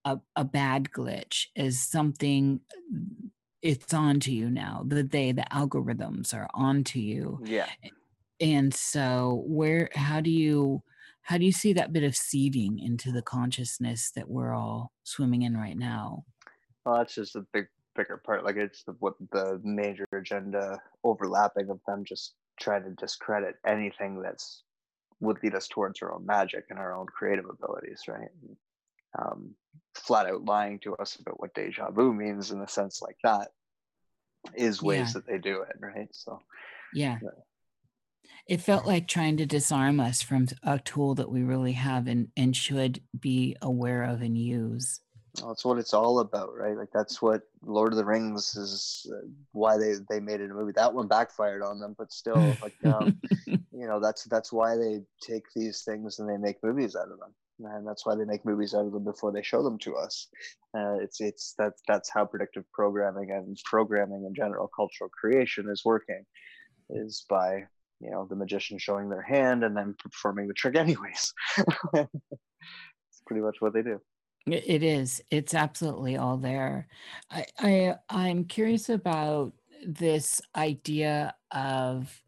[0.04, 2.60] a, a bad glitch as something
[3.60, 4.84] it's on to you now.
[4.86, 7.40] The they the algorithms are on to you.
[7.44, 7.66] Yeah.
[8.40, 10.82] And so where how do you
[11.22, 15.42] how do you see that bit of seeding into the consciousness that we're all swimming
[15.42, 16.24] in right now
[16.88, 18.44] well, that's just a big bigger part.
[18.44, 24.22] Like it's the, what the major agenda overlapping of them just trying to discredit anything
[24.22, 24.62] that's
[25.20, 28.28] would lead us towards our own magic and our own creative abilities, right?
[28.42, 28.56] And,
[29.18, 29.54] um,
[29.94, 33.48] flat out lying to us about what deja vu means in a sense like that
[34.54, 35.12] is ways yeah.
[35.14, 36.08] that they do it, right?
[36.12, 36.40] So,
[36.94, 37.18] yeah.
[37.20, 37.30] yeah.
[38.46, 42.28] It felt like trying to disarm us from a tool that we really have and,
[42.36, 45.00] and should be aware of and use.
[45.34, 46.76] That's what it's all about, right?
[46.76, 49.06] Like that's what Lord of the Rings is.
[49.10, 50.72] Uh, why they they made it a movie.
[50.74, 55.02] That one backfired on them, but still, like um, you know, that's that's why they
[55.22, 57.34] take these things and they make movies out of them.
[57.60, 60.28] and that's why they make movies out of them before they show them to us.
[60.76, 65.84] Uh, it's it's that that's how predictive programming and programming in general, cultural creation is
[65.84, 66.24] working,
[66.90, 67.64] is by
[68.00, 71.32] you know the magician showing their hand and then performing the trick anyways.
[71.94, 74.00] it's pretty much what they do.
[74.52, 75.22] It is.
[75.30, 76.88] It's absolutely all there.
[77.30, 79.52] I, I I'm curious about
[79.86, 82.22] this idea of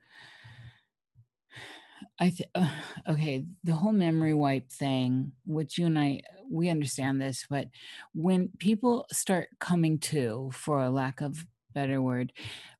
[2.19, 2.69] I uh,
[3.09, 7.69] okay, the whole memory wipe thing, which you and I we understand this, but
[8.13, 12.33] when people start coming to, for a lack of better word,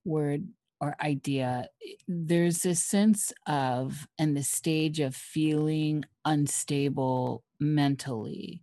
[0.05, 0.49] word
[0.81, 1.69] or idea,
[2.09, 8.63] there's this sense of and the stage of feeling unstable mentally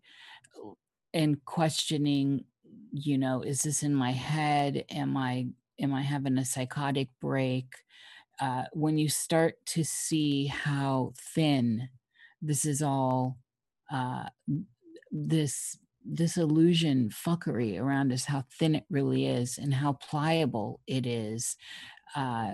[1.18, 2.46] and questioning,
[2.92, 4.86] you know, is this in my head?
[4.92, 5.48] Am I
[5.80, 7.68] am I having a psychotic break?
[8.40, 11.90] uh, when you start to see how thin
[12.42, 13.38] this is all
[13.92, 14.26] uh,
[15.12, 15.78] this
[16.10, 21.58] this illusion fuckery around us how thin it really is and how pliable it is
[22.16, 22.52] uh,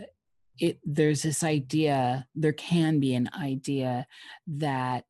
[0.57, 4.07] it there's this idea there can be an idea
[4.47, 5.05] that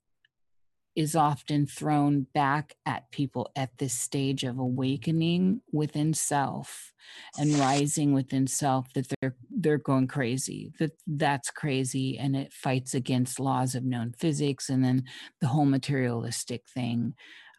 [0.95, 6.93] is often thrown back at people at this stage of awakening within self
[7.37, 12.93] and rising within self that they're they're going crazy that that's crazy and it fights
[12.93, 15.03] against laws of known physics and then
[15.41, 17.13] the whole materialistic thing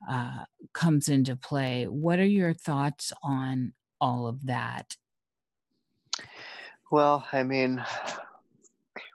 [0.08, 1.86] uh, comes into play.
[1.86, 4.96] What are your thoughts on all of that?
[6.90, 7.84] Well i mean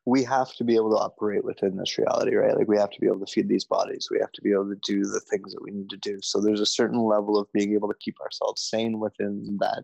[0.05, 2.55] we have to be able to operate within this reality, right?
[2.55, 4.07] Like we have to be able to feed these bodies.
[4.09, 6.19] We have to be able to do the things that we need to do.
[6.21, 9.83] So there's a certain level of being able to keep ourselves sane within that,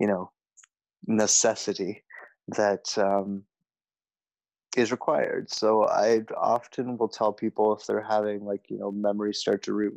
[0.00, 0.30] you know,
[1.06, 2.02] necessity
[2.48, 3.42] that um,
[4.76, 5.50] is required.
[5.50, 9.72] So I often will tell people if they're having like, you know, memories start to
[9.72, 9.90] re-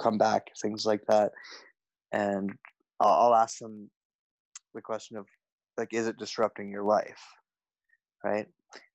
[0.00, 1.32] come back, things like that.
[2.12, 2.52] And
[3.00, 3.90] I'll, I'll ask them
[4.74, 5.26] the question of
[5.76, 7.22] like, is it disrupting your life?
[8.22, 8.48] Right?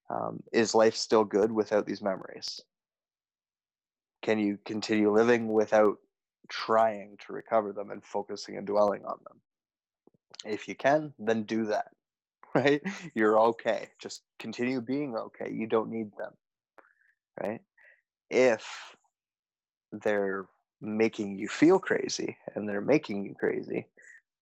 [0.09, 2.61] Um, is life still good without these memories?
[4.21, 5.97] Can you continue living without
[6.49, 9.39] trying to recover them and focusing and dwelling on them?
[10.45, 11.87] If you can, then do that,
[12.55, 12.81] right?
[13.15, 13.89] You're okay.
[13.99, 15.51] Just continue being okay.
[15.51, 16.33] You don't need them,
[17.41, 17.61] right?
[18.29, 18.95] If
[19.91, 20.45] they're
[20.81, 23.87] making you feel crazy and they're making you crazy,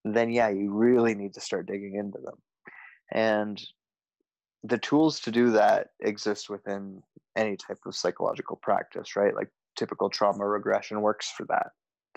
[0.05, 2.37] then yeah, you really need to start digging into them.
[3.11, 3.61] And
[4.63, 7.01] the tools to do that exist within
[7.35, 9.35] any type of psychological practice, right?
[9.35, 11.67] Like typical trauma regression works for that.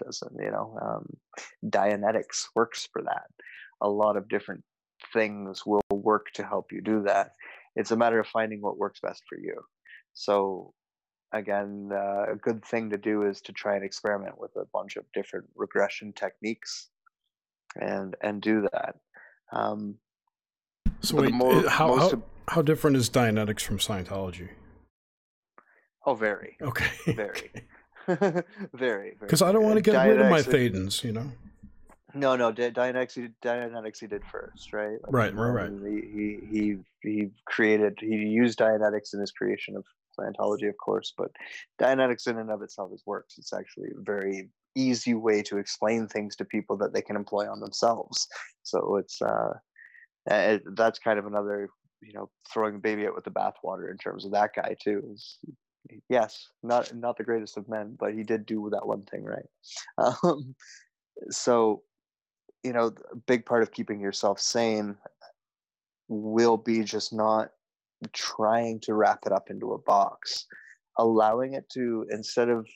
[0.02, 0.78] Doesn't you know?
[0.82, 1.06] Um,
[1.64, 3.26] Dianetics works for that.
[3.80, 4.64] A lot of different
[5.12, 7.32] things will work to help you do that.
[7.76, 9.54] It's a matter of finding what works best for you.
[10.14, 10.72] So,
[11.32, 14.96] again, uh, a good thing to do is to try and experiment with a bunch
[14.96, 16.90] of different regression techniques,
[17.80, 18.96] and and do that.
[19.52, 19.96] Um,
[21.02, 21.32] so wait,
[21.68, 24.50] how, how, how different is Dianetics from Scientology?
[26.04, 26.56] Oh, very.
[26.60, 26.90] Okay.
[27.12, 27.50] Very.
[28.08, 28.42] very.
[28.74, 29.16] Very.
[29.20, 31.30] Because I don't want to get Dianetics rid of my Thetans, you know?
[32.14, 32.52] No, no.
[32.52, 34.98] Dianetics, Dianetics he did first, right?
[35.02, 35.72] Like, right, right, right.
[35.86, 36.58] He, he,
[37.02, 39.84] he, he created, he used Dianetics in his creation of
[40.18, 41.30] Scientology, of course, but
[41.80, 43.36] Dianetics in and of itself is works.
[43.38, 47.48] It's actually a very easy way to explain things to people that they can employ
[47.48, 48.26] on themselves.
[48.64, 49.54] So it's, uh,
[50.26, 51.68] it, that's kind of another
[52.02, 55.02] you know throwing the baby out with the bathwater in terms of that guy too.
[55.12, 55.38] Is,
[56.08, 59.46] yes, not not the greatest of men, but he did do that one thing right.
[60.24, 60.54] Um,
[61.30, 61.82] so,
[62.64, 64.96] you know, a big part of keeping yourself sane
[66.08, 67.50] will be just not
[68.12, 70.46] trying to wrap it up into a box,
[70.98, 72.66] allowing it to instead of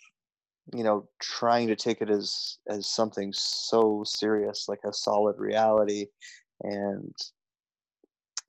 [0.74, 6.06] you know trying to take it as as something so serious like a solid reality
[6.62, 7.14] and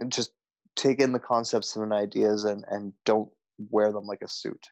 [0.07, 0.31] just
[0.75, 3.29] take in the concepts and ideas and and don't
[3.69, 4.67] wear them like a suit.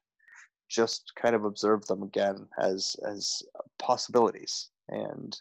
[0.69, 3.43] Just kind of observe them again as as
[3.80, 4.69] possibilities.
[4.89, 5.35] And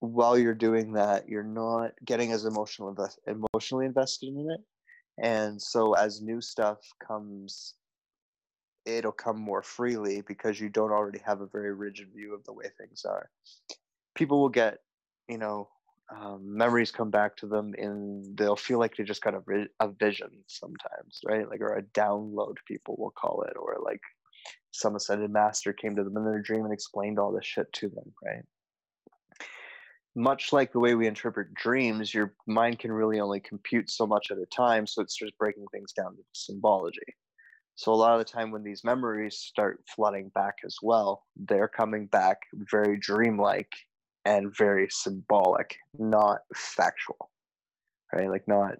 [0.00, 4.60] while you're doing that you're not getting as emotional invest, emotionally invested in it.
[5.22, 7.74] And so as new stuff comes
[8.84, 12.52] it'll come more freely because you don't already have a very rigid view of the
[12.52, 13.30] way things are.
[14.14, 14.78] People will get
[15.28, 15.68] you know
[16.20, 19.88] um, memories come back to them and they'll feel like they just got a, a
[19.88, 21.48] vision sometimes right?
[21.48, 24.00] Like or a download people will call it or like
[24.70, 27.88] some ascended master came to them in their dream and explained all this shit to
[27.88, 28.42] them right?
[30.14, 34.30] Much like the way we interpret dreams your mind can really only compute so much
[34.30, 37.00] at a time so it starts breaking things down to symbology.
[37.74, 41.68] So a lot of the time when these memories start flooding back as well, they're
[41.68, 42.38] coming back
[42.70, 43.72] very dreamlike
[44.24, 47.30] and very symbolic, not factual,
[48.12, 48.28] right?
[48.28, 48.74] Like not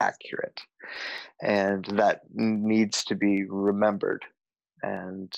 [0.00, 0.60] accurate.
[1.42, 4.24] And that needs to be remembered.
[4.82, 5.32] And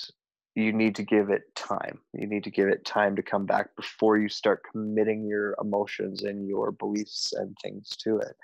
[0.55, 1.99] you need to give it time.
[2.13, 6.23] You need to give it time to come back before you start committing your emotions
[6.23, 8.35] and your beliefs and things to it.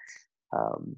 [0.53, 0.97] Um,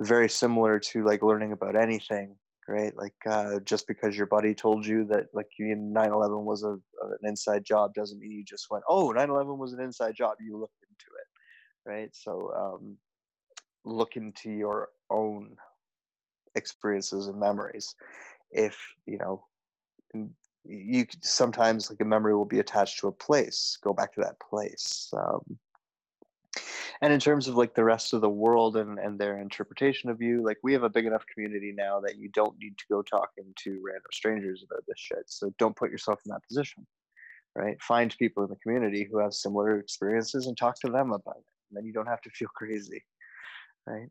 [0.00, 2.36] very similar to like learning about anything
[2.68, 2.96] right?
[2.96, 7.18] Like uh, just because your buddy told you that like you 9-11 was a, an
[7.22, 10.82] inside job doesn't mean you just went oh 9-11 was an inside job you looked
[10.82, 11.28] into it
[11.88, 12.10] right?
[12.12, 12.96] So um,
[13.84, 15.56] look into your own
[16.54, 17.94] experiences and memories.
[18.50, 19.44] If you know
[20.64, 24.38] you sometimes like a memory will be attached to a place go back to that
[24.40, 25.58] place um,
[27.00, 30.20] and in terms of like the rest of the world and, and their interpretation of
[30.20, 33.02] you like we have a big enough community now that you don't need to go
[33.02, 35.24] talking to random strangers about this shit.
[35.26, 36.86] So don't put yourself in that position
[37.54, 37.80] right?
[37.82, 41.44] Find people in the community who have similar experiences and talk to them about it.
[41.70, 43.02] And then you don't have to feel crazy
[43.86, 44.08] right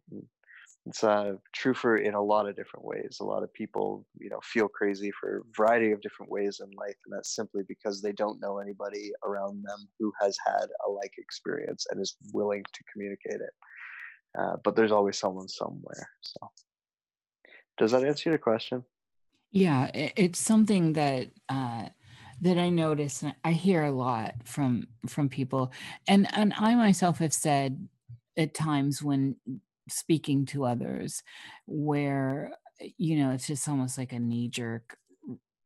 [0.87, 3.17] it's uh, true for in a lot of different ways.
[3.19, 6.69] A lot of people, you know, feel crazy for a variety of different ways in
[6.77, 10.89] life, and that's simply because they don't know anybody around them who has had a
[10.89, 13.53] like experience and is willing to communicate it.
[14.39, 16.09] Uh, but there's always someone somewhere.
[16.21, 16.51] So,
[17.77, 18.83] does that answer your question?
[19.51, 21.89] Yeah, it's something that uh,
[22.41, 23.23] that I notice.
[23.23, 25.71] And I hear a lot from from people,
[26.07, 27.87] and and I myself have said
[28.37, 29.35] at times when
[29.89, 31.23] speaking to others
[31.65, 32.51] where
[32.81, 34.97] eh, you know it's just almost like a knee jerk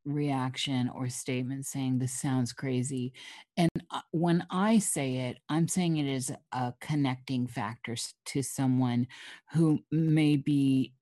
[0.04, 3.12] reaction or statement saying this sounds crazy.
[3.56, 7.94] And uh, when i say it i'm saying it is a connecting factor
[8.26, 9.06] to someone
[9.52, 10.92] who may be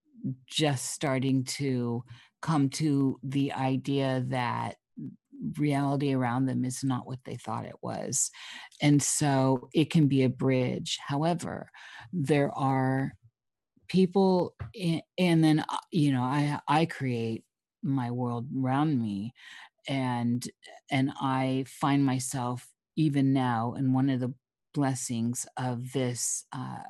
[0.47, 2.05] just starting to
[2.43, 4.77] come to the idea that
[5.59, 8.31] reality around them is not what they thought it was.
[8.81, 10.99] And so it can be a bridge.
[11.07, 11.71] However,
[12.13, 13.13] there are
[13.91, 17.45] people in, and then uh, you know I I create
[17.83, 19.35] my world around me
[19.89, 20.47] and
[20.91, 24.33] and I find myself even now in one of the
[24.73, 26.83] blessings of this uh,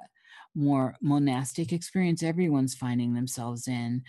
[0.54, 4.02] more monastic experience everyone's finding themselves in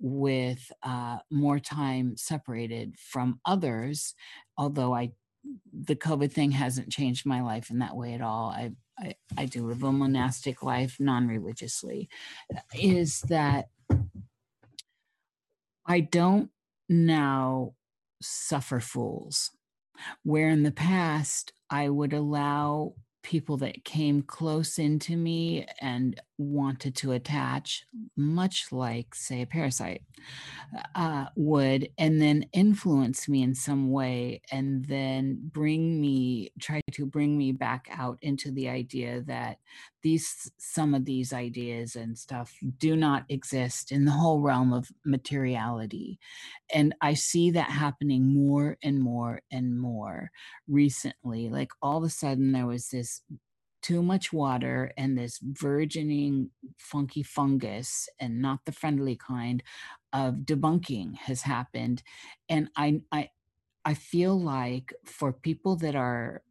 [0.00, 4.14] with uh, more time separated from others.
[4.56, 5.12] Although I,
[5.72, 8.50] the COVID thing hasn't changed my life in that way at all.
[8.50, 12.08] I, I, I do live a monastic life non religiously,
[12.74, 13.66] is that
[15.86, 16.50] I don't
[16.88, 17.74] now
[18.22, 19.50] suffer fools.
[20.22, 26.96] Where in the past, I would allow people that came close into me and wanted
[26.96, 27.84] to attach,
[28.16, 30.02] much like, say, a parasite
[30.94, 37.06] uh, would, and then influence me in some way, and then bring me, try to
[37.06, 39.58] bring me back out into the idea that
[40.02, 44.88] these, some of these ideas and stuff do not exist in the whole realm of
[45.04, 46.18] materiality.
[46.72, 50.30] And I see that happening more and more and more
[50.68, 51.48] recently.
[51.48, 53.22] Like all of a sudden, there was this
[53.82, 59.62] too much water and this burgeoning funky fungus and not the friendly kind
[60.12, 62.02] of debunking has happened
[62.48, 63.28] and i i
[63.84, 66.42] i feel like for people that are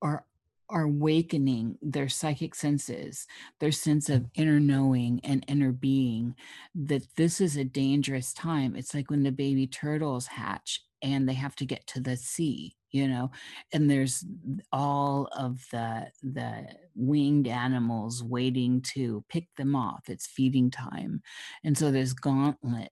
[0.00, 0.24] are
[0.68, 3.26] are awakening their psychic senses,
[3.60, 4.30] their sense of mm.
[4.34, 6.34] inner knowing and inner being,
[6.74, 8.76] that this is a dangerous time.
[8.76, 12.74] It's like when the baby turtles hatch and they have to get to the sea
[12.90, 13.30] you know
[13.74, 14.24] and there's
[14.72, 16.66] all of the the
[16.96, 20.08] winged animals waiting to pick them off.
[20.08, 21.22] It's feeding time.
[21.62, 22.90] And so there's gauntlet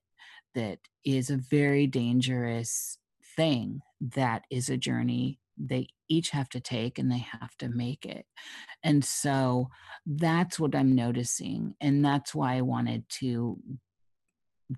[0.53, 2.97] that is a very dangerous
[3.35, 8.05] thing that is a journey they each have to take and they have to make
[8.05, 8.25] it.
[8.83, 9.69] And so
[10.05, 11.75] that's what I'm noticing.
[11.81, 13.59] And that's why I wanted to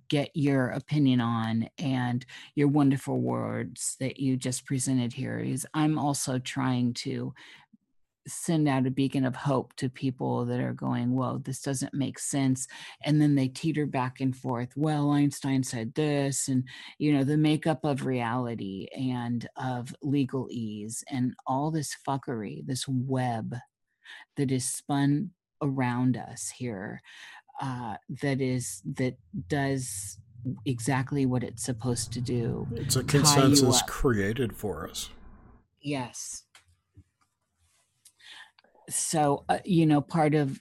[0.10, 2.26] get your opinion on and
[2.56, 7.34] your wonderful words that you just presented here is i'm also trying to
[8.28, 12.20] send out a beacon of hope to people that are going whoa this doesn't make
[12.20, 12.68] sense
[13.04, 16.64] and then they teeter back and forth well einstein said this and
[16.98, 23.56] you know the makeup of reality and of legalese and all this fuckery this web
[24.36, 25.32] that is spun
[25.62, 27.02] around us here
[27.62, 29.18] uh, that is that
[29.48, 30.20] does
[30.66, 32.68] exactly what it's supposed to do.
[32.76, 35.10] It's a consensus created for us.
[35.82, 36.44] Yes.
[38.90, 40.60] So uh, you know part of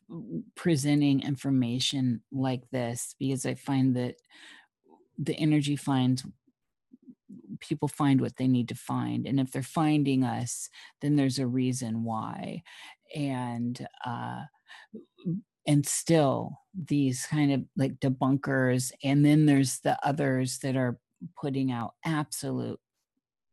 [0.55, 4.17] presenting information like this because i find that
[5.19, 6.25] the energy finds
[7.61, 10.69] people find what they need to find and if they're finding us
[11.01, 12.63] then there's a reason why.
[13.15, 14.43] And uh
[15.67, 20.99] and still these kind of like debunkers and then there's the others that are
[21.41, 22.79] putting out absolute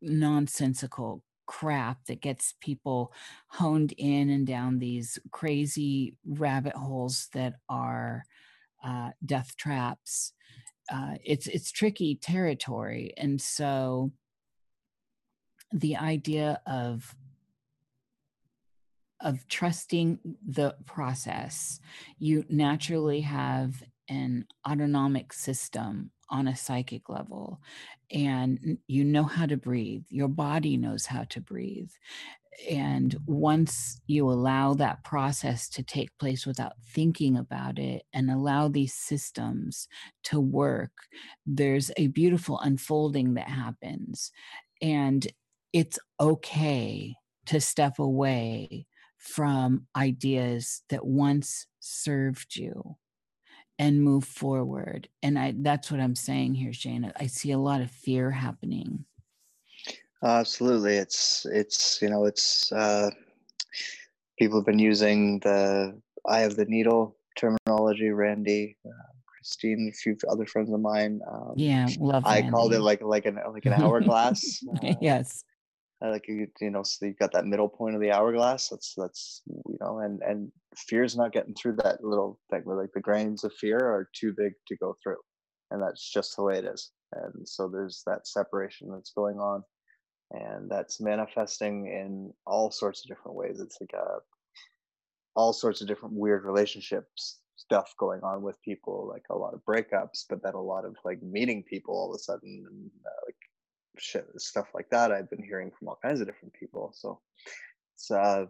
[0.01, 3.13] nonsensical crap that gets people
[3.47, 8.23] honed in and down these crazy rabbit holes that are
[8.83, 10.33] uh, death traps.
[10.91, 14.11] Uh, it's it's tricky territory, and so
[15.71, 17.15] the idea of
[19.21, 21.79] of trusting the process,
[22.19, 27.61] you naturally have an autonomic system on a psychic level
[28.11, 31.91] and you know how to breathe your body knows how to breathe
[32.69, 38.67] and once you allow that process to take place without thinking about it and allow
[38.67, 39.87] these systems
[40.23, 40.91] to work
[41.45, 44.31] there's a beautiful unfolding that happens
[44.81, 45.27] and
[45.71, 47.15] it's okay
[47.45, 48.85] to step away
[49.17, 52.95] from ideas that once served you
[53.83, 55.09] and move forward.
[55.21, 57.11] And I that's what I'm saying here, Shane.
[57.19, 59.03] I see a lot of fear happening.
[60.23, 60.95] Absolutely.
[60.95, 63.09] It's it's you know, it's uh
[64.39, 70.15] people have been using the eye of the needle terminology, Randy, uh, Christine, a few
[70.29, 71.19] other friends of mine.
[71.29, 72.23] Um, yeah, love.
[72.25, 72.51] I Randy.
[72.51, 74.63] called it like like an like an hourglass.
[74.81, 75.43] Uh, yes
[76.09, 78.69] like you, you know so you've got that middle point of the hourglass.
[78.69, 82.91] That's that's you know and and fear's not getting through that little thing where like
[82.93, 85.17] the grains of fear are too big to go through
[85.73, 86.91] and that's just the way it is.
[87.13, 89.63] And so there's that separation that's going on
[90.31, 93.59] and that's manifesting in all sorts of different ways.
[93.59, 94.19] It's like a, uh,
[95.35, 99.61] all sorts of different weird relationships stuff going on with people like a lot of
[99.65, 103.21] breakups but then a lot of like meeting people all of a sudden and uh,
[103.25, 103.35] like
[103.97, 106.91] shit, stuff like that I've been hearing from all kinds of different people.
[106.95, 107.19] So
[107.95, 108.45] it's uh,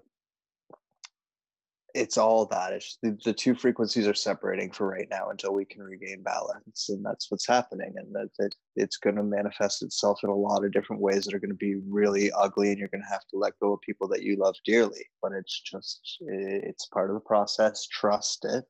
[1.93, 2.73] it's all that.
[2.73, 6.89] It's the, the two frequencies are separating for right now until we can regain balance,
[6.89, 7.93] and that's what's happening.
[7.95, 11.35] And that, that it's going to manifest itself in a lot of different ways that
[11.35, 13.81] are going to be really ugly, and you're going to have to let go of
[13.81, 15.05] people that you love dearly.
[15.21, 17.85] But it's just it's part of the process.
[17.87, 18.65] Trust it,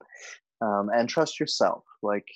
[0.61, 1.83] um, and trust yourself.
[2.01, 2.27] Like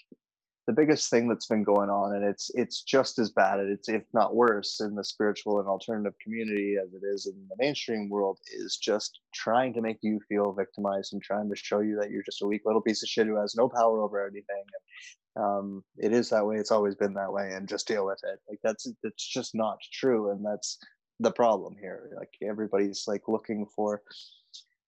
[0.68, 3.88] the biggest thing that's been going on and it's it's just as bad and it's
[3.88, 8.10] if not worse in the spiritual and alternative community as it is in the mainstream
[8.10, 12.12] world is just trying to make you feel victimized and trying to show you that
[12.12, 15.44] you're just a weak little piece of shit who has no power over anything and,
[15.44, 18.40] um, it is that way it's always been that way and just deal with it.
[18.50, 20.80] Like that's it's just not true and that's
[21.20, 22.10] the problem here.
[22.18, 24.02] Like everybody's like looking for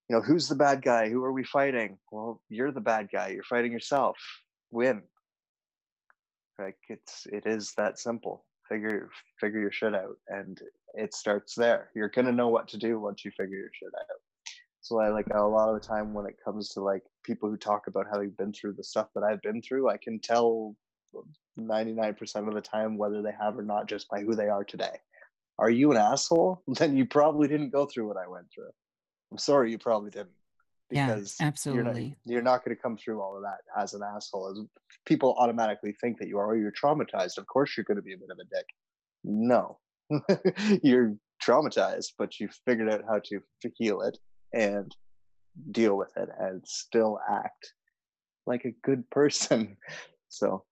[0.10, 1.08] you know who's the bad guy?
[1.08, 2.00] Who are we fighting?
[2.12, 4.18] Well you're the bad guy you're fighting yourself.
[4.72, 5.04] Win
[6.60, 8.46] like it's it is that simple.
[8.68, 9.10] Figure
[9.40, 10.60] figure your shit out, and
[10.94, 11.90] it starts there.
[11.96, 14.20] You're gonna know what to do once you figure your shit out.
[14.82, 17.58] So I like a lot of the time when it comes to like people who
[17.58, 20.76] talk about how they've been through the stuff that I've been through, I can tell
[21.60, 24.98] 99% of the time whether they have or not just by who they are today.
[25.58, 26.64] Are you an asshole?
[26.68, 28.70] Then you probably didn't go through what I went through.
[29.32, 30.30] I'm sorry you probably didn't
[30.90, 32.16] because yeah, absolutely.
[32.26, 34.50] you're not, not going to come through all of that as an asshole.
[34.50, 34.60] As
[35.06, 37.38] people automatically think that you are or you're traumatized.
[37.38, 38.66] Of course you're going to be a bit of a dick.
[39.24, 39.80] No.
[40.84, 43.40] You're traumatized but you figured out how to
[43.76, 44.18] heal it
[44.54, 44.94] and
[45.72, 47.74] deal with it and still act
[48.46, 49.78] like a good person.
[50.32, 50.64] So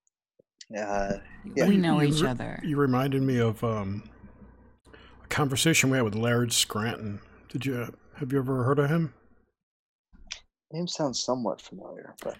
[0.78, 1.14] uh,
[1.56, 1.68] yeah.
[1.68, 2.60] we know you, each other.
[2.64, 4.04] you reminded me of um,
[5.24, 7.20] a conversation we had with Laird Scranton.
[7.50, 9.16] Did you have you ever heard of him
[10.72, 12.38] Name sounds somewhat familiar, but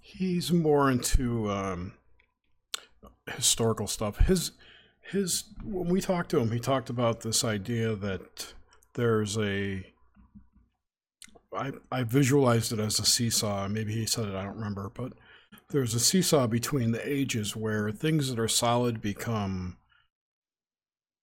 [0.00, 1.92] he's more into um,
[3.36, 4.18] historical stuff.
[4.18, 4.52] His
[5.00, 8.52] his when we talked to him, he talked about this idea that
[8.94, 9.86] there's a
[11.56, 13.68] I I visualized it as a seesaw.
[13.68, 15.12] Maybe he said it, I don't remember, but
[15.70, 19.76] there's a seesaw between the ages where things that are solid become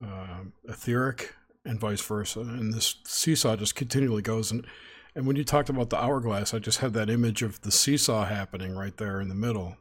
[0.05, 1.35] uh, etheric
[1.65, 4.65] and vice versa, and this seesaw just continually goes and
[5.15, 8.25] and when you talked about the hourglass, I just had that image of the seesaw
[8.25, 9.77] happening right there in the middle.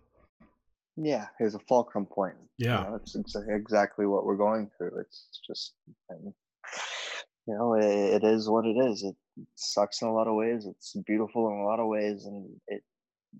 [0.97, 2.35] Yeah, here's a fulcrum point.
[2.57, 4.99] Yeah, you know, it's, it's, exactly what we're going through.
[5.01, 5.75] It's just,
[6.11, 9.05] you know, it, it is what it is.
[9.05, 9.15] It
[9.55, 10.67] sucks in a lot of ways.
[10.67, 12.83] It's beautiful in a lot of ways, and it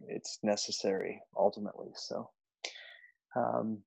[0.07, 1.89] it's necessary ultimately.
[1.97, 2.31] So,
[3.35, 3.83] um,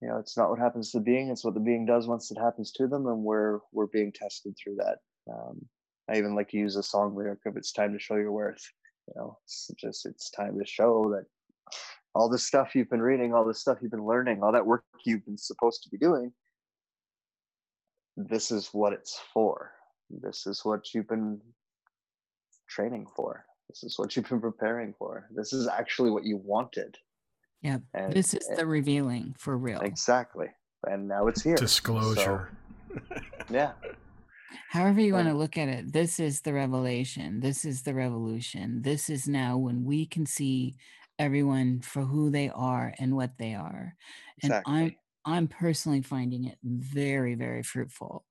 [0.00, 2.30] you know, it's not what happens to the being; it's what the being does once
[2.30, 4.98] it happens to them, and we're we're being tested through that.
[5.30, 5.68] Um,
[6.10, 8.62] I even like to use a song lyric of "It's time to show your worth."
[9.08, 11.24] You know, it's just it's time to show that
[12.14, 14.84] all the stuff you've been reading, all the stuff you've been learning, all that work
[15.04, 16.32] you've been supposed to be doing,
[18.16, 19.72] this is what it's for.
[20.10, 21.40] This is what you've been
[22.68, 23.44] training for.
[23.68, 25.28] This is what you've been preparing for.
[25.32, 26.96] This is actually what you wanted.
[27.62, 27.78] Yeah.
[27.94, 29.80] And, this is the revealing for real.
[29.80, 30.48] Exactly.
[30.84, 31.56] And now it's here.
[31.56, 32.50] Disclosure.
[32.88, 33.20] So,
[33.50, 33.72] yeah.
[34.68, 37.40] However, you want to look at it, this is the revelation.
[37.40, 38.82] This is the revolution.
[38.82, 40.76] This is now when we can see
[41.18, 43.96] everyone for who they are and what they are.
[44.42, 44.74] Exactly.
[44.82, 48.24] And I'm I'm personally finding it very, very fruitful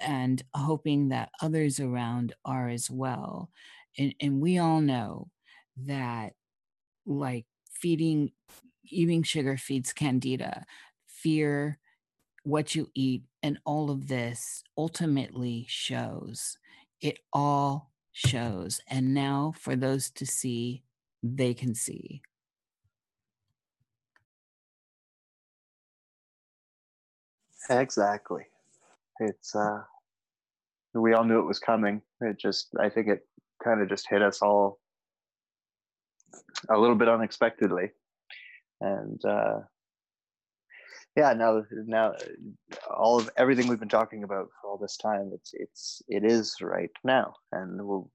[0.00, 3.50] and hoping that others around are as well.
[3.98, 5.30] And, and we all know
[5.84, 6.34] that,
[7.06, 8.32] like feeding,
[8.84, 10.66] eating sugar feeds candida,
[11.06, 11.78] fear,
[12.42, 16.58] what you eat, and all of this ultimately shows.
[17.00, 18.80] It all shows.
[18.88, 20.82] And now for those to see,
[21.22, 22.22] they can see.
[27.70, 28.44] Exactly.
[29.20, 29.82] It's uh
[30.94, 32.02] we all knew it was coming.
[32.20, 33.26] It just I think it
[33.62, 34.78] kind of just hit us all
[36.68, 37.90] a little bit unexpectedly.
[38.80, 39.60] And uh
[41.16, 42.14] yeah, now now
[42.94, 46.56] all of everything we've been talking about for all this time, it's it's it is
[46.60, 47.34] right now.
[47.52, 48.10] And we'll,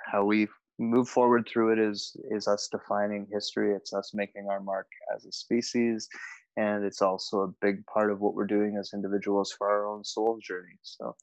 [0.00, 0.48] how we
[0.78, 5.24] move forward through it is is us defining history, it's us making our mark as
[5.24, 6.08] a species
[6.56, 10.04] and it's also a big part of what we're doing as individuals for our own
[10.04, 11.14] soul journey so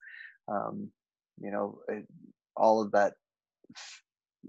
[0.48, 0.90] um,
[1.40, 2.06] you know it,
[2.56, 3.14] all of that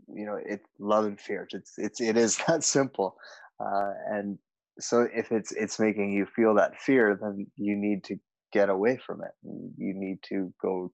[0.09, 3.16] you know it love and fear it's it's it is that simple
[3.61, 4.39] uh, and
[4.83, 8.17] so if it's it's making you feel that fear then you need to
[8.53, 9.33] get away from it.
[9.43, 10.93] You need to go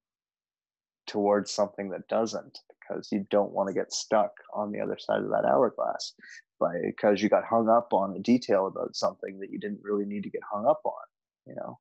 [1.06, 5.22] towards something that doesn't because you don't want to get stuck on the other side
[5.22, 6.14] of that hourglass
[6.60, 10.04] by because you got hung up on a detail about something that you didn't really
[10.04, 10.92] need to get hung up on
[11.46, 11.78] you know?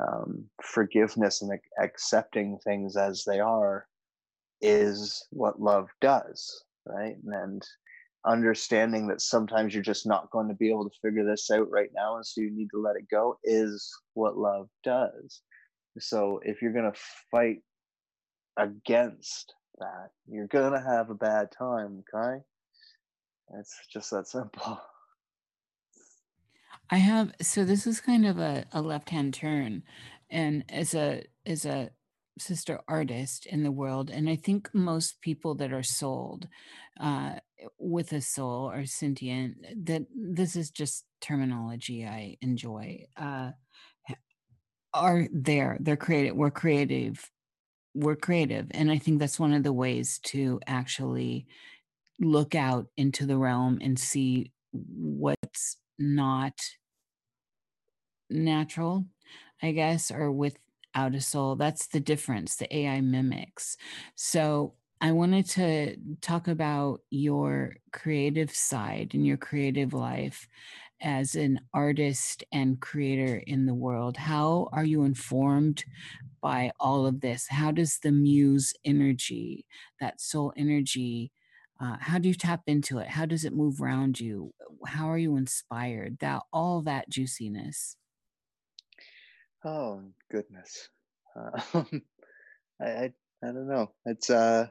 [0.00, 3.86] Um, forgiveness and accepting things as they are
[4.62, 7.16] is what love does right?
[7.24, 7.62] And
[8.26, 11.90] understanding that sometimes you're just not going to be able to figure this out right
[11.94, 15.40] now and so you need to let it go is what love does
[15.98, 17.58] so if you're going to fight
[18.58, 22.42] against that you're going to have a bad time okay
[23.58, 24.80] it's just that simple.
[26.90, 29.82] I have so this is kind of a, a left hand turn,
[30.28, 31.90] and as a as a
[32.40, 36.48] sister artist in the world, and I think most people that are sold
[37.00, 37.34] uh,
[37.78, 39.56] with a soul or sentient
[39.86, 43.06] that this is just terminology I enjoy.
[43.16, 43.52] Uh,
[44.92, 45.76] are there?
[45.80, 46.34] They're creative.
[46.36, 47.30] We're creative.
[47.94, 51.46] We're creative, and I think that's one of the ways to actually
[52.20, 56.54] look out into the realm and see what's not
[58.28, 59.06] natural,
[59.62, 60.30] I guess, or
[60.94, 61.56] without a soul.
[61.56, 63.76] That's the difference the AI mimics.
[64.14, 70.46] So I wanted to talk about your creative side and your creative life
[71.02, 74.18] as an artist and creator in the world.
[74.18, 75.84] How are you informed
[76.42, 77.46] by all of this?
[77.48, 79.64] How does the muse energy,
[80.00, 81.32] that soul energy,
[81.80, 84.52] uh, how do you tap into it how does it move around you
[84.86, 87.96] how are you inspired that all that juiciness
[89.64, 90.00] oh
[90.30, 90.88] goodness
[91.36, 91.60] uh,
[92.80, 93.12] I, I
[93.42, 94.66] i don't know it's uh,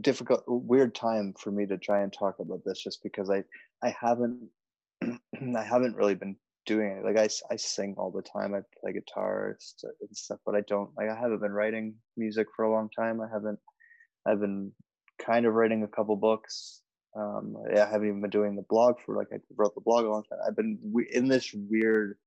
[0.00, 3.42] difficult weird time for me to try and talk about this just because i
[3.82, 4.48] i haven't
[5.02, 6.36] i haven't really been
[6.66, 7.04] doing it.
[7.04, 8.54] Like I, I sing all the time.
[8.54, 9.56] I play guitar
[10.00, 11.08] and stuff, but I don't like.
[11.08, 13.20] I haven't been writing music for a long time.
[13.20, 13.58] I haven't.
[14.26, 14.72] I've been
[15.24, 16.82] kind of writing a couple books.
[17.16, 20.10] Um, I haven't even been doing the blog for like I wrote the blog a
[20.10, 20.38] long time.
[20.46, 20.78] I've been
[21.10, 22.18] in this weird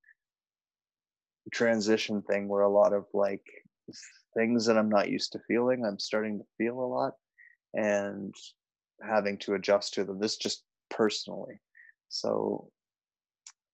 [1.52, 3.44] transition thing where a lot of like
[4.36, 7.14] things that I'm not used to feeling, I'm starting to feel a lot,
[7.74, 8.34] and
[9.08, 10.20] having to adjust to them.
[10.20, 11.60] This just personally.
[12.10, 12.72] So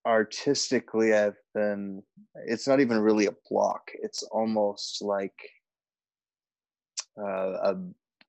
[0.05, 2.01] artistically i've been
[2.45, 5.33] it's not even really a block it's almost like
[7.19, 7.75] uh, a,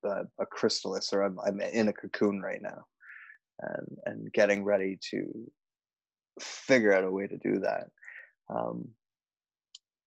[0.07, 2.85] a, a chrysalis or I'm, I'm in a cocoon right now
[3.61, 5.51] and and getting ready to
[6.41, 7.89] figure out a way to do that
[8.51, 8.89] um,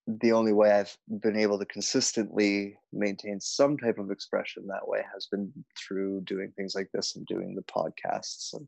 [0.08, 5.04] the only way i've been able to consistently maintain some type of expression that way
[5.14, 8.68] has been through doing things like this and doing the podcasts and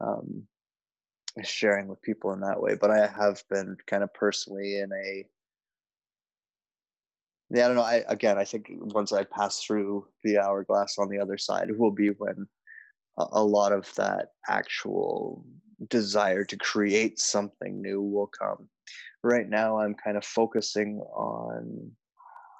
[0.00, 0.46] um,
[1.42, 2.74] sharing with people in that way.
[2.74, 5.26] But I have been kind of personally in a
[7.50, 7.82] yeah, I don't know.
[7.82, 11.90] I again, I think once I pass through the hourglass on the other side will
[11.90, 12.46] be when
[13.18, 15.44] a, a lot of that actual
[15.88, 18.68] desire to create something new will come.
[19.22, 21.90] Right now, I'm kind of focusing on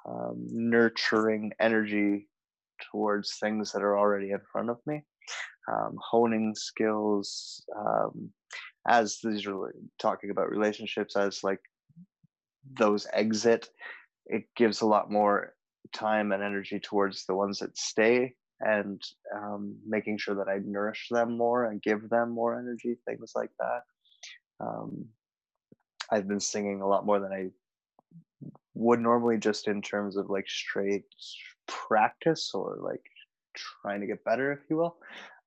[0.07, 2.27] um, nurturing energy
[2.91, 5.03] towards things that are already in front of me,
[5.71, 7.63] um, honing skills.
[7.77, 8.29] Um,
[8.87, 11.59] as these are talking about relationships, as like
[12.77, 13.69] those exit,
[14.31, 15.53] it gives a lot more
[15.93, 19.01] time and energy towards the ones that stay and
[19.35, 23.49] um, making sure that I nourish them more and give them more energy, things like
[23.59, 23.81] that.
[24.59, 25.05] Um,
[26.09, 27.49] I've been singing a lot more than I
[28.73, 31.03] would normally, just in terms of like straight
[31.67, 33.03] practice or like
[33.55, 34.97] trying to get better, if you will.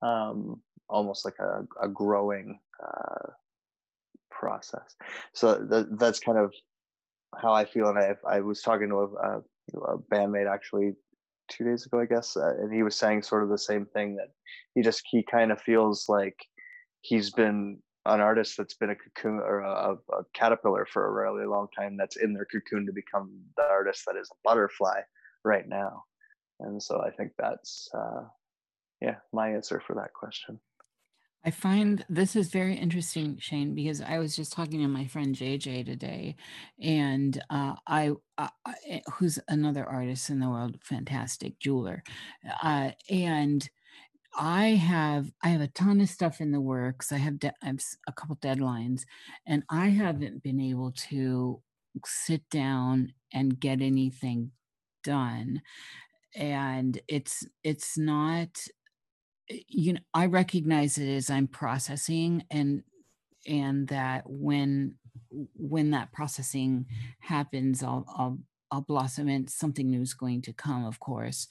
[0.02, 3.30] Um, almost like a, a growing uh,
[4.30, 4.94] process.
[5.32, 6.52] So th- that's kind of
[7.40, 7.88] how I feel.
[7.88, 9.38] And I, I was talking to a,
[9.78, 10.94] a bandmate actually
[11.48, 14.16] two days ago, I guess, uh, and he was saying sort of the same thing
[14.16, 14.28] that
[14.74, 16.36] he just he kind of feels like
[17.02, 21.46] he's been an artist that's been a cocoon or a, a, caterpillar for a really
[21.46, 25.00] long time that's in their cocoon to become the artist that is a butterfly
[25.44, 26.04] right now
[26.60, 28.22] and so i think that's uh,
[29.00, 30.58] yeah my answer for that question
[31.44, 35.34] I find this is very interesting, Shane, because I was just talking to my friend
[35.34, 36.36] JJ today,
[36.80, 38.48] and uh, I, uh,
[38.88, 42.02] eh, who's another artist in the world, fantastic jeweler,
[42.62, 43.68] uh, and
[44.36, 47.12] I have I have a ton of stuff in the works.
[47.12, 49.02] I have, de- I have a couple deadlines,
[49.46, 51.60] and I haven't been able to
[52.06, 54.50] sit down and get anything
[55.04, 55.60] done
[56.34, 58.48] and it's it's not
[59.68, 62.82] you know i recognize it as i'm processing and
[63.46, 64.94] and that when
[65.54, 66.86] when that processing
[67.20, 68.38] happens i'll i'll
[68.74, 71.46] I'll blossom and something new is going to come, of course.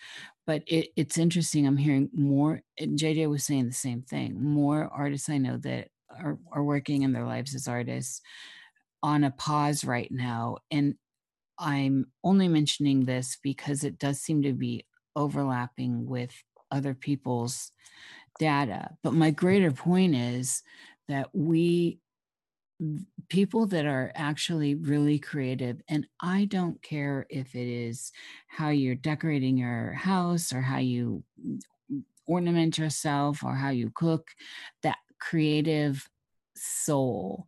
[0.46, 1.66] But it, it's interesting.
[1.66, 2.64] I'm hearing more.
[2.78, 4.44] JJ was saying the same thing.
[4.44, 8.22] More artists I know that are, are working in their lives as artists
[9.02, 10.58] on a pause right now.
[10.70, 10.96] And
[11.58, 14.86] I'm only mentioning this because it does seem to be
[15.16, 16.34] overlapping with
[16.74, 17.72] other people's
[18.40, 18.90] data.
[19.04, 20.64] But my greater point is
[21.08, 22.00] that we,
[23.30, 28.12] people that are actually really creative, and I don't care if it is
[28.48, 31.24] how you're decorating your house or how you
[32.26, 34.28] ornament yourself or how you cook,
[34.82, 36.10] that creative
[36.56, 37.46] soul,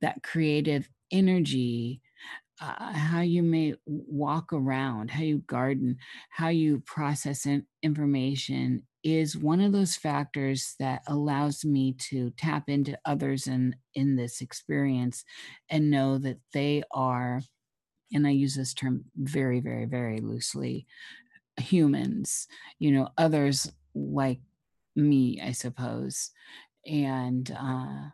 [0.00, 2.00] that creative energy
[2.60, 5.96] uh, how you may walk around, how you garden,
[6.30, 12.68] how you process in information is one of those factors that allows me to tap
[12.68, 15.24] into others in in this experience
[15.70, 17.40] and know that they are
[18.12, 20.86] and I use this term very very very loosely
[21.58, 22.48] humans,
[22.78, 24.40] you know, others like
[24.96, 26.30] me, I suppose.
[26.86, 28.10] And uh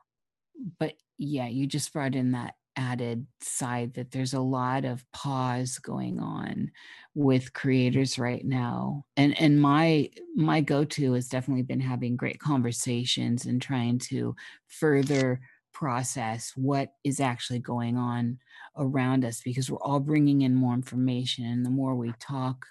[0.79, 5.79] but yeah, you just brought in that added side that there's a lot of pause
[5.79, 6.71] going on
[7.15, 9.05] with creators right now.
[9.17, 14.35] And and my my go-to has definitely been having great conversations and trying to
[14.69, 15.41] further
[15.73, 18.39] process what is actually going on
[18.77, 22.67] around us because we're all bringing in more information and the more we talk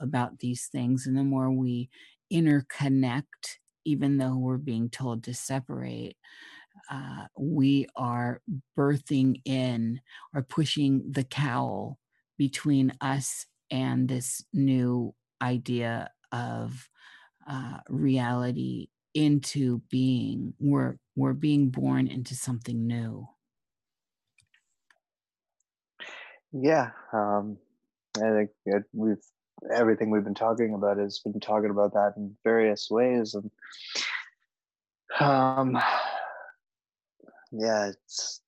[0.00, 1.90] about these things and the more we
[2.32, 6.16] interconnect even though we're being told to separate
[6.90, 8.40] uh, we are
[8.78, 10.00] birthing in
[10.34, 11.98] or pushing the cowl
[12.38, 16.88] between us and this new idea of
[17.48, 20.54] uh, reality into being.
[20.58, 23.28] We're we're being born into something new.
[26.52, 27.58] Yeah, um,
[28.16, 28.50] I think
[28.92, 29.16] we've
[29.72, 33.50] everything we've been talking about has been talking about that in various ways, and
[35.20, 35.78] um,
[37.56, 38.40] yeah, it's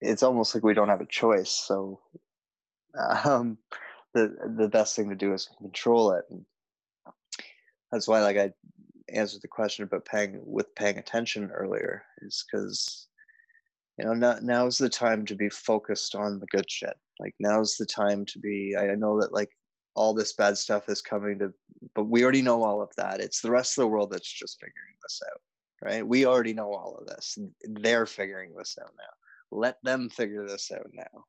[0.00, 1.50] it's almost like we don't have a choice.
[1.50, 2.00] So
[3.24, 3.58] um,
[4.14, 6.24] the the best thing to do is control it.
[6.30, 6.44] And
[7.92, 8.52] that's why, like I
[9.12, 13.08] answered the question about paying with paying attention earlier, is because
[13.98, 16.96] you know now now's the time to be focused on the good shit.
[17.18, 18.76] Like now's the time to be.
[18.78, 19.50] I know that like
[19.94, 21.52] all this bad stuff is coming to,
[21.94, 23.20] but we already know all of that.
[23.20, 25.40] It's the rest of the world that's just figuring this out
[25.82, 26.06] right?
[26.06, 27.38] We already know all of this.
[27.62, 29.58] They're figuring this out now.
[29.58, 31.24] Let them figure this out now.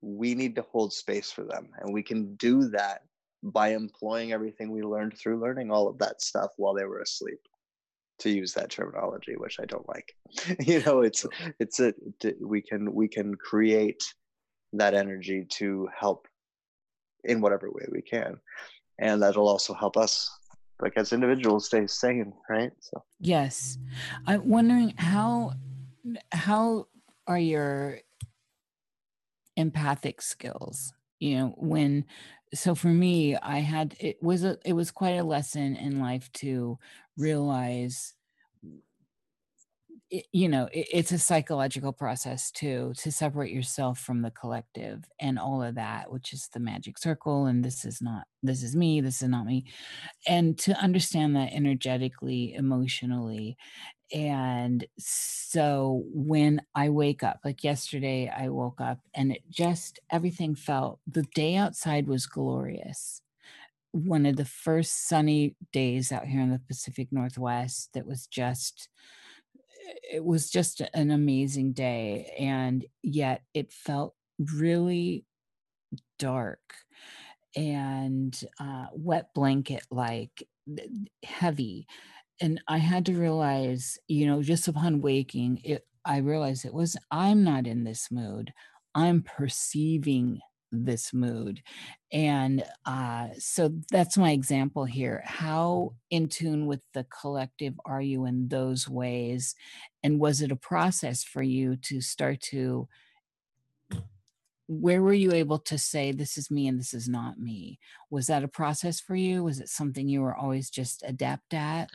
[0.00, 1.68] We need to hold space for them.
[1.80, 3.02] And we can do that
[3.42, 7.40] by employing everything we learned through learning all of that stuff while they were asleep
[8.18, 10.12] to use that terminology which i don't like
[10.60, 11.24] you know it's
[11.60, 11.94] it's a
[12.40, 14.02] we can we can create
[14.72, 16.26] that energy to help
[17.24, 18.36] in whatever way we can
[18.98, 20.30] and that'll also help us
[20.80, 22.72] like as individuals stay sane right?
[22.80, 23.02] So.
[23.20, 23.78] Yes.
[24.26, 25.52] I'm wondering how
[26.32, 26.86] how
[27.26, 27.98] are your
[29.56, 32.04] empathic skills you know when
[32.54, 36.30] so for me i had it was a it was quite a lesson in life
[36.32, 36.78] to
[37.16, 38.14] realize
[40.10, 45.04] it, you know it, it's a psychological process too to separate yourself from the collective
[45.20, 48.74] and all of that which is the magic circle and this is not this is
[48.74, 49.64] me this is not me
[50.26, 53.56] and to understand that energetically emotionally
[54.14, 60.54] and so when i wake up like yesterday i woke up and it just everything
[60.54, 63.20] felt the day outside was glorious.
[63.92, 68.88] One of the first sunny days out here in the pacific northwest that was just
[70.10, 74.14] it was just an amazing day and yet it felt
[74.54, 75.24] really
[76.18, 76.60] dark
[77.56, 80.46] and uh, wet blanket like
[81.24, 81.86] heavy
[82.40, 86.96] and i had to realize you know just upon waking it i realized it was
[87.10, 88.52] i'm not in this mood.
[88.94, 90.40] I'm perceiving
[90.72, 91.62] this mood.
[92.12, 95.22] And uh, so that's my example here.
[95.24, 99.54] How in tune with the collective are you in those ways?
[100.02, 102.88] And was it a process for you to start to?
[104.66, 107.78] Where were you able to say, this is me and this is not me?
[108.10, 109.42] Was that a process for you?
[109.42, 111.90] Was it something you were always just adept at?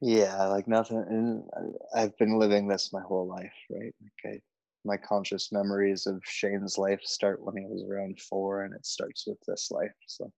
[0.00, 1.04] Yeah, like nothing.
[1.08, 3.94] And I've been living this my whole life, right?
[4.24, 4.42] Like
[4.88, 9.26] my conscious memories of Shane's life start when he was around four, and it starts
[9.26, 9.94] with this life.
[10.06, 10.32] So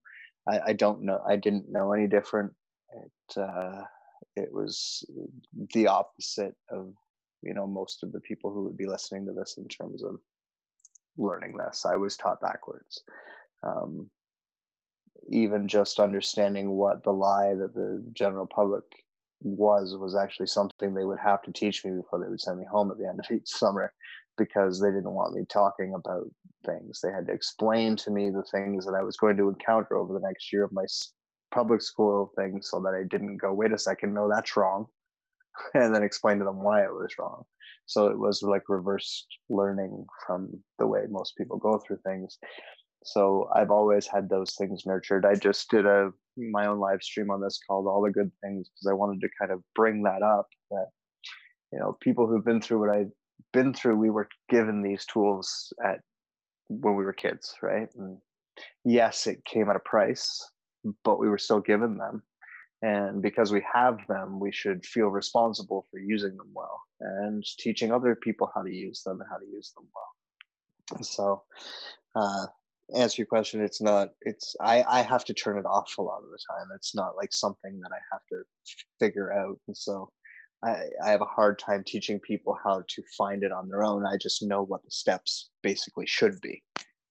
[0.49, 1.21] I, I don't know.
[1.27, 2.53] I didn't know any different.
[2.93, 3.83] It uh,
[4.37, 5.05] it was
[5.75, 6.93] the opposite of
[7.43, 10.17] you know most of the people who would be listening to this in terms of
[11.17, 11.87] learning this.
[11.87, 13.03] I was taught backwards.
[13.63, 14.11] Um,
[15.29, 18.85] even just understanding what the lie that the general public
[19.43, 22.65] was was actually something they would have to teach me before they would send me
[22.71, 23.93] home at the end of each summer
[24.41, 26.25] because they didn't want me talking about
[26.65, 27.01] things.
[27.01, 30.15] They had to explain to me the things that I was going to encounter over
[30.15, 30.87] the next year of my
[31.53, 34.87] public school thing so that I didn't go, wait a second, no, that's wrong.
[35.75, 37.43] And then explain to them why it was wrong.
[37.85, 40.49] So it was like reverse learning from
[40.79, 42.39] the way most people go through things.
[43.05, 45.27] So I've always had those things nurtured.
[45.27, 48.69] I just did a my own live stream on this called All the Good Things
[48.69, 50.87] because I wanted to kind of bring that up that
[51.73, 53.07] you know people who've been through what I
[53.53, 56.01] been through, we were given these tools at
[56.69, 57.89] when we were kids, right?
[57.97, 58.19] And
[58.85, 60.49] yes, it came at a price,
[61.05, 62.23] but we were still given them.
[62.83, 67.93] And because we have them, we should feel responsible for using them well and teaching
[67.93, 71.03] other people how to use them and how to use them well.
[71.03, 71.43] So,
[72.15, 72.47] uh,
[72.95, 74.11] answer your question, it's not.
[74.23, 76.69] It's I I have to turn it off a lot of the time.
[76.75, 78.43] It's not like something that I have to
[78.99, 79.59] figure out.
[79.67, 80.11] And so,
[80.63, 84.05] I, I have a hard time teaching people how to find it on their own.
[84.05, 86.63] I just know what the steps basically should be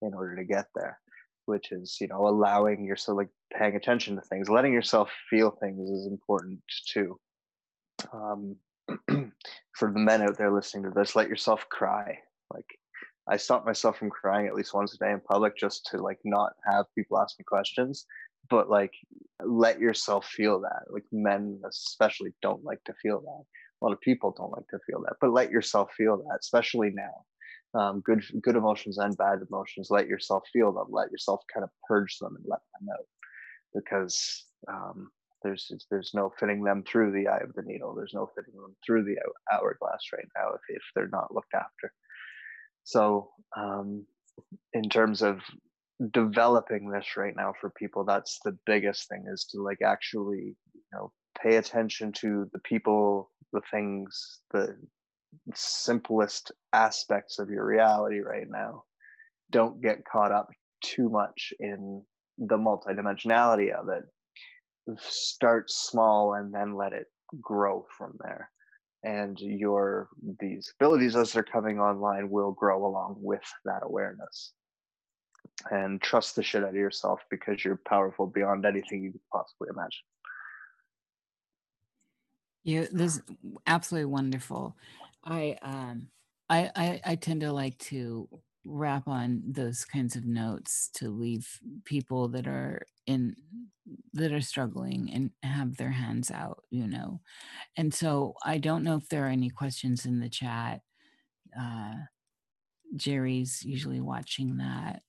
[0.01, 0.99] in order to get there,
[1.45, 5.89] which is, you know, allowing yourself, like paying attention to things, letting yourself feel things
[5.89, 7.19] is important too.
[8.13, 8.55] Um,
[9.75, 12.19] for the men out there listening to this, let yourself cry.
[12.53, 12.67] Like
[13.27, 16.19] I stop myself from crying at least once a day in public just to like
[16.23, 18.05] not have people ask me questions
[18.49, 18.93] but like
[19.45, 23.43] let yourself feel that like men especially don't like to feel that.
[23.81, 26.91] A lot of people don't like to feel that but let yourself feel that especially
[26.93, 27.25] now.
[27.79, 31.69] Um, good good emotions and bad emotions let yourself feel them let yourself kind of
[31.87, 33.05] purge them and let them out.
[33.73, 35.11] Because um,
[35.43, 38.75] there's there's no fitting them through the eye of the needle there's no fitting them
[38.85, 39.15] through the
[39.51, 41.93] hourglass right now if, if they're not looked after.
[42.83, 44.05] So um,
[44.73, 45.39] in terms of
[46.11, 50.81] developing this right now for people that's the biggest thing is to like actually you
[50.93, 51.11] know
[51.41, 54.77] pay attention to the people the things the
[55.53, 58.83] simplest aspects of your reality right now.
[59.51, 60.49] Don't get caught up
[60.83, 62.03] too much in
[62.37, 64.03] the multidimensionality of it.
[64.99, 67.07] Start small and then let it
[67.41, 68.49] grow from there.
[69.03, 70.09] And your
[70.39, 74.53] these abilities as they're coming online will grow along with that awareness
[75.71, 79.67] and trust the shit out of yourself because you're powerful beyond anything you could possibly
[79.69, 80.03] imagine.
[82.63, 83.21] Yeah, this is
[83.67, 84.77] absolutely wonderful.
[85.23, 86.09] I um
[86.49, 88.27] I, I I tend to like to
[88.65, 91.47] wrap on those kinds of notes to leave
[91.85, 93.35] people that are in
[94.13, 97.21] that are struggling and have their hands out, you know.
[97.77, 100.81] And so I don't know if there are any questions in the chat.
[101.59, 101.95] Uh
[102.95, 105.03] Jerry's usually watching that.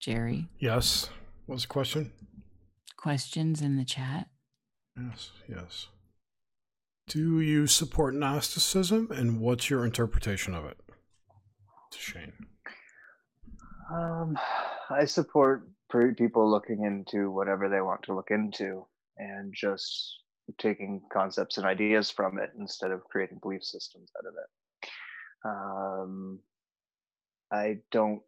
[0.00, 0.48] Jerry.
[0.58, 1.10] Yes.
[1.46, 2.12] What was the question?
[2.96, 4.28] Questions in the chat.
[4.96, 5.88] Yes, yes.
[7.08, 10.78] Do you support Gnosticism and what's your interpretation of it?
[11.92, 12.32] Shane.
[13.92, 14.38] Um,
[14.88, 15.68] I support
[16.16, 18.86] people looking into whatever they want to look into
[19.18, 20.20] and just
[20.58, 24.88] taking concepts and ideas from it instead of creating belief systems out of it.
[25.44, 26.40] Um,
[27.52, 28.22] I don't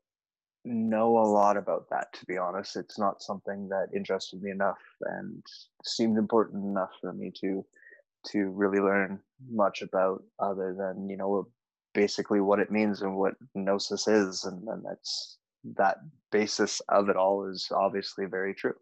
[0.64, 2.76] know a lot about that, to be honest.
[2.76, 5.42] It's not something that interested me enough and
[5.84, 7.64] seemed important enough for me to
[8.28, 9.18] to really learn
[9.50, 11.48] much about, other than you know
[11.94, 15.38] basically what it means and what gnosis is, and, and that's
[15.76, 15.98] that
[16.30, 18.74] basis of it all is obviously very true.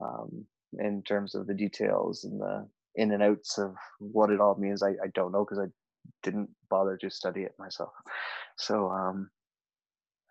[0.00, 0.46] Um,
[0.78, 4.82] in terms of the details and the in and outs of what it all means,
[4.82, 5.70] I, I don't know because I
[6.22, 7.92] didn't bother to study it myself.
[8.56, 9.30] So um,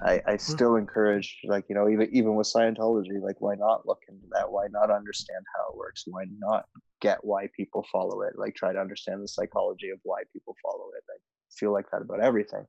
[0.03, 0.37] I, I hmm.
[0.37, 4.51] still encourage, like you know, even even with Scientology, like why not look into that?
[4.51, 6.03] Why not understand how it works?
[6.05, 6.65] Why not
[7.01, 8.33] get why people follow it?
[8.37, 11.03] Like try to understand the psychology of why people follow it.
[11.09, 11.21] Like
[11.57, 12.65] feel like that about everything.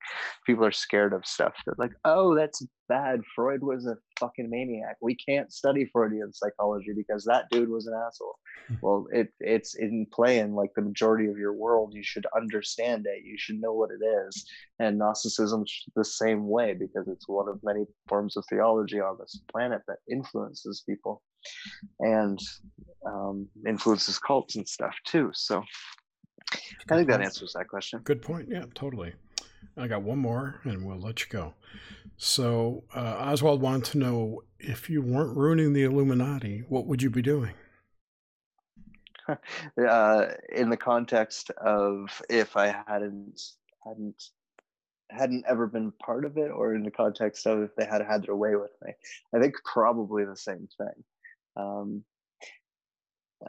[0.47, 1.55] People are scared of stuff.
[1.65, 3.21] They're like, oh, that's bad.
[3.35, 4.97] Freud was a fucking maniac.
[5.01, 8.37] We can't study Freudian psychology because that dude was an asshole.
[8.69, 8.75] Hmm.
[8.83, 11.93] well, it it's in play in like the majority of your world.
[11.95, 13.25] You should understand it.
[13.25, 14.45] You should know what it is.
[14.79, 19.41] And Gnosticism the same way because it's one of many forms of theology on this
[19.51, 21.23] planet that influences people
[22.01, 22.39] and
[23.07, 25.31] um, influences cults and stuff too.
[25.35, 25.63] So
[26.91, 28.01] I think that answers that question.
[28.05, 28.49] Good point.
[28.51, 29.15] Yeah, totally.
[29.77, 31.55] I got one more and we'll let you go.
[32.17, 37.11] So, uh, Oswald wanted to know if you weren't ruining the Illuminati, what would you
[37.11, 37.55] be doing?
[39.89, 43.41] uh, in the context of if I hadn't
[43.85, 44.23] hadn't
[45.11, 48.25] hadn't ever been part of it, or in the context of if they had had
[48.25, 48.93] their way with me,
[49.35, 51.05] I think probably the same thing.
[51.57, 52.05] Um,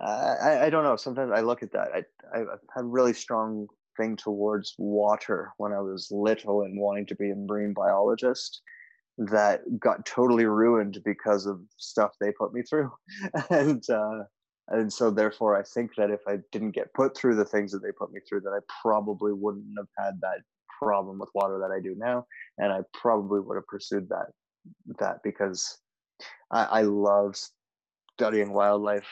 [0.01, 0.95] I, I don't know.
[0.95, 1.89] Sometimes I look at that.
[1.93, 2.03] I,
[2.37, 2.39] I
[2.75, 3.67] had a really strong
[3.97, 8.61] thing towards water when I was little and wanting to be a marine biologist
[9.17, 12.91] that got totally ruined because of stuff they put me through.
[13.49, 14.23] and uh,
[14.69, 17.81] and so therefore I think that if I didn't get put through the things that
[17.83, 20.41] they put me through, that I probably wouldn't have had that
[20.81, 22.25] problem with water that I do now.
[22.57, 24.27] And I probably would have pursued that
[24.99, 25.77] that because
[26.51, 27.35] I, I love
[28.17, 29.07] studying wildlife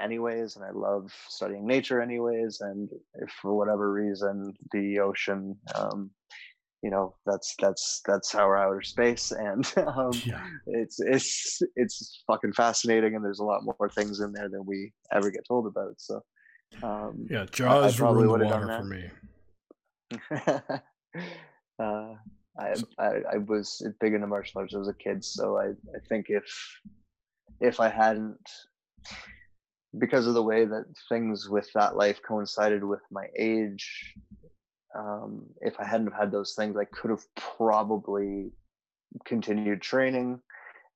[0.00, 6.10] anyways and i love studying nature anyways and if for whatever reason the ocean um,
[6.82, 10.44] you know that's that's that's our outer space and um, yeah.
[10.66, 14.92] it's it's it's fucking fascinating and there's a lot more things in there than we
[15.12, 16.20] ever get told about so
[16.82, 19.10] um, yeah jaws ruined the water for me
[21.78, 22.14] uh,
[22.58, 26.26] I, I, I was big into martial arts as a kid so I, I think
[26.30, 26.44] if
[27.60, 28.38] if I hadn't,
[29.98, 34.14] because of the way that things with that life coincided with my age,
[34.96, 38.52] um, if I hadn't have had those things, I could have probably
[39.24, 40.40] continued training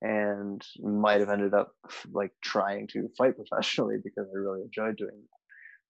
[0.02, 1.72] and might have ended up
[2.12, 5.28] like trying to fight professionally because I really enjoyed doing that.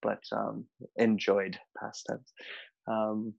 [0.03, 2.33] But um, enjoyed past tense.
[2.87, 3.35] Um,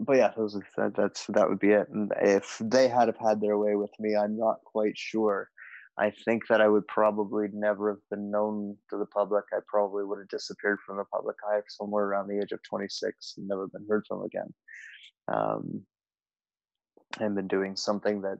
[0.00, 1.88] but yeah, those that, that's that would be it.
[1.88, 5.50] And if they had have had their way with me, I'm not quite sure
[5.98, 9.44] I think that I would probably never have been known to the public.
[9.52, 13.34] I probably would have disappeared from the public eye somewhere around the age of 26
[13.36, 14.54] and never been heard from again.
[15.26, 15.82] Um,
[17.20, 18.38] and been doing something that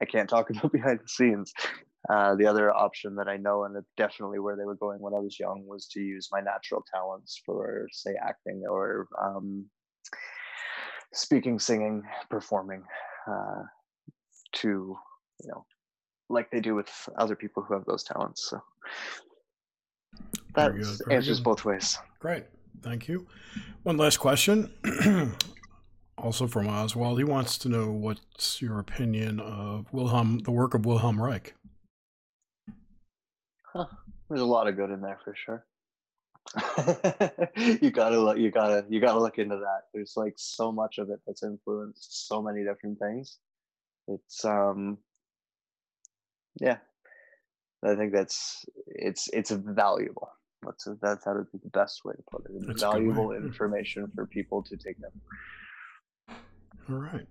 [0.00, 1.52] I can't talk about behind the scenes.
[2.08, 5.20] Uh, the other option that I know, and definitely where they were going when I
[5.20, 9.66] was young, was to use my natural talents for, say, acting or um,
[11.12, 12.82] speaking, singing, performing,
[13.30, 13.62] uh,
[14.54, 14.96] to
[15.42, 15.64] you know
[16.28, 18.48] like they do with other people who have those talents.
[18.48, 18.60] So
[20.54, 20.72] that
[21.10, 21.44] answers good.
[21.44, 21.98] both ways.
[22.20, 22.44] Great.
[22.82, 23.26] Thank you.
[23.82, 24.72] One last question.
[26.18, 27.18] also from Oswald.
[27.18, 31.54] He wants to know what's your opinion of Wilhelm, the work of Wilhelm Reich.
[33.72, 33.86] Huh.
[34.28, 35.66] There's a lot of good in there for sure.
[37.80, 38.36] you gotta look.
[38.36, 38.84] You gotta.
[38.88, 39.82] You gotta look into that.
[39.94, 43.38] There's like so much of it that's influenced so many different things.
[44.08, 44.98] It's um
[46.60, 46.78] yeah.
[47.84, 50.30] I think that's it's it's valuable.
[50.62, 52.70] That's a, that's how to be the best way to put it.
[52.70, 55.10] It's valuable information for people to take them
[56.90, 57.26] all right.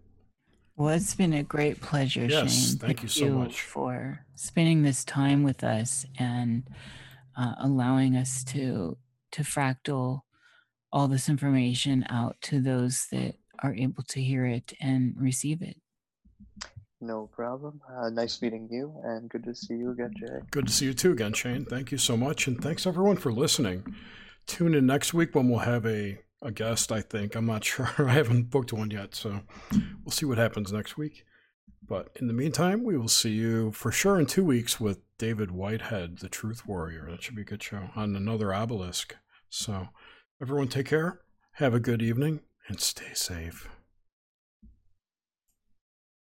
[0.76, 2.78] Well it's been a great pleasure yes, shane.
[2.78, 3.62] thank, thank you so much.
[3.62, 6.64] for spending this time with us and
[7.38, 8.98] uh, allowing us to
[9.34, 10.22] to fractal
[10.92, 15.78] all this information out to those that are able to hear it and receive it
[17.02, 17.82] No problem.
[17.92, 20.40] Uh, nice meeting you, and good to see you again, Jay.
[20.52, 21.66] Good to see you too again, Shane.
[21.66, 23.96] Thank you so much, and thanks everyone for listening.
[24.46, 26.92] Tune in next week when we'll have a a guest.
[26.92, 27.90] I think I'm not sure.
[27.98, 29.42] I haven't booked one yet, so
[29.72, 31.26] we'll see what happens next week.
[31.88, 35.52] But in the meantime, we will see you for sure in two weeks with David
[35.52, 37.08] Whitehead, the Truth Warrior.
[37.10, 39.16] That should be a good show on another obelisk.
[39.50, 39.90] So,
[40.42, 41.22] everyone, take care.
[41.54, 43.68] Have a good evening and stay safe.